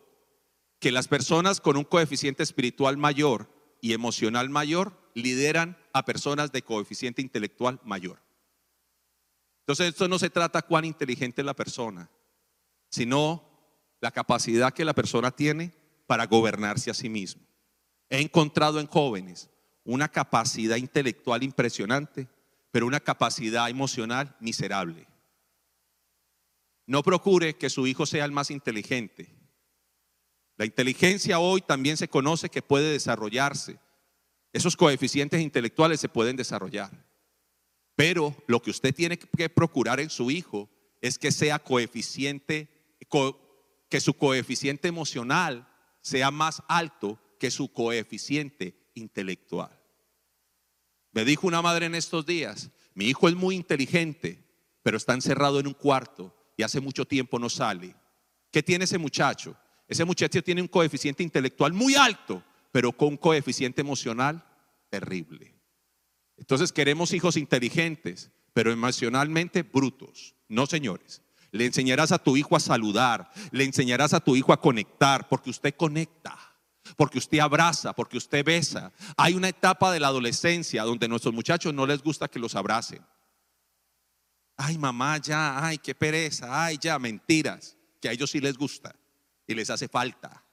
que 0.81 0.91
las 0.91 1.07
personas 1.07 1.61
con 1.61 1.77
un 1.77 1.85
coeficiente 1.85 2.45
espiritual 2.45 2.97
mayor 2.97 3.47
y 3.83 3.93
emocional 3.93 4.49
mayor 4.49 4.99
lideran 5.13 5.77
a 5.93 6.07
personas 6.07 6.51
de 6.51 6.63
coeficiente 6.63 7.21
intelectual 7.21 7.79
mayor. 7.85 8.26
Entonces 9.67 9.89
esto 9.89 10.07
no 10.07 10.17
se 10.17 10.31
trata 10.31 10.63
cuán 10.63 10.85
inteligente 10.85 11.43
es 11.43 11.45
la 11.45 11.53
persona, 11.53 12.09
sino 12.89 13.43
la 14.01 14.13
capacidad 14.13 14.73
que 14.73 14.85
la 14.85 14.95
persona 14.95 15.33
tiene 15.33 15.73
para 16.07 16.27
gobernarse 16.27 16.89
a 16.89 16.95
sí 16.95 17.09
mismo. 17.09 17.43
He 18.09 18.21
encontrado 18.21 18.79
en 18.79 18.87
jóvenes 18.87 19.51
una 19.83 20.07
capacidad 20.07 20.77
intelectual 20.77 21.43
impresionante, 21.43 22.29
pero 22.71 22.87
una 22.87 23.01
capacidad 23.01 23.69
emocional 23.69 24.37
miserable. 24.39 25.09
No 26.87 27.03
procure 27.03 27.57
que 27.57 27.69
su 27.69 27.89
hijo 27.89 28.07
sea 28.07 28.25
el 28.25 28.31
más 28.31 28.53
inteligente. 28.53 29.35
La 30.57 30.65
inteligencia 30.65 31.41
hoy 31.41 31.61
también 31.61 31.97
se 31.97 32.07
conoce 32.07 32.51
que 32.51 32.63
puede 32.63 32.93
desarrollarse. 32.93 33.81
Esos 34.53 34.77
coeficientes 34.77 35.41
intelectuales 35.41 35.99
se 35.99 36.09
pueden 36.09 36.37
desarrollar. 36.37 37.06
Pero 37.97 38.37
lo 38.47 38.61
que 38.61 38.71
usted 38.71 38.95
tiene 38.95 39.19
que 39.19 39.49
procurar 39.49 39.99
en 40.01 40.11
su 40.11 40.31
hijo 40.31 40.69
es 41.01 41.19
que 41.19 41.33
sea 41.33 41.59
coeficiente, 41.59 42.69
co- 43.09 43.41
que 43.89 44.01
su 44.01 44.15
coeficiente 44.15 44.87
emocional 44.89 45.67
sea 46.03 46.31
más 46.31 46.63
alto 46.69 47.19
que 47.41 47.51
su 47.51 47.73
coeficiente 47.73 48.91
intelectual. 48.95 49.71
Me 51.13 51.25
dijo 51.25 51.47
una 51.47 51.63
madre 51.63 51.87
en 51.87 51.95
estos 51.95 52.27
días, 52.27 52.71
mi 52.95 53.07
hijo 53.07 53.29
es 53.29 53.35
muy 53.35 53.55
inteligente, 53.55 54.45
pero 54.83 54.99
está 54.99 55.15
encerrado 55.15 55.59
en 55.59 55.67
un 55.67 55.75
cuarto 55.75 56.35
y 56.57 56.63
hace 56.63 56.81
mucho 56.81 57.07
tiempo 57.07 57.39
no 57.39 57.49
sale. 57.49 57.95
¿Qué 58.51 58.63
tiene 58.63 58.85
ese 58.85 58.99
muchacho? 58.99 59.57
Ese 59.89 60.05
muchacho 60.05 60.43
tiene 60.43 60.61
un 60.61 60.69
coeficiente 60.69 61.23
intelectual 61.23 61.73
muy 61.73 61.95
alto, 61.95 62.43
pero 62.73 62.93
con 62.93 63.09
un 63.09 63.17
coeficiente 63.17 63.81
emocional 63.81 64.45
terrible. 64.91 65.56
Entonces 66.37 66.73
queremos 66.73 67.13
hijos 67.13 67.37
inteligentes, 67.37 68.31
pero 68.53 68.73
emocionalmente 68.73 69.63
brutos. 69.63 70.35
No, 70.49 70.67
señores. 70.67 71.23
Le 71.53 71.67
enseñarás 71.67 72.13
a 72.13 72.19
tu 72.19 72.37
hijo 72.37 72.57
a 72.57 72.61
saludar, 72.61 73.31
le 73.51 73.65
enseñarás 73.65 74.13
a 74.13 74.21
tu 74.21 74.37
hijo 74.37 74.53
a 74.53 74.61
conectar, 74.61 75.29
porque 75.29 75.51
usted 75.51 75.75
conecta, 75.75 76.37
porque 76.97 77.19
usted 77.19 77.39
abraza, 77.39 77.95
porque 77.95 78.19
usted 78.19 78.45
besa. 78.45 78.93
Hay 79.17 79.35
una 79.35 79.49
etapa 79.49 79.93
de 79.93 80.01
la 80.01 80.09
adolescencia 80.09 80.83
donde 80.83 81.07
a 81.07 81.09
nuestros 81.09 81.35
muchachos 81.35 81.73
no 81.73 81.87
les 81.87 82.03
gusta 82.03 82.29
que 82.29 82.39
los 82.39 82.55
abracen. 82.55 83.05
Ay, 84.57 84.79
mamá, 84.79 85.19
ya, 85.19 85.65
ay, 85.65 85.79
qué 85.79 85.95
pereza, 85.95 86.65
ay, 86.65 86.79
ya, 86.81 86.99
mentiras, 86.99 87.77
que 88.01 88.09
a 88.09 88.13
ellos 88.13 88.31
sí 88.31 88.41
les 88.41 88.57
gusta 88.57 88.95
y 89.47 89.55
les 89.55 89.71
hace 89.71 89.89
falta. 89.89 90.46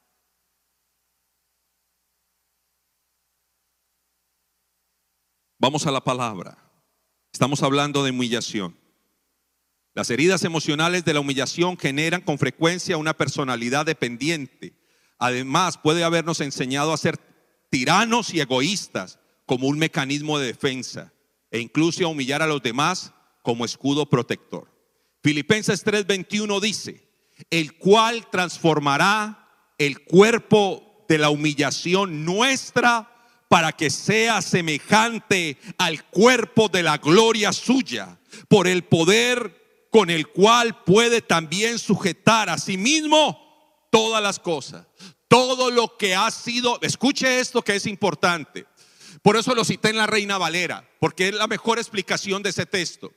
Vamos 5.63 5.87
a 5.87 5.91
la 5.91 6.03
palabra. 6.03 6.57
Estamos 7.31 7.63
hablando 7.63 8.03
de 8.03 8.11
humillación. 8.11 8.77
Las 9.93 10.09
heridas 10.09 10.43
emocionales 10.43 11.05
de 11.05 11.13
la 11.13 11.21
humillación 11.21 11.77
generan 11.77 12.19
con 12.19 12.37
frecuencia 12.37 12.97
una 12.97 13.13
personalidad 13.13 13.85
dependiente. 13.85 14.73
Además, 15.19 15.77
puede 15.77 16.03
habernos 16.03 16.41
enseñado 16.41 16.91
a 16.91 16.97
ser 16.97 17.17
tiranos 17.69 18.33
y 18.33 18.41
egoístas 18.41 19.19
como 19.45 19.69
un 19.69 19.79
mecanismo 19.79 20.37
de 20.37 20.47
defensa 20.47 21.13
e 21.49 21.61
incluso 21.61 22.03
a 22.03 22.09
humillar 22.09 22.41
a 22.41 22.47
los 22.47 22.61
demás 22.61 23.13
como 23.41 23.63
escudo 23.63 24.09
protector. 24.09 24.69
Filipenses 25.21 25.85
3:21 25.85 26.59
dice, 26.59 27.07
el 27.49 27.77
cual 27.77 28.29
transformará 28.29 29.47
el 29.77 30.03
cuerpo 30.03 31.05
de 31.07 31.19
la 31.19 31.29
humillación 31.29 32.25
nuestra 32.25 33.12
para 33.53 33.71
que 33.71 33.91
sea 33.91 34.41
semejante 34.41 35.59
al 35.77 36.05
cuerpo 36.05 36.69
de 36.69 36.81
la 36.81 36.97
gloria 36.97 37.53
suya, 37.53 38.17
por 38.47 38.67
el 38.67 38.83
poder 38.83 39.85
con 39.91 40.09
el 40.09 40.25
cual 40.29 40.83
puede 40.83 41.21
también 41.21 41.77
sujetar 41.77 42.49
a 42.49 42.57
sí 42.57 42.77
mismo 42.77 43.85
todas 43.91 44.23
las 44.23 44.39
cosas. 44.39 44.87
Todo 45.27 45.69
lo 45.69 45.97
que 45.97 46.15
ha 46.15 46.31
sido, 46.31 46.79
escuche 46.81 47.39
esto 47.39 47.61
que 47.61 47.75
es 47.75 47.85
importante. 47.85 48.65
Por 49.21 49.37
eso 49.37 49.53
lo 49.53 49.63
cité 49.63 49.89
en 49.89 49.97
la 49.97 50.07
Reina 50.07 50.39
Valera, 50.39 50.89
porque 50.99 51.27
es 51.27 51.35
la 51.35 51.45
mejor 51.45 51.77
explicación 51.77 52.41
de 52.41 52.49
ese 52.49 52.65
texto. 52.65 53.13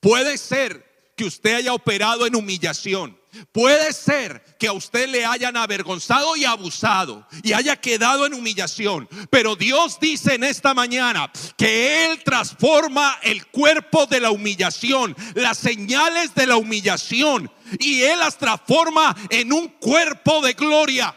Puede 0.00 0.38
ser 0.38 1.12
que 1.16 1.24
usted 1.24 1.54
haya 1.54 1.72
operado 1.72 2.26
en 2.26 2.34
humillación. 2.34 3.16
Puede 3.52 3.92
ser 3.92 4.42
que 4.58 4.68
a 4.68 4.72
usted 4.72 5.08
le 5.08 5.24
hayan 5.24 5.56
avergonzado 5.56 6.36
y 6.36 6.44
abusado 6.44 7.26
y 7.42 7.52
haya 7.52 7.76
quedado 7.76 8.26
en 8.26 8.34
humillación. 8.34 9.08
Pero 9.30 9.56
Dios 9.56 9.98
dice 10.00 10.34
en 10.34 10.44
esta 10.44 10.74
mañana 10.74 11.30
que 11.56 12.06
Él 12.06 12.22
transforma 12.24 13.18
el 13.22 13.46
cuerpo 13.46 14.06
de 14.06 14.20
la 14.20 14.30
humillación, 14.30 15.16
las 15.34 15.58
señales 15.58 16.34
de 16.34 16.46
la 16.46 16.56
humillación, 16.56 17.50
y 17.78 18.02
Él 18.02 18.18
las 18.18 18.38
transforma 18.38 19.14
en 19.30 19.52
un 19.52 19.68
cuerpo 19.68 20.40
de 20.40 20.54
gloria. 20.54 21.14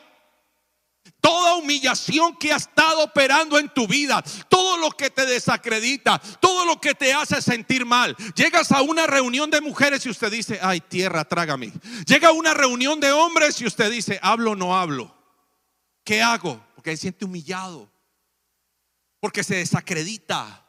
Toda 1.22 1.56
humillación 1.56 2.36
que 2.36 2.52
ha 2.52 2.58
estado 2.58 3.04
operando 3.04 3.60
en 3.60 3.70
tu 3.70 3.88
vida, 3.88 4.24
todo 4.50 4.78
lo 4.78 4.90
que 4.92 5.12
te 5.12 5.26
desacredita, 5.26 6.20
todo 6.40 6.66
lo 6.66 6.82
que 6.82 6.96
te 6.96 7.14
hace 7.14 7.42
sentir 7.42 7.86
mal. 7.86 8.16
Llegas 8.36 8.72
a 8.72 8.82
una 8.82 9.06
reunión 9.06 9.52
de 9.52 9.62
mujeres 9.62 10.06
y 10.06 10.10
usted 10.10 10.32
dice, 10.32 10.60
ay 10.62 10.82
tierra, 10.82 11.24
trágame. 11.24 11.72
Llega 12.08 12.30
a 12.30 12.34
una 12.34 12.54
reunión 12.54 13.00
de 13.00 13.12
hombres 13.12 13.62
y 13.62 13.68
usted 13.68 13.92
dice, 13.92 14.20
hablo 14.22 14.52
o 14.52 14.56
no 14.56 14.76
hablo. 14.76 15.16
¿Qué 16.04 16.22
hago? 16.22 16.60
Porque 16.76 16.92
se 16.92 17.04
siente 17.04 17.26
humillado. 17.26 17.88
Porque 19.20 19.44
se 19.44 19.56
desacredita. 19.56 20.61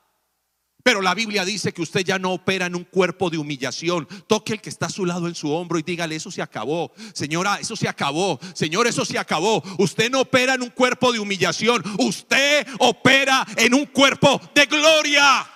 Pero 0.82 1.00
la 1.00 1.14
Biblia 1.14 1.44
dice 1.44 1.72
que 1.72 1.82
usted 1.82 2.00
ya 2.00 2.18
no 2.18 2.32
opera 2.32 2.66
en 2.66 2.74
un 2.74 2.84
cuerpo 2.84 3.30
de 3.30 3.38
humillación. 3.38 4.06
Toque 4.26 4.54
el 4.54 4.60
que 4.60 4.70
está 4.70 4.86
a 4.86 4.90
su 4.90 5.06
lado 5.06 5.28
en 5.28 5.34
su 5.34 5.52
hombro 5.52 5.78
y 5.78 5.82
dígale, 5.82 6.16
eso 6.16 6.30
se 6.30 6.42
acabó. 6.42 6.92
Señora, 7.14 7.58
eso 7.60 7.76
se 7.76 7.88
acabó. 7.88 8.40
Señor, 8.54 8.86
eso 8.86 9.04
se 9.04 9.18
acabó. 9.18 9.62
Usted 9.78 10.10
no 10.10 10.22
opera 10.22 10.54
en 10.54 10.62
un 10.62 10.70
cuerpo 10.70 11.12
de 11.12 11.20
humillación. 11.20 11.82
Usted 11.98 12.66
opera 12.80 13.46
en 13.56 13.74
un 13.74 13.86
cuerpo 13.86 14.40
de 14.54 14.66
gloria. 14.66 15.46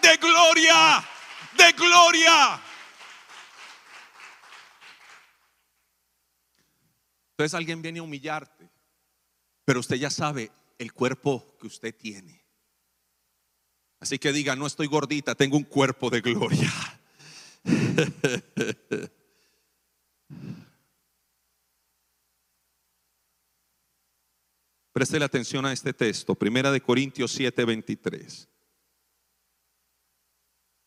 De 0.00 0.16
gloria. 0.16 1.04
De 1.56 1.72
gloria. 1.72 2.62
Entonces 7.32 7.54
alguien 7.54 7.82
viene 7.82 7.98
a 7.98 8.02
humillarte. 8.04 8.70
Pero 9.64 9.80
usted 9.80 9.96
ya 9.96 10.10
sabe 10.10 10.50
el 10.78 10.92
cuerpo 10.92 11.56
que 11.60 11.66
usted 11.66 11.94
tiene. 11.94 12.41
Así 14.02 14.18
que 14.18 14.32
diga, 14.32 14.56
no 14.56 14.66
estoy 14.66 14.88
gordita, 14.88 15.36
tengo 15.36 15.56
un 15.56 15.62
cuerpo 15.62 16.10
de 16.10 16.20
gloria. 16.20 16.72
Preste 24.92 25.22
atención 25.22 25.64
a 25.66 25.72
este 25.72 25.92
texto, 25.92 26.34
Primera 26.34 26.72
de 26.72 26.80
Corintios 26.80 27.38
7:23. 27.38 28.48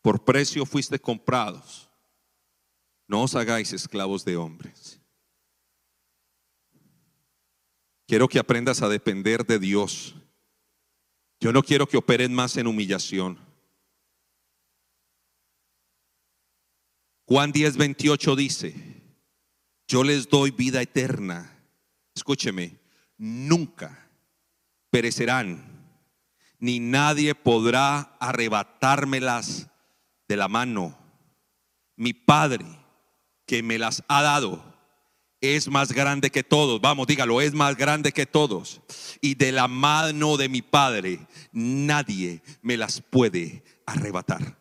Por 0.02 0.22
precio 0.22 0.66
fuiste 0.66 0.98
comprados. 0.98 1.90
No 3.08 3.22
os 3.22 3.34
hagáis 3.34 3.72
esclavos 3.72 4.26
de 4.26 4.36
hombres. 4.36 5.00
Quiero 8.06 8.28
que 8.28 8.38
aprendas 8.38 8.82
a 8.82 8.90
depender 8.90 9.46
de 9.46 9.58
Dios 9.58 10.16
yo 11.40 11.52
no 11.52 11.62
quiero 11.62 11.86
que 11.86 11.96
operen 11.96 12.32
más 12.32 12.56
en 12.56 12.66
humillación. 12.66 13.38
Juan 17.26 17.52
10, 17.52 17.76
28 17.76 18.36
dice, 18.36 19.02
yo 19.88 20.04
les 20.04 20.28
doy 20.28 20.50
vida 20.52 20.80
eterna. 20.80 21.52
Escúcheme, 22.14 22.78
nunca 23.18 24.08
perecerán, 24.90 25.64
ni 26.58 26.80
nadie 26.80 27.34
podrá 27.34 28.16
arrebatármelas 28.20 29.68
de 30.28 30.36
la 30.36 30.48
mano. 30.48 30.96
Mi 31.96 32.12
Padre, 32.12 32.64
que 33.44 33.62
me 33.62 33.78
las 33.78 34.02
ha 34.08 34.22
dado, 34.22 34.75
es 35.40 35.68
más 35.68 35.92
grande 35.92 36.30
que 36.30 36.42
todos. 36.42 36.80
Vamos, 36.80 37.06
dígalo, 37.06 37.40
es 37.40 37.52
más 37.52 37.76
grande 37.76 38.12
que 38.12 38.26
todos. 38.26 38.80
Y 39.20 39.34
de 39.34 39.52
la 39.52 39.68
mano 39.68 40.36
de 40.36 40.48
mi 40.48 40.62
Padre 40.62 41.26
nadie 41.52 42.42
me 42.62 42.76
las 42.76 43.00
puede 43.00 43.62
arrebatar. 43.84 44.58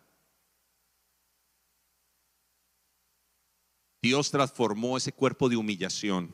Dios 4.02 4.30
transformó 4.30 4.98
ese 4.98 5.12
cuerpo 5.12 5.50
de 5.50 5.58
humillación. 5.58 6.30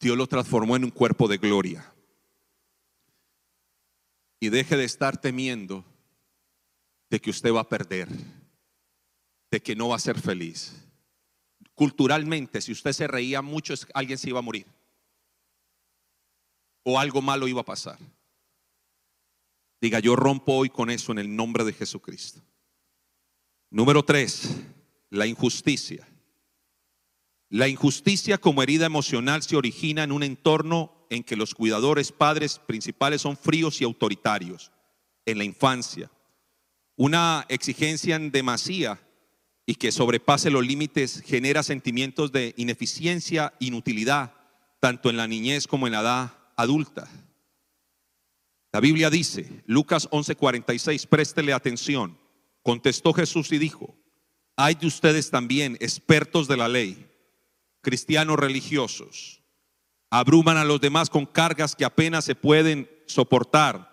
Dios 0.00 0.16
lo 0.16 0.26
transformó 0.26 0.74
en 0.74 0.84
un 0.84 0.90
cuerpo 0.90 1.28
de 1.28 1.38
gloria. 1.38 1.94
Y 4.40 4.48
deje 4.48 4.76
de 4.76 4.84
estar 4.84 5.20
temiendo 5.20 5.84
de 7.08 7.20
que 7.20 7.30
usted 7.30 7.52
va 7.52 7.60
a 7.60 7.68
perder, 7.68 8.08
de 9.52 9.62
que 9.62 9.76
no 9.76 9.90
va 9.90 9.96
a 9.96 10.00
ser 10.00 10.20
feliz 10.20 10.91
culturalmente, 11.82 12.60
si 12.60 12.70
usted 12.70 12.92
se 12.92 13.08
reía 13.08 13.42
mucho, 13.42 13.74
alguien 13.92 14.16
se 14.16 14.28
iba 14.28 14.38
a 14.38 14.42
morir. 14.42 14.68
O 16.84 16.96
algo 16.96 17.20
malo 17.20 17.48
iba 17.48 17.62
a 17.62 17.64
pasar. 17.64 17.98
Diga, 19.80 19.98
yo 19.98 20.14
rompo 20.14 20.52
hoy 20.52 20.70
con 20.70 20.90
eso 20.90 21.10
en 21.10 21.18
el 21.18 21.34
nombre 21.34 21.64
de 21.64 21.72
Jesucristo. 21.72 22.40
Número 23.68 24.04
tres, 24.04 24.60
la 25.10 25.26
injusticia. 25.26 26.06
La 27.48 27.66
injusticia 27.66 28.38
como 28.38 28.62
herida 28.62 28.86
emocional 28.86 29.42
se 29.42 29.56
origina 29.56 30.04
en 30.04 30.12
un 30.12 30.22
entorno 30.22 31.04
en 31.10 31.24
que 31.24 31.34
los 31.34 31.52
cuidadores 31.52 32.12
padres 32.12 32.60
principales 32.60 33.22
son 33.22 33.36
fríos 33.36 33.80
y 33.80 33.84
autoritarios 33.84 34.70
en 35.26 35.36
la 35.36 35.42
infancia. 35.42 36.12
Una 36.94 37.44
exigencia 37.48 38.14
en 38.14 38.30
demasía 38.30 39.00
y 39.66 39.76
que 39.76 39.92
sobrepase 39.92 40.50
los 40.50 40.66
límites 40.66 41.22
genera 41.24 41.62
sentimientos 41.62 42.32
de 42.32 42.54
ineficiencia, 42.56 43.54
inutilidad, 43.60 44.34
tanto 44.80 45.10
en 45.10 45.16
la 45.16 45.28
niñez 45.28 45.66
como 45.66 45.86
en 45.86 45.92
la 45.92 46.00
edad 46.00 46.34
adulta. 46.56 47.08
La 48.72 48.80
Biblia 48.80 49.10
dice, 49.10 49.62
Lucas 49.66 50.08
11:46, 50.10 51.06
préstele 51.06 51.52
atención, 51.52 52.18
contestó 52.62 53.12
Jesús 53.12 53.52
y 53.52 53.58
dijo, 53.58 53.94
hay 54.56 54.74
de 54.74 54.86
ustedes 54.86 55.30
también 55.30 55.76
expertos 55.80 56.48
de 56.48 56.56
la 56.56 56.68
ley, 56.68 57.06
cristianos 57.80 58.38
religiosos, 58.38 59.42
abruman 60.10 60.56
a 60.56 60.64
los 60.64 60.80
demás 60.80 61.08
con 61.08 61.26
cargas 61.26 61.74
que 61.76 61.84
apenas 61.84 62.24
se 62.24 62.34
pueden 62.34 62.90
soportar, 63.06 63.90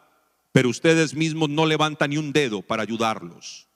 pero 0.51 0.69
ustedes 0.69 1.13
mismos 1.13 1.49
no 1.49 1.65
levantan 1.65 2.09
ni 2.09 2.17
un 2.17 2.33
dedo 2.33 2.61
para 2.61 2.83
ayudarlos. 2.83 3.68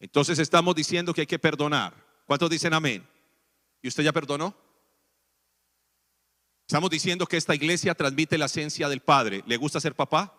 Entonces 0.00 0.38
estamos 0.38 0.74
diciendo 0.74 1.12
que 1.12 1.20
hay 1.20 1.26
que 1.26 1.38
perdonar. 1.38 1.94
¿Cuántos 2.26 2.50
dicen 2.50 2.72
amén? 2.72 3.06
¿Y 3.82 3.88
usted 3.88 4.02
ya 4.02 4.12
perdonó? 4.12 4.56
Estamos 6.66 6.90
diciendo 6.90 7.26
que 7.26 7.36
esta 7.36 7.54
iglesia 7.54 7.94
transmite 7.94 8.38
la 8.38 8.46
esencia 8.46 8.88
del 8.88 9.00
Padre. 9.00 9.44
¿Le 9.46 9.56
gusta 9.56 9.80
ser 9.80 9.94
papá? 9.94 10.34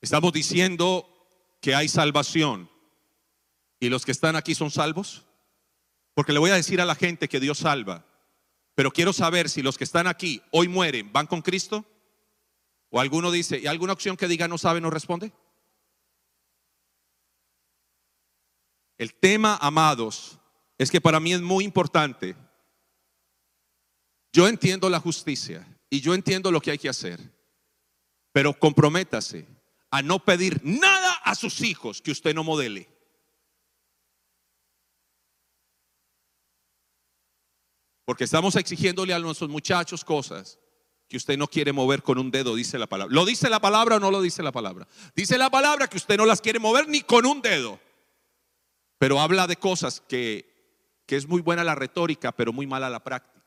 Estamos 0.00 0.32
diciendo 0.32 1.08
que 1.60 1.74
hay 1.74 1.88
salvación. 1.88 2.70
¿Y 3.80 3.88
los 3.88 4.04
que 4.04 4.12
están 4.12 4.36
aquí 4.36 4.54
son 4.54 4.70
salvos? 4.70 5.24
Porque 6.14 6.32
le 6.32 6.38
voy 6.38 6.50
a 6.50 6.54
decir 6.56 6.80
a 6.80 6.84
la 6.84 6.94
gente 6.94 7.28
que 7.28 7.40
Dios 7.40 7.58
salva. 7.58 8.04
Pero 8.74 8.92
quiero 8.92 9.12
saber 9.12 9.48
si 9.48 9.62
los 9.62 9.76
que 9.78 9.84
están 9.84 10.06
aquí 10.06 10.42
hoy 10.52 10.68
mueren, 10.68 11.12
¿van 11.12 11.26
con 11.26 11.42
Cristo? 11.42 11.84
O 12.90 13.00
alguno 13.00 13.30
dice, 13.32 13.58
¿y 13.58 13.66
alguna 13.66 13.92
opción 13.92 14.16
que 14.16 14.28
diga 14.28 14.46
no 14.46 14.58
sabe, 14.58 14.80
no 14.80 14.90
responde? 14.90 15.32
El 18.98 19.14
tema, 19.14 19.56
amados, 19.62 20.38
es 20.76 20.90
que 20.90 21.00
para 21.00 21.20
mí 21.20 21.32
es 21.32 21.40
muy 21.40 21.64
importante. 21.64 22.34
Yo 24.32 24.48
entiendo 24.48 24.90
la 24.90 24.98
justicia 24.98 25.66
y 25.88 26.00
yo 26.00 26.14
entiendo 26.14 26.50
lo 26.50 26.60
que 26.60 26.72
hay 26.72 26.78
que 26.78 26.88
hacer, 26.88 27.20
pero 28.32 28.52
comprométase 28.58 29.46
a 29.90 30.02
no 30.02 30.18
pedir 30.18 30.60
nada 30.64 31.14
a 31.24 31.36
sus 31.36 31.62
hijos 31.62 32.02
que 32.02 32.10
usted 32.10 32.34
no 32.34 32.42
modele. 32.42 32.88
Porque 38.04 38.24
estamos 38.24 38.56
exigiéndole 38.56 39.14
a 39.14 39.18
nuestros 39.18 39.48
muchachos 39.48 40.04
cosas 40.04 40.58
que 41.08 41.16
usted 41.16 41.38
no 41.38 41.46
quiere 41.46 41.72
mover 41.72 42.02
con 42.02 42.18
un 42.18 42.30
dedo, 42.30 42.54
dice 42.54 42.78
la 42.78 42.86
palabra. 42.86 43.14
¿Lo 43.14 43.24
dice 43.24 43.48
la 43.48 43.60
palabra 43.60 43.96
o 43.96 44.00
no 44.00 44.10
lo 44.10 44.20
dice 44.20 44.42
la 44.42 44.52
palabra? 44.52 44.88
Dice 45.14 45.38
la 45.38 45.50
palabra 45.50 45.88
que 45.88 45.96
usted 45.98 46.16
no 46.16 46.26
las 46.26 46.40
quiere 46.40 46.58
mover 46.58 46.88
ni 46.88 47.02
con 47.02 47.24
un 47.24 47.40
dedo 47.40 47.78
pero 48.98 49.20
habla 49.20 49.46
de 49.46 49.56
cosas 49.56 50.00
que, 50.00 51.02
que 51.06 51.16
es 51.16 51.26
muy 51.26 51.40
buena 51.40 51.64
la 51.64 51.74
retórica, 51.74 52.32
pero 52.32 52.52
muy 52.52 52.66
mala 52.66 52.90
la 52.90 53.02
práctica. 53.02 53.38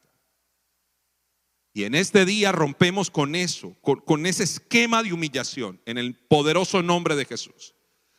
Y 1.73 1.85
en 1.85 1.95
este 1.95 2.25
día 2.25 2.51
rompemos 2.51 3.09
con 3.09 3.35
eso, 3.35 3.75
con, 3.81 4.25
ese 4.25 4.43
esquema 4.43 5.03
de 5.03 5.13
humillación, 5.13 5.81
en 5.85 5.97
el 5.97 6.15
poderoso 6.15 6.81
nombre 6.81 7.15
de 7.15 7.25
Jesús. 7.25 7.75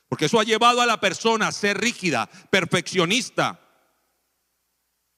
Porque 0.08 0.26
eso 0.26 0.40
ha 0.40 0.44
llevado 0.44 0.80
a 0.80 0.86
la 0.86 1.00
persona 1.00 1.48
a 1.48 1.52
ser 1.52 1.78
rígida, 1.78 2.28
perfeccionista. 2.50 3.60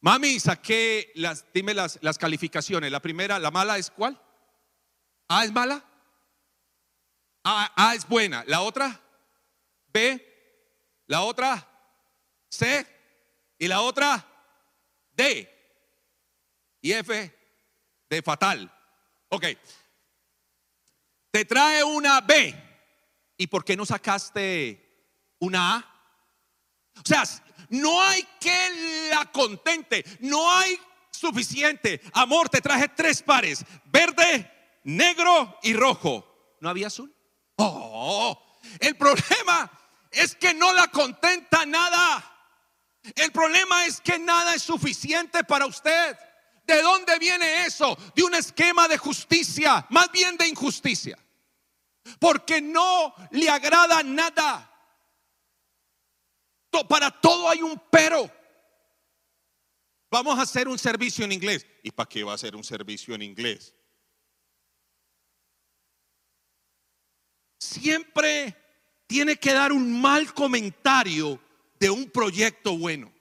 Mami, 0.01 0.41
saqué 0.41 1.13
las, 1.15 1.47
dime 1.53 1.75
las, 1.75 1.99
las 2.03 2.19
calificaciones. 2.19 2.91
La 2.91 3.01
primera, 3.01 3.39
la 3.39 3.51
mala 3.51 3.79
es 3.79 3.91
cuál? 3.91 4.21
A 5.29 5.45
es 5.45 5.53
mala. 5.53 5.85
A, 7.45 7.73
A 7.77 7.95
es 7.95 8.07
buena. 8.09 8.45
La 8.47 8.63
otra, 8.63 9.01
B. 9.93 10.33
La 11.07 11.23
otra, 11.23 11.74
C 12.55 12.87
y 13.59 13.67
la 13.67 13.83
otra 13.83 14.25
D. 15.13 15.51
Y 16.81 16.93
F 16.93 17.39
de 18.09 18.23
fatal. 18.23 18.71
Ok. 19.29 19.47
Te 21.31 21.45
trae 21.45 21.83
una 21.83 22.21
B. 22.21 22.55
¿Y 23.37 23.47
por 23.49 23.65
qué 23.65 23.77
no 23.77 23.85
sacaste 23.85 25.35
una 25.41 25.77
A? 25.77 25.91
O 26.97 27.03
sea, 27.05 27.25
no 27.71 28.01
hay 28.01 28.23
que 28.39 29.09
la 29.11 29.31
contente. 29.33 30.05
No 30.21 30.51
hay 30.51 30.79
suficiente. 31.11 32.01
Amor, 32.13 32.49
te 32.49 32.61
traje 32.61 32.89
tres 32.89 33.23
pares. 33.23 33.65
Verde, 33.87 34.79
negro 34.85 35.59
y 35.63 35.73
rojo. 35.75 36.57
¿No 36.61 36.69
había 36.69 36.87
azul? 36.87 37.13
Oh, 37.57 38.59
el 38.79 38.97
problema 38.97 39.71
es 40.13 40.37
que 40.37 40.55
no 40.55 40.73
la 40.73 40.87
contenta 40.89 41.67
nada. 41.67 42.34
El 43.15 43.33
problema 43.33 43.85
es 43.87 44.01
que 44.01 44.19
nada 44.19 44.55
es 44.55 44.63
suficiente 44.63 45.45
para 45.45 45.67
usted. 45.67 46.17
¿De 46.67 46.81
dónde 46.81 47.19
viene 47.19 47.67
eso? 47.67 47.97
De 48.15 48.23
un 48.23 48.35
esquema 48.35 48.89
de 48.89 48.97
justicia, 48.97 49.87
más 49.91 50.11
bien 50.11 50.37
de 50.37 50.49
injusticia. 50.49 51.19
porque 52.19 52.61
no 52.61 53.15
le 53.31 53.49
agrada 53.49 54.03
nada. 54.03 54.71
Para 56.89 57.11
todo 57.11 57.49
hay 57.49 57.63
un 57.63 57.81
pero. 57.91 58.31
Vamos 60.11 60.39
a 60.39 60.43
hacer 60.43 60.69
un 60.69 60.79
servicio 60.79 61.25
en 61.25 61.33
inglés. 61.33 61.67
¿Y 61.83 61.91
para 61.91 62.09
qué 62.09 62.25
va 62.25 62.35
a 62.35 62.39
ser 62.39 62.57
un 62.57 62.65
servicio 62.65 63.15
en 63.15 63.23
inglés? 63.23 63.75
Siempre 67.59 68.57
tiene 69.07 69.37
que 69.37 69.53
dar 69.53 69.73
un 69.73 70.01
mal 70.01 70.33
comentario 70.35 71.41
de 71.85 71.91
un 71.91 72.09
proyecto 72.09 72.79
bueno. 72.79 73.13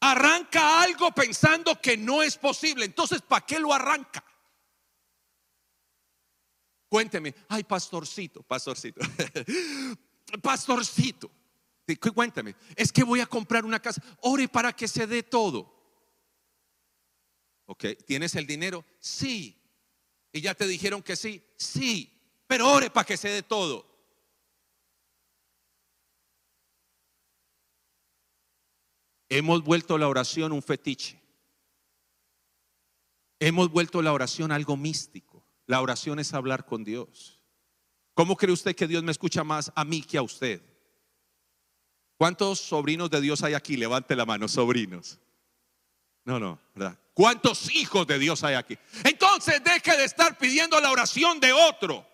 Arranca 0.00 0.82
algo 0.82 1.12
pensando 1.12 1.80
que 1.80 1.96
no 1.96 2.20
es 2.20 2.36
posible. 2.36 2.84
Entonces, 2.84 3.22
¿para 3.22 3.46
qué 3.46 3.60
lo 3.60 3.72
arranca? 3.72 4.24
Cuénteme, 6.88 7.32
ay, 7.46 7.62
pastorcito, 7.62 8.42
pastorcito, 8.42 9.00
pastorcito. 10.42 11.30
Cuéntame, 12.12 12.56
es 12.74 12.90
que 12.90 13.04
voy 13.04 13.20
a 13.20 13.26
comprar 13.26 13.64
una 13.64 13.80
casa. 13.80 14.02
Ore 14.22 14.48
para 14.48 14.72
que 14.72 14.88
se 14.88 15.06
dé 15.06 15.22
todo. 15.22 15.72
Ok, 17.66 17.84
¿tienes 18.04 18.34
el 18.34 18.48
dinero? 18.48 18.84
Sí. 18.98 19.56
¿Y 20.32 20.40
ya 20.40 20.56
te 20.56 20.66
dijeron 20.66 21.04
que 21.04 21.14
sí? 21.14 21.40
Sí. 21.56 22.42
Pero 22.48 22.68
ore 22.68 22.90
para 22.90 23.06
que 23.06 23.16
se 23.16 23.28
dé 23.28 23.44
todo. 23.44 23.97
Hemos 29.28 29.62
vuelto 29.62 29.98
la 29.98 30.08
oración 30.08 30.52
un 30.52 30.62
fetiche. 30.62 31.20
Hemos 33.40 33.70
vuelto 33.70 34.02
la 34.02 34.12
oración 34.12 34.52
algo 34.52 34.76
místico. 34.76 35.44
La 35.66 35.80
oración 35.80 36.18
es 36.18 36.32
hablar 36.32 36.64
con 36.64 36.82
Dios. 36.82 37.42
¿Cómo 38.14 38.36
cree 38.36 38.52
usted 38.52 38.74
que 38.74 38.88
Dios 38.88 39.02
me 39.02 39.12
escucha 39.12 39.44
más 39.44 39.70
a 39.74 39.84
mí 39.84 40.02
que 40.02 40.18
a 40.18 40.22
usted? 40.22 40.62
¿Cuántos 42.16 42.58
sobrinos 42.58 43.10
de 43.10 43.20
Dios 43.20 43.42
hay 43.44 43.54
aquí? 43.54 43.76
Levante 43.76 44.16
la 44.16 44.26
mano, 44.26 44.48
sobrinos. 44.48 45.20
No, 46.24 46.40
no, 46.40 46.58
¿verdad? 46.74 46.98
¿Cuántos 47.14 47.72
hijos 47.74 48.06
de 48.06 48.18
Dios 48.18 48.42
hay 48.42 48.54
aquí? 48.54 48.76
Entonces 49.04 49.62
deje 49.62 49.96
de 49.96 50.04
estar 50.04 50.36
pidiendo 50.36 50.80
la 50.80 50.90
oración 50.90 51.38
de 51.38 51.52
otro. 51.52 52.04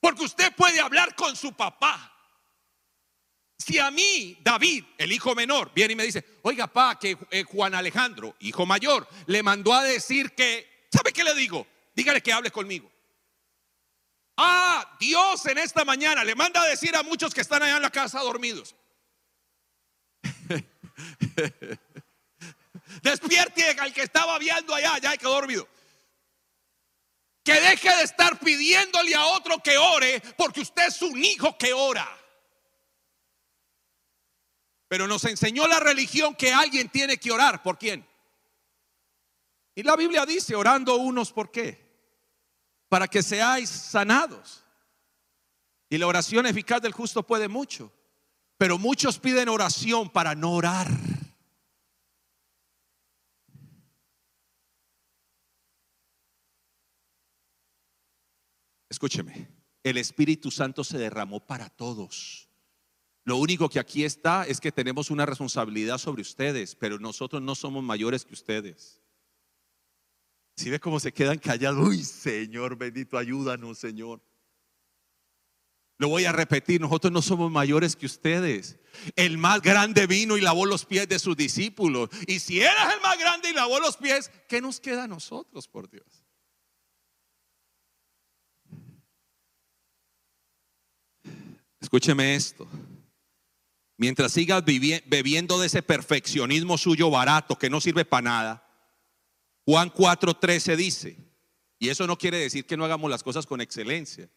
Porque 0.00 0.24
usted 0.24 0.54
puede 0.54 0.80
hablar 0.80 1.16
con 1.16 1.34
su 1.34 1.52
papá. 1.52 2.13
Si 3.58 3.78
a 3.78 3.90
mí, 3.90 4.38
David, 4.42 4.84
el 4.98 5.12
hijo 5.12 5.34
menor, 5.34 5.72
viene 5.74 5.92
y 5.92 5.96
me 5.96 6.04
dice, 6.04 6.24
oiga, 6.42 6.66
pa, 6.66 6.98
que 6.98 7.16
eh, 7.30 7.44
Juan 7.44 7.74
Alejandro, 7.74 8.36
hijo 8.40 8.66
mayor, 8.66 9.08
le 9.26 9.42
mandó 9.42 9.72
a 9.72 9.82
decir 9.82 10.34
que, 10.34 10.86
¿sabe 10.92 11.12
qué 11.12 11.24
le 11.24 11.34
digo? 11.34 11.66
Dígale 11.94 12.20
que 12.20 12.32
hable 12.32 12.50
conmigo. 12.50 12.90
Ah, 14.36 14.96
Dios 14.98 15.46
en 15.46 15.58
esta 15.58 15.84
mañana 15.84 16.24
le 16.24 16.34
manda 16.34 16.60
a 16.60 16.66
decir 16.66 16.96
a 16.96 17.04
muchos 17.04 17.32
que 17.32 17.40
están 17.40 17.62
allá 17.62 17.76
en 17.76 17.82
la 17.82 17.90
casa 17.90 18.20
dormidos. 18.20 18.74
Despierte 23.02 23.70
al 23.78 23.92
que 23.92 24.02
estaba 24.02 24.38
viendo 24.38 24.74
allá, 24.74 24.98
ya 24.98 25.16
quedó 25.16 25.34
dormido. 25.34 25.68
Que 27.44 27.60
deje 27.60 27.94
de 27.96 28.02
estar 28.02 28.38
pidiéndole 28.40 29.14
a 29.14 29.26
otro 29.26 29.62
que 29.62 29.76
ore, 29.78 30.20
porque 30.36 30.60
usted 30.62 30.86
es 30.88 31.00
un 31.02 31.22
hijo 31.24 31.56
que 31.56 31.72
ora. 31.72 32.08
Pero 34.94 35.08
nos 35.08 35.24
enseñó 35.24 35.66
la 35.66 35.80
religión 35.80 36.36
que 36.36 36.52
alguien 36.54 36.88
tiene 36.88 37.18
que 37.18 37.32
orar. 37.32 37.64
¿Por 37.64 37.76
quién? 37.76 38.06
Y 39.74 39.82
la 39.82 39.96
Biblia 39.96 40.24
dice, 40.24 40.54
orando 40.54 40.94
unos 40.94 41.32
por 41.32 41.50
qué? 41.50 41.84
para 42.88 43.08
que 43.08 43.24
seáis 43.24 43.68
sanados. 43.68 44.64
Y 45.90 45.98
la 45.98 46.06
oración 46.06 46.46
eficaz 46.46 46.80
del 46.80 46.92
justo 46.92 47.26
puede 47.26 47.48
mucho, 47.48 47.92
pero 48.56 48.78
muchos 48.78 49.18
piden 49.18 49.48
oración 49.48 50.08
para 50.10 50.36
no 50.36 50.52
orar. 50.52 50.86
Escúcheme, 58.88 59.48
el 59.82 59.96
Espíritu 59.96 60.52
Santo 60.52 60.84
se 60.84 60.98
derramó 60.98 61.44
para 61.44 61.68
todos. 61.68 62.43
Lo 63.24 63.38
único 63.38 63.70
que 63.70 63.80
aquí 63.80 64.04
está 64.04 64.44
es 64.44 64.60
que 64.60 64.70
tenemos 64.70 65.10
una 65.10 65.24
responsabilidad 65.24 65.96
sobre 65.98 66.22
ustedes, 66.22 66.74
pero 66.74 66.98
nosotros 66.98 67.40
no 67.40 67.54
somos 67.54 67.82
mayores 67.82 68.24
que 68.24 68.34
ustedes. 68.34 69.00
Si 70.56 70.70
ve 70.70 70.78
cómo 70.78 71.00
se 71.00 71.12
quedan 71.12 71.38
callados, 71.38 71.88
uy 71.88 72.04
Señor 72.04 72.76
bendito, 72.76 73.16
ayúdanos 73.16 73.78
Señor. 73.78 74.20
Lo 75.96 76.08
voy 76.08 76.24
a 76.26 76.32
repetir, 76.32 76.80
nosotros 76.80 77.12
no 77.12 77.22
somos 77.22 77.50
mayores 77.50 77.96
que 77.96 78.06
ustedes. 78.06 78.78
El 79.16 79.38
más 79.38 79.62
grande 79.62 80.06
vino 80.06 80.36
y 80.36 80.40
lavó 80.40 80.66
los 80.66 80.84
pies 80.84 81.08
de 81.08 81.18
sus 81.18 81.36
discípulos. 81.36 82.10
Y 82.26 82.40
si 82.40 82.60
eras 82.60 82.94
el 82.94 83.00
más 83.00 83.18
grande 83.18 83.50
y 83.50 83.54
lavó 83.54 83.78
los 83.78 83.96
pies, 83.96 84.30
¿qué 84.48 84.60
nos 84.60 84.80
queda 84.80 85.04
a 85.04 85.08
nosotros, 85.08 85.68
por 85.68 85.88
Dios? 85.88 86.24
Escúcheme 91.80 92.34
esto. 92.34 92.68
Mientras 93.96 94.32
sigas 94.32 94.64
bebiendo 94.64 95.60
de 95.60 95.68
ese 95.68 95.82
perfeccionismo 95.82 96.78
suyo 96.78 97.10
barato 97.10 97.56
que 97.56 97.70
no 97.70 97.80
sirve 97.80 98.04
para 98.04 98.22
nada, 98.22 98.68
Juan 99.64 99.90
4:13 99.90 100.76
dice, 100.76 101.16
y 101.78 101.88
eso 101.88 102.06
no 102.06 102.18
quiere 102.18 102.38
decir 102.38 102.66
que 102.66 102.76
no 102.76 102.84
hagamos 102.84 103.10
las 103.10 103.22
cosas 103.22 103.46
con 103.46 103.60
excelencia. 103.60 104.28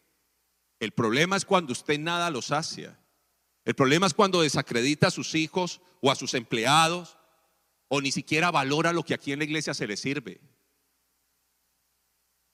El 0.78 0.92
problema 0.92 1.36
es 1.36 1.44
cuando 1.44 1.72
usted 1.72 1.98
nada 1.98 2.30
lo 2.30 2.40
sacia. 2.40 2.98
El 3.64 3.74
problema 3.74 4.06
es 4.06 4.14
cuando 4.14 4.42
desacredita 4.42 5.08
a 5.08 5.10
sus 5.10 5.34
hijos 5.34 5.80
o 6.00 6.10
a 6.10 6.14
sus 6.14 6.34
empleados 6.34 7.18
o 7.88 8.00
ni 8.00 8.12
siquiera 8.12 8.50
valora 8.50 8.92
lo 8.92 9.02
que 9.02 9.14
aquí 9.14 9.32
en 9.32 9.40
la 9.40 9.44
iglesia 9.44 9.74
se 9.74 9.86
le 9.86 9.96
sirve. 9.96 10.40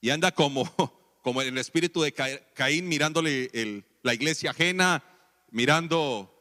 Y 0.01 0.09
anda 0.09 0.31
como, 0.31 0.63
como 1.23 1.41
en 1.41 1.49
el 1.49 1.57
espíritu 1.57 2.01
de 2.01 2.13
Caín 2.13 2.87
mirándole 2.87 3.83
la 4.01 4.13
iglesia 4.13 4.51
ajena, 4.51 5.03
mirando 5.51 6.34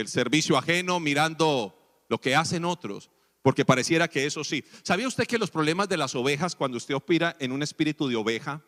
el 0.00 0.08
servicio 0.08 0.56
ajeno, 0.56 1.00
mirando 1.00 2.04
lo 2.08 2.20
que 2.20 2.34
hacen 2.34 2.64
otros. 2.64 3.10
Porque 3.42 3.64
pareciera 3.64 4.08
que 4.08 4.26
eso 4.26 4.44
sí. 4.44 4.64
¿Sabía 4.82 5.08
usted 5.08 5.26
que 5.26 5.38
los 5.38 5.50
problemas 5.50 5.88
de 5.88 5.96
las 5.96 6.14
ovejas, 6.14 6.56
cuando 6.56 6.76
usted 6.76 6.94
opera 6.94 7.36
en 7.38 7.52
un 7.52 7.62
espíritu 7.62 8.08
de 8.08 8.16
oveja, 8.16 8.64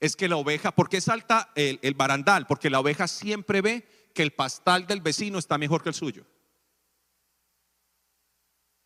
es 0.00 0.16
que 0.16 0.28
la 0.28 0.36
oveja, 0.36 0.74
¿por 0.74 0.88
qué 0.88 1.00
salta 1.00 1.52
el, 1.54 1.78
el 1.82 1.94
barandal? 1.94 2.46
Porque 2.46 2.70
la 2.70 2.80
oveja 2.80 3.06
siempre 3.06 3.60
ve 3.60 3.86
que 4.14 4.22
el 4.22 4.32
pastal 4.32 4.86
del 4.86 5.00
vecino 5.00 5.38
está 5.38 5.58
mejor 5.58 5.82
que 5.82 5.90
el 5.90 5.94
suyo. 5.94 6.24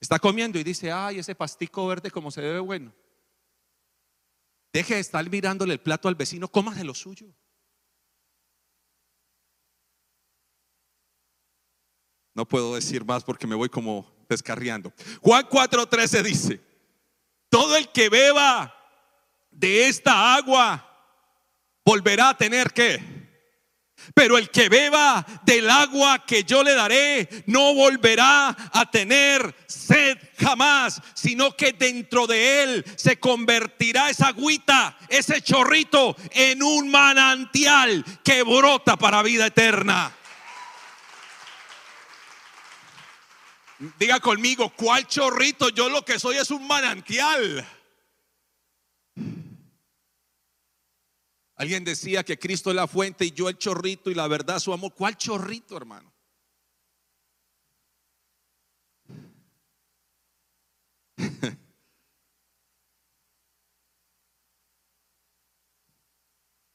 Está 0.00 0.18
comiendo 0.18 0.58
y 0.58 0.64
dice, 0.64 0.92
ay, 0.92 1.20
ese 1.20 1.34
pastico 1.34 1.86
verde 1.86 2.10
como 2.10 2.30
se 2.30 2.42
debe 2.42 2.60
bueno. 2.60 2.92
Deje 4.72 4.94
de 4.94 5.00
estar 5.00 5.28
mirándole 5.30 5.72
el 5.72 5.80
plato 5.80 6.08
al 6.08 6.16
vecino, 6.16 6.48
coma 6.48 6.74
de 6.74 6.84
lo 6.84 6.94
suyo. 6.94 7.34
No 12.36 12.46
puedo 12.46 12.74
decir 12.74 13.02
más 13.02 13.24
porque 13.24 13.46
me 13.46 13.54
voy 13.54 13.70
como 13.70 14.06
descarriando. 14.28 14.92
Juan 15.22 15.48
4:13 15.48 16.22
dice, 16.22 16.60
todo 17.48 17.76
el 17.76 17.88
que 17.88 18.10
beba 18.10 18.76
de 19.50 19.88
esta 19.88 20.34
agua 20.34 20.86
volverá 21.82 22.28
a 22.28 22.36
tener 22.36 22.72
que... 22.74 23.16
Pero 24.14 24.36
el 24.36 24.50
que 24.50 24.68
beba 24.68 25.24
del 25.44 25.70
agua 25.70 26.26
que 26.26 26.44
yo 26.44 26.62
le 26.62 26.74
daré 26.74 27.26
no 27.46 27.74
volverá 27.74 28.54
a 28.70 28.90
tener 28.90 29.54
sed 29.66 30.18
jamás, 30.38 31.00
sino 31.14 31.56
que 31.56 31.72
dentro 31.72 32.26
de 32.26 32.62
él 32.62 32.84
se 32.96 33.18
convertirá 33.18 34.10
esa 34.10 34.28
agüita, 34.28 34.98
ese 35.08 35.40
chorrito, 35.40 36.14
en 36.32 36.62
un 36.62 36.90
manantial 36.90 38.04
que 38.22 38.42
brota 38.42 38.98
para 38.98 39.22
vida 39.22 39.46
eterna. 39.46 40.14
Diga 43.98 44.20
conmigo, 44.20 44.72
¿cuál 44.74 45.06
chorrito? 45.06 45.68
Yo 45.68 45.90
lo 45.90 46.02
que 46.04 46.18
soy 46.18 46.36
es 46.36 46.50
un 46.50 46.66
manantial. 46.66 47.66
Alguien 51.56 51.84
decía 51.84 52.24
que 52.24 52.38
Cristo 52.38 52.70
es 52.70 52.76
la 52.76 52.86
fuente 52.86 53.26
y 53.26 53.32
yo 53.32 53.48
el 53.48 53.58
chorrito 53.58 54.10
y 54.10 54.14
la 54.14 54.28
verdad 54.28 54.58
su 54.60 54.72
amor. 54.72 54.94
¿Cuál 54.94 55.16
chorrito, 55.16 55.76
hermano? 55.76 56.14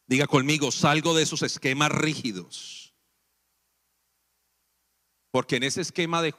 Diga 0.08 0.28
conmigo, 0.28 0.72
salgo 0.72 1.16
de 1.16 1.24
esos 1.24 1.42
esquemas 1.42 1.92
rígidos 1.92 2.81
porque 5.32 5.56
en 5.56 5.64
ese 5.64 5.82
esquema 5.82 6.22
de, 6.22 6.32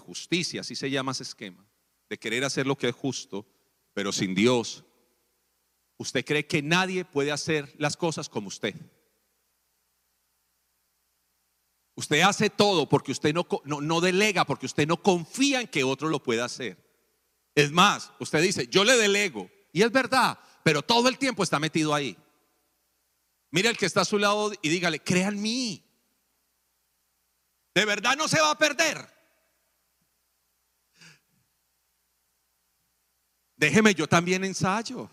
justicia, 0.00 0.60
así 0.60 0.76
se 0.76 0.90
llama 0.90 1.12
ese 1.12 1.22
esquema, 1.24 1.66
de 2.08 2.18
querer 2.18 2.44
hacer 2.44 2.66
lo 2.66 2.76
que 2.76 2.88
es 2.88 2.94
justo, 2.94 3.46
pero 3.94 4.12
sin 4.12 4.34
Dios, 4.34 4.84
Usted 6.02 6.24
cree 6.24 6.46
que 6.48 6.62
nadie 6.62 7.04
puede 7.04 7.30
hacer 7.30 7.72
las 7.78 7.96
cosas 7.96 8.28
como 8.28 8.48
usted. 8.48 8.74
Usted 11.94 12.22
hace 12.22 12.50
todo 12.50 12.88
porque 12.88 13.12
usted 13.12 13.32
no, 13.32 13.46
no, 13.64 14.00
delega, 14.00 14.44
porque 14.44 14.66
usted 14.66 14.84
no 14.84 15.00
confía 15.00 15.60
en 15.60 15.68
que 15.68 15.84
otro 15.84 16.08
lo 16.08 16.20
pueda 16.20 16.44
hacer. 16.44 16.76
Es 17.54 17.70
más, 17.70 18.10
usted 18.18 18.42
dice, 18.42 18.66
yo 18.66 18.82
le 18.82 18.96
delego. 18.96 19.48
Y 19.72 19.82
es 19.82 19.92
verdad, 19.92 20.40
pero 20.64 20.82
todo 20.82 21.08
el 21.08 21.18
tiempo 21.18 21.44
está 21.44 21.60
metido 21.60 21.94
ahí. 21.94 22.16
Mire 23.52 23.68
el 23.68 23.76
que 23.76 23.86
está 23.86 24.00
a 24.00 24.04
su 24.04 24.18
lado 24.18 24.52
y 24.60 24.68
dígale, 24.70 24.98
crea 24.98 25.28
en 25.28 25.40
mí. 25.40 25.81
De 27.74 27.84
verdad 27.84 28.16
no 28.16 28.28
se 28.28 28.40
va 28.40 28.50
a 28.50 28.58
perder. 28.58 28.98
Déjeme, 33.56 33.94
yo 33.94 34.08
también 34.08 34.44
ensayo. 34.44 35.08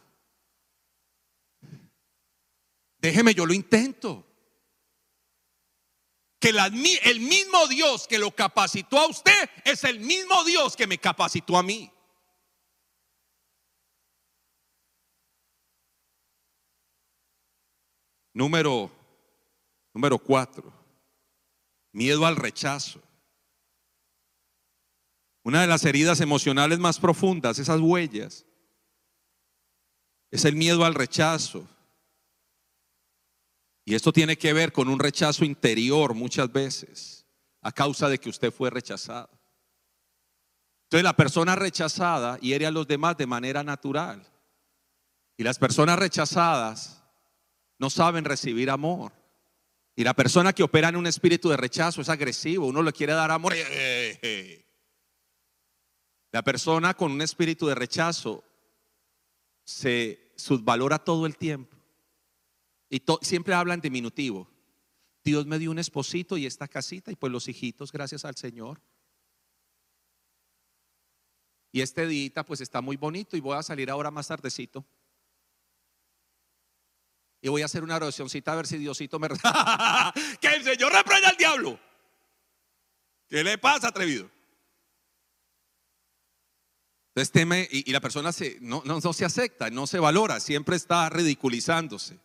Déjeme, 2.98 3.34
yo 3.34 3.46
lo 3.46 3.54
intento. 3.54 4.26
Que 6.40 6.50
el 6.50 7.20
mismo 7.20 7.68
Dios 7.68 8.08
que 8.08 8.18
lo 8.18 8.32
capacitó 8.32 8.98
a 8.98 9.08
usted 9.08 9.50
es 9.66 9.84
el 9.84 10.00
mismo 10.00 10.44
Dios 10.46 10.76
que 10.76 10.88
me 10.88 10.98
capacitó 10.98 11.58
a 11.58 11.64
mí. 11.64 11.92
Número, 18.34 18.90
número 19.94 20.18
cuatro, 20.18 20.72
miedo 22.00 22.26
al 22.26 22.38
rechazo. 22.38 23.02
Una 25.44 25.60
de 25.60 25.68
las 25.68 25.84
heridas 25.84 26.22
emocionales 26.22 26.80
más 26.80 26.98
profundas, 26.98 27.60
esas 27.60 27.82
huellas, 27.82 28.46
es 30.32 30.46
el 30.46 30.56
miedo 30.56 30.86
al 30.86 30.96
rechazo. 30.96 31.68
Y 33.84 33.96
esto 33.96 34.14
tiene 34.14 34.38
que 34.38 34.54
ver 34.54 34.72
con 34.72 34.88
un 34.88 34.98
rechazo 34.98 35.44
interior 35.44 36.14
muchas 36.14 36.50
veces, 36.54 37.26
a 37.62 37.74
causa 37.74 38.08
de 38.08 38.18
que 38.18 38.30
usted 38.30 38.54
fue 38.54 38.70
rechazado. 38.70 39.30
Entonces 40.86 41.04
la 41.04 41.18
persona 41.18 41.58
rechazada 41.58 42.38
hiere 42.40 42.66
a 42.66 42.72
los 42.72 42.88
demás 42.88 43.18
de 43.18 43.28
manera 43.28 43.62
natural. 43.62 44.26
Y 45.36 45.44
las 45.44 45.60
personas 45.60 46.00
rechazadas 46.00 47.04
no 47.78 47.90
saben 47.90 48.24
recibir 48.24 48.70
amor. 48.70 49.19
Y 50.00 50.04
la 50.06 50.14
persona 50.14 50.54
que 50.54 50.64
opera 50.64 50.88
en 50.88 50.96
un 50.96 51.08
espíritu 51.08 51.50
de 51.50 51.58
rechazo 51.58 52.00
es 52.00 52.08
agresivo, 52.08 52.68
uno 52.68 52.82
le 52.82 52.94
quiere 52.94 53.12
dar 53.12 53.32
amor. 53.32 53.54
La 56.32 56.42
persona 56.42 56.94
con 56.94 57.12
un 57.12 57.22
espíritu 57.22 57.68
de 57.68 57.76
rechazo 57.76 58.42
se 59.66 60.32
subvalora 60.38 61.00
todo 61.00 61.26
el 61.26 61.36
tiempo. 61.36 61.76
Y 62.90 63.04
siempre 63.22 63.54
hablan 63.54 63.82
diminutivo. 63.82 64.50
Dios 65.22 65.46
me 65.46 65.60
dio 65.60 65.70
un 65.70 65.80
esposito 65.80 66.38
y 66.38 66.46
esta 66.46 66.70
casita 66.70 67.12
y 67.12 67.18
pues 67.18 67.34
los 67.34 67.50
hijitos, 67.50 67.92
gracias 67.92 68.24
al 68.24 68.38
Señor. 68.38 68.82
Y 71.74 71.82
este 71.82 72.08
día 72.08 72.46
pues 72.46 72.62
está 72.62 72.80
muy 72.80 72.96
bonito 72.96 73.36
y 73.36 73.42
voy 73.42 73.58
a 73.58 73.64
salir 73.64 73.90
ahora 73.90 74.12
más 74.12 74.30
tardecito. 74.30 74.86
Y 77.42 77.48
voy 77.50 77.62
a 77.62 77.66
hacer 77.66 77.84
una 77.84 77.96
oracióncita 77.96 78.52
a 78.52 78.56
ver 78.56 78.68
si 78.68 78.78
Diosito 78.78 79.20
me... 79.20 79.28
que 80.42 80.48
el 80.48 80.64
Señor 80.64 80.92
reprenda 80.92 81.30
al 81.30 81.38
diablo. 81.38 81.80
¿Qué 83.30 83.44
le 83.44 83.58
pasa, 83.58 83.88
atrevido? 83.90 84.30
Entonces 87.10 87.32
teme 87.32 87.68
y, 87.72 87.92
la 87.92 88.02
persona 88.02 88.32
se, 88.32 88.58
no, 88.62 88.84
no 88.86 89.02
se 89.14 89.26
acepta, 89.26 89.70
no 89.70 89.88
se 89.88 90.00
valora, 90.00 90.40
siempre 90.40 90.76
está 90.76 91.10
ridiculizándose. 91.10 92.20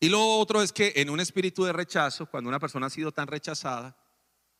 Y 0.00 0.08
lo 0.08 0.22
otro 0.38 0.60
es 0.60 0.72
que 0.72 0.92
en 0.96 1.08
un 1.08 1.20
espíritu 1.20 1.64
de 1.64 1.72
rechazo, 1.72 2.26
cuando 2.26 2.48
una 2.48 2.60
persona 2.60 2.86
ha 2.86 2.90
sido 2.90 3.12
tan 3.12 3.26
rechazada 3.26 3.96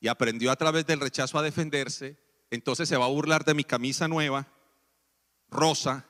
y 0.00 0.08
aprendió 0.08 0.50
a 0.50 0.56
través 0.56 0.86
del 0.86 1.00
rechazo 1.00 1.38
a 1.38 1.42
defenderse, 1.42 2.16
entonces 2.50 2.88
se 2.88 2.96
va 2.96 3.04
a 3.04 3.08
burlar 3.08 3.44
de 3.44 3.54
mi 3.54 3.64
camisa 3.64 4.08
nueva, 4.08 4.48
rosa, 5.48 6.06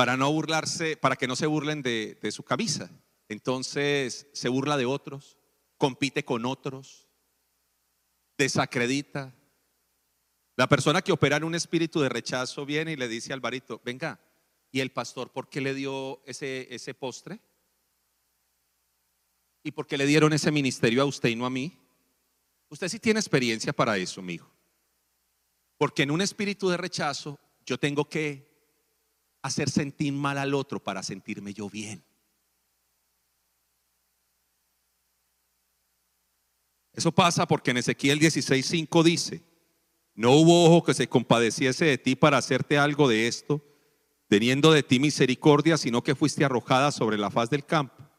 para 0.00 0.16
no 0.16 0.32
burlarse, 0.32 0.96
para 0.96 1.14
que 1.14 1.26
no 1.26 1.36
se 1.36 1.44
burlen 1.44 1.82
de, 1.82 2.32
su 2.32 2.42
camisa. 2.42 2.90
Entonces 3.28 4.26
se 4.32 4.48
burla 4.48 4.78
de 4.78 4.86
otros, 4.86 5.36
compite 5.76 6.24
con 6.24 6.46
otros, 6.46 7.06
desacredita. 8.38 9.36
La 10.56 10.70
persona 10.70 11.02
que 11.02 11.12
opera 11.12 11.36
en 11.36 11.44
un 11.44 11.54
espíritu 11.54 12.00
de 12.00 12.08
rechazo 12.08 12.64
viene 12.64 12.92
y 12.92 12.96
le 12.96 13.08
dice 13.08 13.34
al 13.34 13.40
varito, 13.40 13.82
venga, 13.84 14.18
¿y 14.72 14.80
el 14.80 14.90
pastor 14.90 15.32
por 15.32 15.50
qué 15.50 15.60
le 15.60 15.74
dio 15.74 16.22
ese, 16.24 16.74
ese 16.74 16.94
postre? 16.94 17.38
¿Y 19.62 19.72
por 19.72 19.86
qué 19.86 19.98
le 19.98 20.06
dieron 20.06 20.32
ese 20.32 20.50
ministerio 20.50 21.02
a 21.02 21.04
usted 21.04 21.28
y 21.28 21.36
no 21.36 21.44
a 21.44 21.50
mí? 21.50 21.78
Usted 22.70 22.88
sí 22.88 22.98
tiene 22.98 23.20
experiencia 23.20 23.74
para 23.74 23.98
eso, 23.98 24.22
mi 24.22 24.32
hijo. 24.32 24.50
Porque 25.76 26.04
en 26.04 26.10
un 26.10 26.22
espíritu 26.22 26.70
de 26.70 26.78
rechazo 26.78 27.38
yo 27.66 27.76
tengo 27.76 28.08
que 28.08 28.49
hacer 29.42 29.70
sentir 29.70 30.12
mal 30.12 30.38
al 30.38 30.54
otro 30.54 30.82
para 30.82 31.02
sentirme 31.02 31.54
yo 31.54 31.68
bien. 31.68 32.02
Eso 36.92 37.12
pasa 37.12 37.46
porque 37.46 37.70
en 37.70 37.78
Ezequiel 37.78 38.18
16:5 38.18 39.02
dice, 39.02 39.42
no 40.14 40.32
hubo 40.32 40.64
ojo 40.66 40.84
que 40.84 40.94
se 40.94 41.08
compadeciese 41.08 41.84
de 41.86 41.98
ti 41.98 42.16
para 42.16 42.38
hacerte 42.38 42.76
algo 42.76 43.08
de 43.08 43.26
esto, 43.26 43.64
teniendo 44.28 44.72
de 44.72 44.82
ti 44.82 44.98
misericordia, 44.98 45.78
sino 45.78 46.02
que 46.02 46.14
fuiste 46.14 46.44
arrojada 46.44 46.92
sobre 46.92 47.16
la 47.16 47.30
faz 47.30 47.48
del 47.48 47.64
campo 47.64 48.10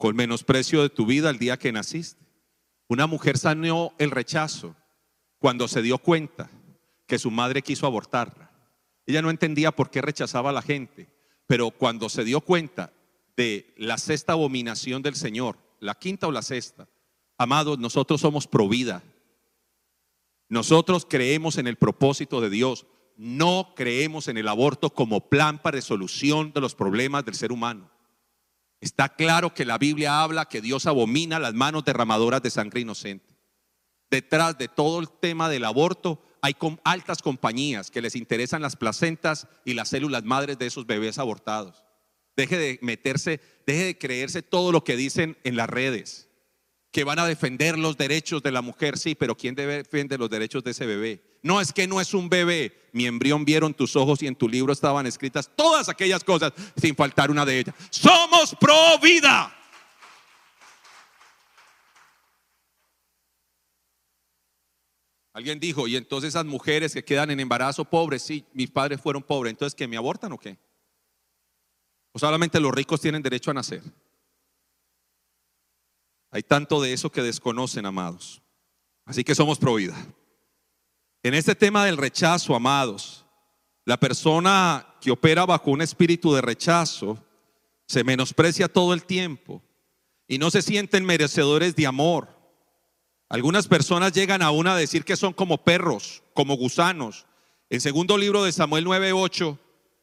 con 0.00 0.16
menosprecio 0.16 0.80
de 0.80 0.88
tu 0.88 1.04
vida 1.04 1.28
el 1.28 1.38
día 1.38 1.58
que 1.58 1.72
naciste. 1.72 2.24
Una 2.88 3.06
mujer 3.06 3.36
saneó 3.36 3.92
el 3.98 4.10
rechazo 4.10 4.74
cuando 5.38 5.68
se 5.68 5.82
dio 5.82 5.98
cuenta 5.98 6.50
que 7.06 7.18
su 7.18 7.30
madre 7.30 7.60
quiso 7.60 7.86
abortarla. 7.86 8.49
Ella 9.10 9.22
no 9.22 9.30
entendía 9.30 9.72
por 9.72 9.90
qué 9.90 10.00
rechazaba 10.00 10.50
a 10.50 10.52
la 10.52 10.62
gente, 10.62 11.08
pero 11.48 11.72
cuando 11.72 12.08
se 12.08 12.22
dio 12.22 12.40
cuenta 12.40 12.92
de 13.36 13.74
la 13.76 13.98
sexta 13.98 14.34
abominación 14.34 15.02
del 15.02 15.16
Señor, 15.16 15.58
la 15.80 15.96
quinta 15.96 16.28
o 16.28 16.32
la 16.32 16.42
sexta, 16.42 16.88
amados, 17.36 17.80
nosotros 17.80 18.20
somos 18.20 18.46
pro 18.46 18.68
vida. 18.68 19.02
Nosotros 20.48 21.04
creemos 21.08 21.58
en 21.58 21.66
el 21.66 21.74
propósito 21.74 22.40
de 22.40 22.50
Dios, 22.50 22.86
no 23.16 23.72
creemos 23.74 24.28
en 24.28 24.38
el 24.38 24.46
aborto 24.46 24.90
como 24.90 25.28
plan 25.28 25.60
para 25.60 25.74
resolución 25.74 26.52
de 26.52 26.60
los 26.60 26.76
problemas 26.76 27.24
del 27.24 27.34
ser 27.34 27.50
humano. 27.50 27.90
Está 28.80 29.08
claro 29.08 29.54
que 29.54 29.64
la 29.64 29.76
Biblia 29.76 30.22
habla 30.22 30.46
que 30.46 30.60
Dios 30.60 30.86
abomina 30.86 31.40
las 31.40 31.54
manos 31.54 31.84
derramadoras 31.84 32.42
de 32.42 32.50
sangre 32.50 32.82
inocente. 32.82 33.34
Detrás 34.08 34.56
de 34.56 34.68
todo 34.68 35.00
el 35.00 35.10
tema 35.10 35.48
del 35.48 35.64
aborto 35.64 36.22
hay 36.42 36.56
altas 36.84 37.22
compañías 37.22 37.90
que 37.90 38.02
les 38.02 38.16
interesan 38.16 38.62
las 38.62 38.76
placentas 38.76 39.46
y 39.64 39.74
las 39.74 39.88
células 39.88 40.24
madres 40.24 40.58
de 40.58 40.66
esos 40.66 40.86
bebés 40.86 41.18
abortados. 41.18 41.82
Deje 42.36 42.58
de 42.58 42.78
meterse, 42.82 43.40
deje 43.66 43.84
de 43.84 43.98
creerse 43.98 44.42
todo 44.42 44.72
lo 44.72 44.84
que 44.84 44.96
dicen 44.96 45.36
en 45.44 45.56
las 45.56 45.68
redes, 45.68 46.28
que 46.92 47.04
van 47.04 47.18
a 47.18 47.26
defender 47.26 47.78
los 47.78 47.96
derechos 47.96 48.42
de 48.42 48.52
la 48.52 48.62
mujer, 48.62 48.98
sí, 48.98 49.14
pero 49.14 49.36
¿quién 49.36 49.54
defiende 49.54 50.18
los 50.18 50.30
derechos 50.30 50.64
de 50.64 50.70
ese 50.72 50.86
bebé? 50.86 51.38
No 51.42 51.60
es 51.60 51.72
que 51.72 51.86
no 51.86 52.00
es 52.00 52.14
un 52.14 52.28
bebé. 52.28 52.88
Mi 52.92 53.06
embrión 53.06 53.44
vieron 53.44 53.74
tus 53.74 53.94
ojos 53.96 54.22
y 54.22 54.26
en 54.26 54.34
tu 54.34 54.48
libro 54.48 54.72
estaban 54.72 55.06
escritas 55.06 55.50
todas 55.54 55.88
aquellas 55.88 56.24
cosas 56.24 56.52
sin 56.76 56.94
faltar 56.94 57.30
una 57.30 57.44
de 57.44 57.60
ellas. 57.60 57.74
Somos 57.90 58.54
pro 58.58 58.98
vida. 59.02 59.56
Alguien 65.32 65.60
dijo, 65.60 65.86
y 65.86 65.96
entonces 65.96 66.28
esas 66.28 66.44
mujeres 66.44 66.92
que 66.92 67.04
quedan 67.04 67.30
en 67.30 67.40
embarazo 67.40 67.84
pobres, 67.84 68.22
sí, 68.22 68.44
mis 68.52 68.70
padres 68.70 69.00
fueron 69.00 69.22
pobres, 69.22 69.52
entonces 69.52 69.76
que 69.76 69.86
me 69.86 69.96
abortan 69.96 70.32
o 70.32 70.38
qué? 70.38 70.58
O 72.12 72.18
solamente 72.18 72.58
los 72.58 72.72
ricos 72.72 73.00
tienen 73.00 73.22
derecho 73.22 73.50
a 73.50 73.54
nacer. 73.54 73.82
Hay 76.32 76.42
tanto 76.42 76.80
de 76.80 76.92
eso 76.92 77.10
que 77.10 77.22
desconocen, 77.22 77.86
amados. 77.86 78.42
Así 79.04 79.24
que 79.24 79.34
somos 79.34 79.58
pro 79.58 79.74
vida. 79.74 79.96
En 81.22 81.34
este 81.34 81.54
tema 81.54 81.84
del 81.84 81.96
rechazo, 81.96 82.54
amados, 82.54 83.26
la 83.84 83.98
persona 83.98 84.86
que 85.00 85.10
opera 85.10 85.44
bajo 85.44 85.70
un 85.70 85.82
espíritu 85.82 86.32
de 86.32 86.40
rechazo 86.40 87.18
se 87.86 88.04
menosprecia 88.04 88.68
todo 88.68 88.94
el 88.94 89.04
tiempo 89.04 89.62
y 90.28 90.38
no 90.38 90.50
se 90.50 90.62
sienten 90.62 91.04
merecedores 91.04 91.74
de 91.74 91.86
amor. 91.86 92.39
Algunas 93.30 93.66
personas 93.66 94.12
llegan 94.12 94.42
aún 94.42 94.66
a 94.66 94.76
decir 94.76 95.06
que 95.06 95.16
son 95.16 95.32
como 95.32 95.64
perros, 95.64 96.22
como 96.34 96.56
gusanos. 96.56 97.24
En 97.70 97.80
segundo 97.80 98.18
libro 98.18 98.44
de 98.44 98.52
Samuel 98.52 98.84
9:8, 98.84 99.58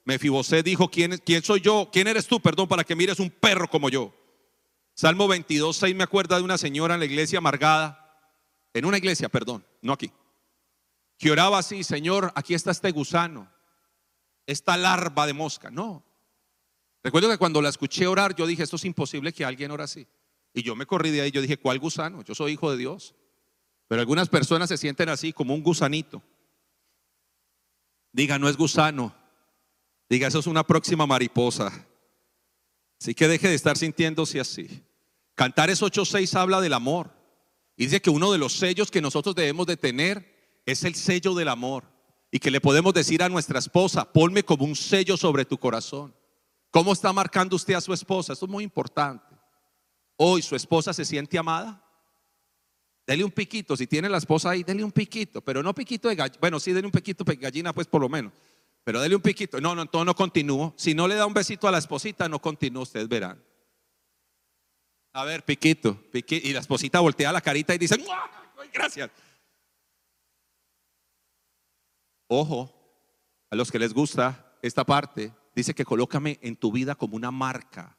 Mefibosé 0.06 0.64
dijo, 0.64 0.90
¿quién, 0.90 1.22
¿quién 1.24 1.44
soy 1.44 1.62
yo? 1.62 1.90
¿Quién 1.94 2.08
eres 2.08 2.26
tú? 2.26 2.40
Perdón, 2.40 2.68
para 2.68 2.84
que 2.84 2.96
mires 2.96 3.20
un 3.20 3.30
perro 3.30 3.70
como 3.70 3.90
yo. 3.90 4.16
Salmo 4.96 5.28
22:6 5.28 5.94
me 5.94 6.04
acuerda 6.04 6.38
de 6.38 6.44
una 6.44 6.58
señora 6.58 6.96
en 6.96 7.02
la 7.02 7.06
iglesia 7.06 7.38
amargada, 7.38 8.20
en 8.74 8.86
una 8.86 8.98
iglesia, 8.98 9.30
perdón, 9.30 9.64
no 9.84 9.94
aquí 9.94 10.12
que 11.18 11.32
oraba 11.32 11.58
así, 11.58 11.84
Señor, 11.84 12.32
aquí 12.36 12.54
está 12.54 12.72
este 12.72 12.92
gusano, 12.92 13.52
esta 14.46 14.78
larva 14.78 15.26
de 15.26 15.34
mosca. 15.34 15.70
No, 15.70 16.04
Recuerdo 17.04 17.30
que 17.30 17.38
cuando 17.38 17.62
la 17.62 17.70
escuché 17.70 18.06
orar, 18.06 18.36
yo 18.36 18.46
dije, 18.46 18.64
esto 18.64 18.76
es 18.76 18.84
imposible 18.84 19.32
que 19.32 19.46
alguien 19.46 19.72
ore 19.72 19.84
así. 19.84 20.06
Y 20.58 20.64
yo 20.64 20.76
me 20.76 20.88
corrí 20.88 21.12
de 21.12 21.22
ahí, 21.22 21.30
yo 21.30 21.40
dije, 21.40 21.58
¿cuál 21.58 21.78
gusano? 21.78 22.24
Yo 22.24 22.34
soy 22.34 22.54
hijo 22.54 22.72
de 22.72 22.78
Dios. 22.78 23.14
Pero 23.88 24.02
algunas 24.02 24.28
personas 24.28 24.68
se 24.70 24.78
sienten 24.78 25.08
así, 25.08 25.32
como 25.32 25.54
un 25.54 25.62
gusanito. 25.62 26.24
Diga, 28.12 28.40
no 28.40 28.50
es 28.50 28.58
gusano. 28.58 29.16
Diga, 30.10 30.30
eso 30.30 30.40
es 30.40 30.48
una 30.48 30.66
próxima 30.66 31.06
mariposa. 31.06 31.86
Así 33.00 33.14
que 33.14 33.28
deje 33.28 33.50
de 33.50 33.54
estar 33.54 33.78
sintiéndose 33.78 34.40
así. 34.40 34.84
Cantares 35.36 35.80
8.6 35.84 36.34
habla 36.34 36.60
del 36.60 36.74
amor. 36.74 37.12
Y 37.76 37.86
dice 37.86 38.02
que 38.02 38.10
uno 38.10 38.32
de 38.32 38.40
los 38.40 38.54
sellos 38.54 38.90
que 38.90 39.00
nosotros 39.00 39.36
debemos 39.36 39.68
de 39.68 39.78
tener 39.78 40.60
es 40.66 40.84
el 40.86 40.96
sello 40.96 41.36
del 41.36 41.50
amor. 41.50 41.84
Y 42.32 42.40
que 42.40 42.50
le 42.50 42.62
podemos 42.62 42.96
decir 42.96 43.22
a 43.22 43.30
nuestra 43.30 43.60
esposa, 43.60 44.12
ponme 44.12 44.42
como 44.42 44.66
un 44.66 44.76
sello 44.76 45.18
sobre 45.18 45.46
tu 45.46 45.60
corazón. 45.60 46.16
¿Cómo 46.72 46.94
está 46.94 47.14
marcando 47.14 47.56
usted 47.56 47.76
a 47.76 47.82
su 47.82 47.94
esposa? 47.94 48.34
Esto 48.34 48.48
es 48.48 48.52
muy 48.52 48.64
importante. 48.64 49.27
Hoy 50.18 50.42
su 50.42 50.56
esposa 50.56 50.94
se 50.94 51.06
siente 51.06 51.38
amada. 51.38 51.84
Dele 53.06 53.24
un 53.24 53.32
piquito, 53.32 53.78
si 53.78 53.88
tiene 53.88 54.10
la 54.10 54.18
esposa 54.18 54.50
ahí, 54.50 54.64
dele 54.64 54.84
un 54.84 54.92
piquito, 54.92 55.42
pero 55.42 55.64
no 55.64 55.74
piquito 55.74 56.10
de 56.10 56.16
gallina. 56.16 56.38
Bueno, 56.42 56.60
sí, 56.60 56.74
dele 56.74 56.88
un 56.88 56.92
piquito 56.92 57.24
de 57.24 57.36
gallina, 57.36 57.72
pues 57.72 57.88
por 57.88 58.02
lo 58.02 58.10
menos. 58.10 58.34
Pero 58.84 59.00
dele 59.00 59.16
un 59.16 59.22
piquito. 59.22 59.62
No, 59.62 59.76
no, 59.76 59.84
entonces 59.84 60.06
no 60.06 60.16
continúo. 60.16 60.74
Si 60.76 60.94
no 60.94 61.08
le 61.08 61.16
da 61.16 61.26
un 61.26 61.34
besito 61.34 61.68
a 61.68 61.72
la 61.72 61.78
esposita, 61.78 62.28
no 62.28 62.42
continúo, 62.42 62.84
ustedes 62.84 63.08
verán. 63.08 63.42
A 65.14 65.24
ver, 65.24 65.44
piquito, 65.44 65.96
piquito. 66.12 66.48
Y 66.48 66.54
la 66.54 66.60
esposita 66.60 67.00
voltea 67.00 67.32
la 67.32 67.42
carita 67.42 67.74
y 67.74 67.78
dice, 67.78 67.98
gracias. 68.74 69.10
Ojo, 72.28 72.74
a 73.50 73.56
los 73.56 73.72
que 73.72 73.80
les 73.80 73.94
gusta 73.94 74.58
esta 74.62 74.86
parte, 74.86 75.34
dice 75.56 75.74
que 75.74 75.86
colócame 75.86 76.40
en 76.42 76.56
tu 76.56 76.72
vida 76.72 76.96
como 76.96 77.16
una 77.16 77.32
marca. 77.32 77.97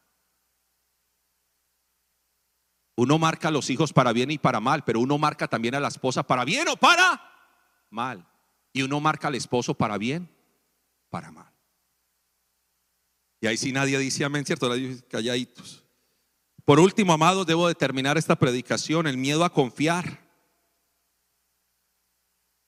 Uno 2.99 3.16
marca 3.16 3.46
a 3.46 3.51
los 3.53 3.70
hijos 3.70 3.92
para 3.92 4.12
bien 4.12 4.32
y 4.32 4.38
para 4.38 4.59
mal, 4.59 4.82
pero 4.82 4.99
uno 4.99 5.18
marca 5.18 5.46
también 5.46 5.76
a 5.76 5.78
la 5.78 5.86
esposa 5.86 6.24
para 6.24 6.44
bien 6.44 6.66
o 6.66 6.76
para 6.76 7.22
mal. 7.90 8.26
Y 8.72 8.82
uno 8.82 8.99
marca 8.99 9.28
al 9.28 9.36
esposo 9.36 9.72
para 9.72 9.96
bien, 9.99 10.28
para 11.09 11.30
mal. 11.30 11.53
Y 13.40 13.46
ahí 13.46 13.57
sí 13.57 13.70
nadie 13.70 14.01
dice 14.01 14.24
amén, 14.24 14.44
¿cierto? 14.44 14.68
Calladitos. 15.09 15.84
Por 16.64 16.80
último, 16.80 17.12
amados, 17.12 17.46
debo 17.46 17.68
de 17.68 17.76
terminar 17.76 18.18
esta 18.18 18.34
predicación, 18.34 19.07
el 19.07 19.16
miedo 19.16 19.44
a 19.44 19.53
confiar. 19.53 20.26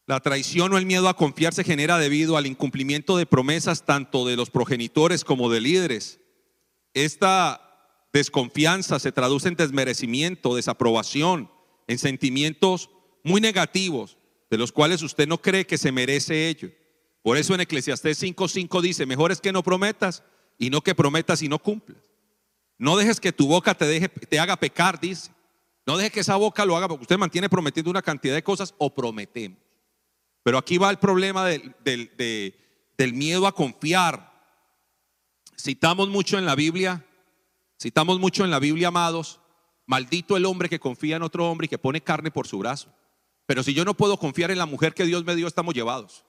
La 0.07 0.21
traición 0.21 0.73
o 0.73 0.79
el 0.79 0.87
miedo 0.87 1.09
a 1.09 1.17
confiar 1.17 1.55
se 1.55 1.65
genera 1.65 1.99
debido 1.99 2.37
al 2.37 2.47
incumplimiento 2.47 3.17
de 3.17 3.27
promesas 3.27 3.85
tanto 3.85 4.25
de 4.25 4.37
los 4.37 4.49
progenitores 4.49 5.25
como 5.25 5.51
de 5.51 5.61
líderes. 5.61 6.21
Esta 6.95 7.70
desconfianza 8.13 8.99
se 8.99 9.13
traduce 9.13 9.49
en 9.49 9.57
desmerecimiento, 9.57 10.57
desaprobación, 10.57 11.51
en 11.87 11.99
sentimientos 11.99 12.91
muy 13.23 13.41
negativos, 13.41 14.17
de 14.51 14.59
los 14.59 14.73
cuales 14.73 15.03
usted 15.03 15.29
no 15.29 15.41
cree 15.41 15.67
que 15.67 15.79
se 15.79 15.93
merece 15.93 16.49
ello. 16.49 16.71
Por 17.23 17.37
eso 17.37 17.55
en 17.55 17.61
Eclesiastés 17.61 18.23
5:5 18.23 18.81
dice, 18.81 19.07
mejor 19.07 19.33
es 19.33 19.41
que 19.41 19.53
no 19.53 19.63
prometas 19.63 20.23
y 20.59 20.71
no 20.71 20.81
que 20.81 20.95
prometas 20.95 21.43
y 21.43 21.49
no 21.49 21.59
cumplas. 21.59 21.99
No 22.79 22.97
dejes 22.97 23.21
que 23.21 23.33
tu 23.33 23.47
boca 23.47 23.75
te, 23.75 23.85
deje, 23.85 24.09
te 24.09 24.39
haga 24.39 24.57
pecar, 24.57 24.99
dice. 24.99 25.31
No 25.87 25.97
dejes 25.97 26.13
que 26.13 26.21
esa 26.21 26.37
boca 26.37 26.65
lo 26.65 26.77
haga 26.77 26.89
porque 26.89 27.03
usted 27.03 27.19
mantiene 27.19 27.49
prometiendo 27.49 27.91
una 27.91 28.03
cantidad 28.03 28.35
de 28.35 28.43
cosas 28.43 28.75
o 28.79 28.95
prometemos. 28.95 29.59
Pero 30.43 30.57
aquí 30.57 30.79
va 30.79 30.91
el 30.91 30.99
problema 30.99 31.47
del, 31.47 31.75
del 31.85 33.13
miedo 33.13 33.47
a 33.47 33.55
confiar. 33.55 34.31
Citamos 35.59 36.09
mucho 36.09 36.39
en 36.39 36.47
la 36.47 36.55
Biblia, 36.55 37.05
citamos 37.81 38.21
mucho 38.21 38.45
en 38.45 38.51
la 38.51 38.59
Biblia, 38.59 38.89
amados, 38.89 39.41
maldito 39.87 40.37
el 40.37 40.47
hombre 40.47 40.69
que 40.69 40.79
confía 40.79 41.17
en 41.17 41.23
otro 41.23 41.51
hombre 41.51 41.65
y 41.67 41.69
que 41.69 41.79
pone 41.79 42.01
carne 42.01 42.31
por 42.31 42.47
su 42.47 42.59
brazo. 42.59 42.93
Pero 43.47 43.63
si 43.63 43.75
yo 43.75 43.85
no 43.85 43.95
puedo 43.95 44.17
confiar 44.19 44.51
en 44.51 44.59
la 44.59 44.67
mujer 44.67 44.95
que 44.95 45.05
Dios 45.05 45.25
me 45.25 45.35
dio, 45.35 45.49
estamos 45.49 45.75
llevados. 45.75 46.25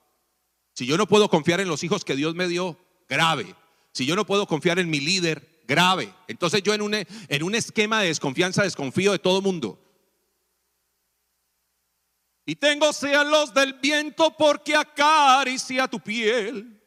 Si 0.73 0.85
yo 0.85 0.97
no 0.97 1.07
puedo 1.07 1.29
confiar 1.29 1.59
en 1.59 1.67
los 1.67 1.83
hijos 1.83 2.03
que 2.03 2.15
Dios 2.15 2.33
me 2.33 2.47
dio, 2.47 2.77
grave. 3.07 3.55
Si 3.91 4.05
yo 4.05 4.15
no 4.15 4.25
puedo 4.25 4.47
confiar 4.47 4.79
en 4.79 4.89
mi 4.89 4.99
líder, 4.99 5.61
grave. 5.67 6.13
Entonces 6.27 6.63
yo 6.63 6.73
en 6.73 6.81
un, 6.81 6.95
en 6.95 7.43
un 7.43 7.55
esquema 7.55 8.01
de 8.01 8.07
desconfianza 8.07 8.63
desconfío 8.63 9.11
de 9.11 9.19
todo 9.19 9.41
mundo. 9.41 9.79
Y 12.45 12.55
tengo 12.55 12.91
celos 12.91 13.53
del 13.53 13.73
viento 13.73 14.35
porque 14.35 14.75
acaricia 14.75 15.87
tu 15.87 15.99
piel, 15.99 16.81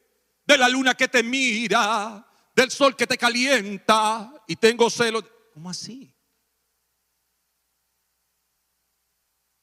de 0.46 0.58
la 0.58 0.68
luna 0.68 0.94
que 0.94 1.08
te 1.08 1.22
mira, 1.22 2.26
del 2.54 2.70
sol 2.70 2.96
que 2.96 3.06
te 3.06 3.18
calienta. 3.18 4.30
Y 4.46 4.56
tengo 4.56 4.90
celos. 4.90 5.24
¿Cómo 5.54 5.70
así? 5.70 6.14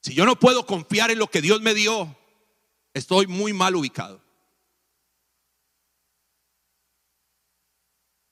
Si 0.00 0.14
yo 0.14 0.26
no 0.26 0.38
puedo 0.38 0.66
confiar 0.66 1.10
en 1.10 1.18
lo 1.18 1.28
que 1.28 1.40
Dios 1.40 1.60
me 1.60 1.74
dio, 1.74 2.16
estoy 2.92 3.26
muy 3.26 3.52
mal 3.52 3.76
ubicado. 3.76 4.22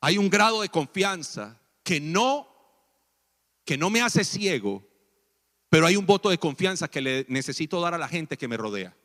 hay 0.00 0.18
un 0.18 0.30
grado 0.30 0.62
de 0.62 0.68
confianza 0.68 1.60
que 1.82 2.00
no 2.00 2.48
que 3.64 3.76
no 3.76 3.90
me 3.90 4.00
hace 4.00 4.24
ciego, 4.24 4.82
pero 5.68 5.86
hay 5.86 5.94
un 5.94 6.06
voto 6.06 6.28
de 6.28 6.38
confianza 6.38 6.88
que 6.88 7.00
le 7.00 7.26
necesito 7.28 7.80
dar 7.80 7.94
a 7.94 7.98
la 7.98 8.08
gente 8.08 8.36
que 8.36 8.48
me 8.48 8.56
rodea. 8.56 8.96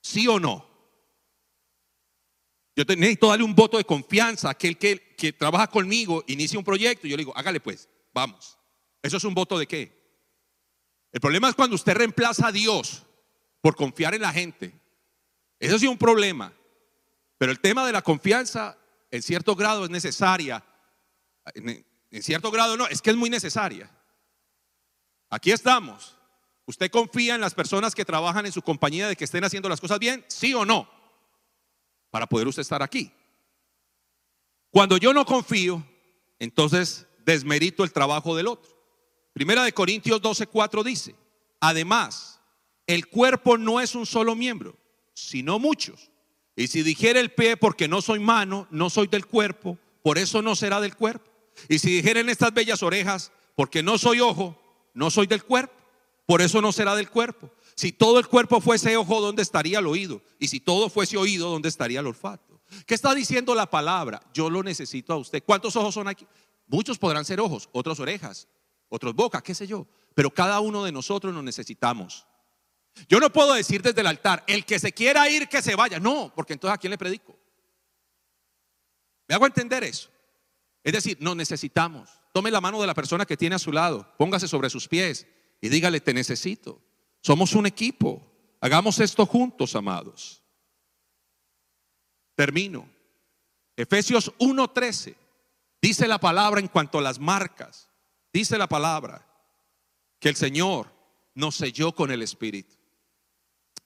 ¿Sí 0.00 0.26
o 0.28 0.40
no? 0.40 0.66
Yo 2.76 2.84
necesito 2.84 3.28
darle 3.28 3.42
un 3.42 3.54
voto 3.54 3.78
de 3.78 3.84
confianza 3.84 4.48
a 4.48 4.50
aquel 4.50 4.76
que, 4.76 5.32
trabaja 5.32 5.66
conmigo, 5.66 6.22
inicia 6.26 6.58
un 6.58 6.64
proyecto 6.64 7.06
y 7.06 7.10
yo 7.10 7.16
le 7.16 7.22
digo, 7.22 7.36
hágale 7.36 7.58
pues, 7.58 7.88
vamos. 8.12 8.58
¿Eso 9.02 9.16
es 9.16 9.24
un 9.24 9.32
voto 9.32 9.58
de 9.58 9.66
qué? 9.66 9.96
El 11.10 11.20
problema 11.20 11.48
es 11.48 11.54
cuando 11.54 11.74
usted 11.74 11.94
reemplaza 11.94 12.48
a 12.48 12.52
Dios 12.52 13.06
por 13.62 13.76
confiar 13.76 14.14
en 14.14 14.20
la 14.20 14.30
gente. 14.30 14.78
Eso 15.58 15.78
sí 15.78 15.86
es 15.86 15.90
un 15.90 15.96
problema. 15.96 16.52
Pero 17.38 17.50
el 17.50 17.60
tema 17.60 17.86
de 17.86 17.92
la 17.92 18.02
confianza 18.02 18.76
en 19.10 19.22
cierto 19.22 19.56
grado 19.56 19.84
es 19.84 19.90
necesaria. 19.90 20.62
En, 21.54 21.86
cierto 22.22 22.50
grado 22.50 22.76
no, 22.76 22.86
es 22.88 23.00
que 23.00 23.08
es 23.08 23.16
muy 23.16 23.30
necesaria. 23.30 23.90
Aquí 25.30 25.50
estamos. 25.50 26.18
¿Usted 26.66 26.90
confía 26.90 27.36
en 27.36 27.40
las 27.40 27.54
personas 27.54 27.94
que 27.94 28.04
trabajan 28.04 28.44
en 28.44 28.52
su 28.52 28.60
compañía 28.60 29.08
de 29.08 29.16
que 29.16 29.24
estén 29.24 29.44
haciendo 29.44 29.70
las 29.70 29.80
cosas 29.80 29.98
bien? 29.98 30.26
¿Sí 30.28 30.52
o 30.52 30.66
no? 30.66 30.95
Para 32.16 32.26
poder 32.26 32.48
usted 32.48 32.62
estar 32.62 32.82
aquí. 32.82 33.12
Cuando 34.70 34.96
yo 34.96 35.12
no 35.12 35.26
confío, 35.26 35.86
entonces 36.38 37.06
desmerito 37.26 37.84
el 37.84 37.92
trabajo 37.92 38.34
del 38.34 38.46
otro. 38.46 38.70
Primera 39.34 39.62
de 39.64 39.74
Corintios 39.74 40.22
12:4 40.22 40.82
dice, 40.82 41.14
además, 41.60 42.40
el 42.86 43.08
cuerpo 43.08 43.58
no 43.58 43.82
es 43.82 43.94
un 43.94 44.06
solo 44.06 44.34
miembro, 44.34 44.78
sino 45.12 45.58
muchos. 45.58 46.10
Y 46.56 46.68
si 46.68 46.82
dijera 46.82 47.20
el 47.20 47.32
pie, 47.32 47.58
porque 47.58 47.86
no 47.86 48.00
soy 48.00 48.18
mano, 48.18 48.66
no 48.70 48.88
soy 48.88 49.08
del 49.08 49.26
cuerpo, 49.26 49.76
por 50.02 50.16
eso 50.16 50.40
no 50.40 50.56
será 50.56 50.80
del 50.80 50.96
cuerpo. 50.96 51.30
Y 51.68 51.80
si 51.80 51.96
dijeren 51.96 52.30
estas 52.30 52.54
bellas 52.54 52.82
orejas, 52.82 53.30
porque 53.54 53.82
no 53.82 53.98
soy 53.98 54.20
ojo, 54.20 54.58
no 54.94 55.10
soy 55.10 55.26
del 55.26 55.44
cuerpo, 55.44 55.74
por 56.24 56.40
eso 56.40 56.62
no 56.62 56.72
será 56.72 56.96
del 56.96 57.10
cuerpo. 57.10 57.50
Si 57.76 57.92
todo 57.92 58.18
el 58.18 58.26
cuerpo 58.26 58.60
fuese 58.60 58.96
ojo, 58.96 59.20
¿dónde 59.20 59.42
estaría 59.42 59.80
el 59.80 59.86
oído? 59.86 60.22
Y 60.38 60.48
si 60.48 60.60
todo 60.60 60.88
fuese 60.88 61.18
oído, 61.18 61.50
¿dónde 61.50 61.68
estaría 61.68 62.00
el 62.00 62.06
olfato? 62.06 62.62
¿Qué 62.86 62.94
está 62.94 63.14
diciendo 63.14 63.54
la 63.54 63.66
palabra? 63.66 64.22
Yo 64.32 64.48
lo 64.48 64.62
necesito 64.62 65.12
a 65.12 65.16
usted. 65.16 65.42
¿Cuántos 65.44 65.76
ojos 65.76 65.94
son 65.94 66.08
aquí? 66.08 66.26
Muchos 66.66 66.98
podrán 66.98 67.24
ser 67.24 67.38
ojos, 67.38 67.68
otros 67.72 68.00
orejas, 68.00 68.48
otros 68.88 69.14
bocas, 69.14 69.42
qué 69.42 69.54
sé 69.54 69.66
yo. 69.66 69.86
Pero 70.14 70.30
cada 70.32 70.58
uno 70.60 70.84
de 70.84 70.90
nosotros 70.90 71.34
nos 71.34 71.44
necesitamos. 71.44 72.26
Yo 73.08 73.20
no 73.20 73.30
puedo 73.30 73.52
decir 73.52 73.82
desde 73.82 74.00
el 74.00 74.06
altar, 74.06 74.42
el 74.46 74.64
que 74.64 74.78
se 74.78 74.92
quiera 74.92 75.28
ir, 75.28 75.46
que 75.46 75.60
se 75.60 75.74
vaya. 75.74 76.00
No, 76.00 76.32
porque 76.34 76.54
entonces 76.54 76.74
a 76.74 76.78
quién 76.78 76.90
le 76.90 76.98
predico. 76.98 77.38
¿Me 79.28 79.34
hago 79.34 79.44
entender 79.44 79.84
eso? 79.84 80.08
Es 80.82 80.94
decir, 80.94 81.18
no 81.20 81.34
necesitamos. 81.34 82.08
Tome 82.32 82.50
la 82.50 82.62
mano 82.62 82.80
de 82.80 82.86
la 82.86 82.94
persona 82.94 83.26
que 83.26 83.36
tiene 83.36 83.56
a 83.56 83.58
su 83.58 83.70
lado, 83.70 84.14
póngase 84.16 84.48
sobre 84.48 84.70
sus 84.70 84.88
pies 84.88 85.26
y 85.60 85.68
dígale, 85.68 86.00
te 86.00 86.14
necesito. 86.14 86.80
Somos 87.26 87.56
un 87.56 87.66
equipo. 87.66 88.22
Hagamos 88.60 89.00
esto 89.00 89.26
juntos, 89.26 89.74
amados. 89.74 90.44
Termino. 92.36 92.88
Efesios 93.74 94.32
1:13. 94.38 95.16
Dice 95.82 96.06
la 96.06 96.20
palabra 96.20 96.60
en 96.60 96.68
cuanto 96.68 96.98
a 96.98 97.02
las 97.02 97.18
marcas. 97.18 97.90
Dice 98.32 98.56
la 98.56 98.68
palabra 98.68 99.26
que 100.20 100.28
el 100.28 100.36
Señor 100.36 100.92
nos 101.34 101.56
selló 101.56 101.96
con 101.96 102.12
el 102.12 102.22
Espíritu. 102.22 102.76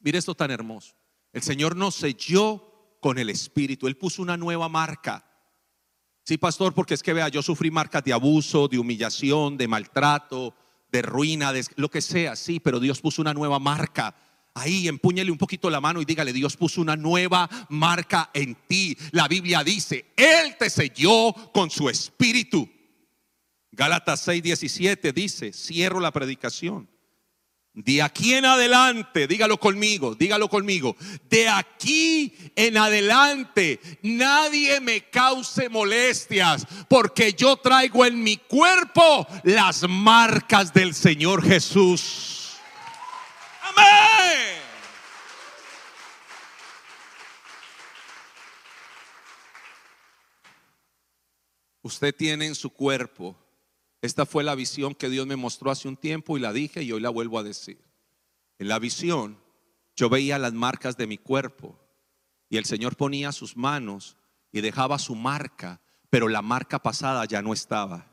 Mire 0.01 0.19
esto 0.19 0.35
tan 0.35 0.51
hermoso. 0.51 0.95
El 1.33 1.41
Señor 1.41 1.77
nos 1.77 1.95
selló 1.95 2.99
con 3.01 3.17
el 3.17 3.31
Espíritu. 3.31 3.87
Él 3.87 3.97
puso 3.97 4.21
una 4.21 4.37
nueva 4.37 4.69
marca. 4.69 5.25
Sí, 6.25 6.37
pastor, 6.37 6.75
porque 6.75 6.93
es 6.93 7.03
que 7.03 7.15
vea, 7.15 7.29
yo 7.29 7.41
sufrí 7.41 7.71
marcas 7.71 8.05
de 8.05 8.13
abuso, 8.13 8.69
de 8.69 8.79
humillación, 8.79 9.57
de 9.57 9.67
maltrato, 9.67 10.55
de 10.93 11.03
ruina, 11.03 11.53
de 11.53 11.65
lo 11.77 11.91
que 11.91 12.01
sea, 12.01 12.37
sí, 12.37 12.61
pero 12.61 12.81
Dios 12.81 13.01
puso 13.01 13.23
una 13.23 13.35
nueva 13.35 13.59
marca 13.59 14.15
Ahí 14.55 14.89
empúñele 14.89 15.31
un 15.31 15.39
poquito 15.39 15.71
la 15.71 15.81
mano 15.81 16.03
y 16.03 16.05
dígale, 16.05 16.33
Dios 16.33 16.57
puso 16.57 16.81
una 16.81 16.97
nueva 16.97 17.49
marca 17.69 18.31
en 18.35 18.57
ti. 18.67 18.97
La 19.13 19.29
Biblia 19.29 19.63
dice, 19.63 20.13
Él 20.17 20.57
te 20.59 20.69
selló 20.69 21.33
con 21.53 21.71
su 21.71 21.89
espíritu. 21.89 22.69
Gálatas 23.71 24.27
6:17 24.27 25.13
dice, 25.13 25.53
cierro 25.53 26.01
la 26.01 26.11
predicación. 26.11 26.91
De 27.85 28.03
aquí 28.03 28.35
en 28.35 28.45
adelante, 28.45 29.27
dígalo 29.27 29.59
conmigo, 29.59 30.15
dígalo 30.15 30.49
conmigo. 30.49 30.97
De 31.31 31.49
aquí 31.49 32.35
en 32.55 32.77
adelante 32.77 33.81
nadie 34.03 34.81
me 34.81 35.09
cause 35.09 35.69
molestias 35.71 36.67
porque 36.89 37.33
yo 37.33 37.57
traigo 37.57 38.05
en 38.05 38.23
mi 38.23 38.37
cuerpo 38.37 39.27
las 39.45 39.89
marcas 39.89 40.75
del 40.75 40.95
Señor 40.95 41.43
Jesús. 41.43 42.59
Amén. 43.63 44.61
Usted 51.83 52.15
tiene 52.15 52.47
en 52.47 52.55
su 52.55 52.69
cuerpo 52.69 53.40
esta 54.03 54.25
fue 54.25 54.45
la 54.45 54.55
visión 54.55 54.95
que 54.95 55.11
Dios 55.11 55.27
me 55.27 55.37
mostró 55.37 55.71
hace 55.71 55.87
un 55.87 55.97
tiempo 55.97 56.37
y 56.37 56.41
la 56.41 56.53
dije 56.53 56.83
y 56.83 56.93
hoy 56.93 57.01
la 57.01 57.11
vuelvo 57.11 57.39
a 57.39 57.43
decir. 57.43 57.79
En 58.59 58.69
la 58.69 58.79
visión 58.79 59.39
yo 59.95 60.09
veía 60.09 60.39
las 60.39 60.55
marcas 60.55 60.97
de 60.97 61.07
mi 61.07 61.19
cuerpo 61.19 61.79
y 62.49 62.57
el 62.57 62.65
Señor 62.65 62.97
ponía 62.97 63.33
sus 63.33 63.57
manos 63.57 64.17
y 64.53 64.63
dejaba 64.63 64.99
su 64.99 65.15
marca, 65.15 65.81
pero 66.09 66.29
la 66.29 66.41
marca 66.41 66.83
pasada 66.83 67.25
ya 67.27 67.43
no 67.43 67.53
estaba. 67.53 68.07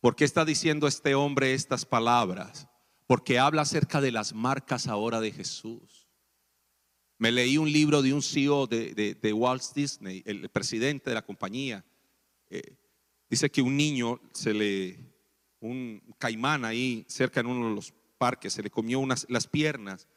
¿Por 0.00 0.14
qué 0.14 0.24
está 0.24 0.44
diciendo 0.44 0.86
este 0.86 1.14
hombre 1.14 1.54
estas 1.54 1.84
palabras? 1.84 2.68
Porque 3.06 3.38
habla 3.38 3.62
acerca 3.62 4.00
de 4.00 4.12
las 4.12 4.32
marcas 4.32 4.86
ahora 4.86 5.20
de 5.20 5.32
Jesús. 5.32 6.08
Me 7.18 7.32
leí 7.32 7.58
un 7.58 7.70
libro 7.70 8.00
de 8.00 8.12
un 8.12 8.22
CEO 8.22 8.66
de, 8.66 9.32
Walt 9.34 9.62
Disney, 9.74 10.22
el 10.24 10.48
presidente 10.50 11.10
de 11.10 11.14
la 11.14 11.22
compañía. 11.22 11.84
Eh, 12.48 12.76
Dice 13.28 13.50
que 13.50 13.62
un 13.62 13.76
niño 13.76 14.20
se 14.32 14.54
le, 14.54 14.98
un 15.60 16.02
caimán 16.18 16.64
ahí 16.64 17.04
cerca 17.08 17.40
en 17.40 17.46
uno 17.46 17.68
de 17.68 17.74
los 17.74 17.94
parques, 18.18 18.52
se 18.52 18.62
le 18.62 18.70
comió 18.70 19.00
unas, 19.00 19.26
las 19.28 19.46
piernas. 19.46 20.08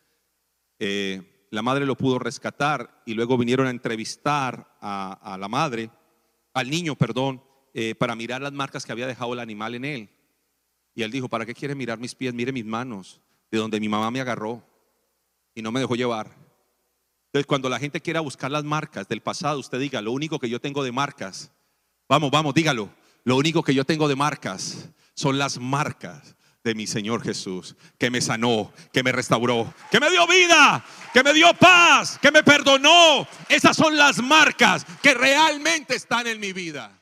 Eh, 0.79 1.47
la 1.49 1.61
madre 1.61 1.85
lo 1.85 1.95
pudo 1.95 2.19
rescatar 2.19 3.01
y 3.05 3.13
luego 3.13 3.37
vinieron 3.37 3.67
a 3.67 3.71
entrevistar 3.71 4.77
a, 4.81 5.37
la 5.39 5.47
madre, 5.47 5.89
al 6.53 6.69
niño, 6.69 6.95
perdón, 6.95 7.41
eh, 7.73 7.95
para 7.95 8.15
mirar 8.15 8.41
las 8.41 8.51
marcas 8.51 8.85
que 8.85 8.91
había 8.91 9.07
dejado 9.07 9.33
el 9.33 9.39
animal 9.39 9.75
en 9.75 9.85
él. 9.85 10.09
Y 10.93 11.03
él 11.03 11.11
dijo, 11.11 11.29
¿para 11.29 11.45
qué 11.45 11.53
quiere 11.53 11.75
mirar 11.75 11.99
mis 11.99 12.15
pies? 12.15 12.33
Mire 12.33 12.51
mis 12.51 12.65
manos, 12.65 13.21
de 13.51 13.59
donde 13.59 13.79
mi 13.79 13.87
mamá 13.87 14.11
me 14.11 14.19
agarró 14.19 14.63
y 15.55 15.61
no 15.61 15.71
me 15.71 15.79
dejó 15.79 15.95
llevar. 15.95 16.35
Entonces, 17.27 17.45
cuando 17.45 17.69
la 17.69 17.79
gente 17.79 18.01
quiera 18.01 18.19
buscar 18.19 18.51
las 18.51 18.63
marcas 18.63 19.07
del 19.07 19.21
pasado, 19.21 19.59
usted 19.59 19.79
diga, 19.79 20.01
lo 20.01 20.11
único 20.11 20.39
que 20.39 20.49
yo 20.49 20.59
tengo 20.59 20.83
de 20.83 20.91
marcas, 20.91 21.51
vamos, 22.07 22.31
vamos, 22.31 22.53
dígalo, 22.53 22.89
lo 23.23 23.35
único 23.35 23.63
que 23.63 23.73
yo 23.73 23.85
tengo 23.85 24.07
de 24.07 24.15
marcas 24.15 24.89
son 25.13 25.37
las 25.37 25.59
marcas 25.59 26.35
de 26.63 26.75
mi 26.75 26.85
Señor 26.85 27.23
Jesús, 27.23 27.75
que 27.97 28.09
me 28.09 28.21
sanó, 28.21 28.73
que 28.91 29.03
me 29.03 29.11
restauró, 29.11 29.73
que 29.89 29.99
me 29.99 30.09
dio 30.09 30.27
vida, 30.27 30.83
que 31.13 31.23
me 31.23 31.33
dio 31.33 31.53
paz, 31.53 32.19
que 32.21 32.31
me 32.31 32.43
perdonó. 32.43 33.27
Esas 33.47 33.75
son 33.77 33.95
las 33.95 34.21
marcas 34.21 34.85
que 35.01 35.13
realmente 35.13 35.95
están 35.95 36.27
en 36.27 36.39
mi 36.39 36.51
vida. 36.53 36.96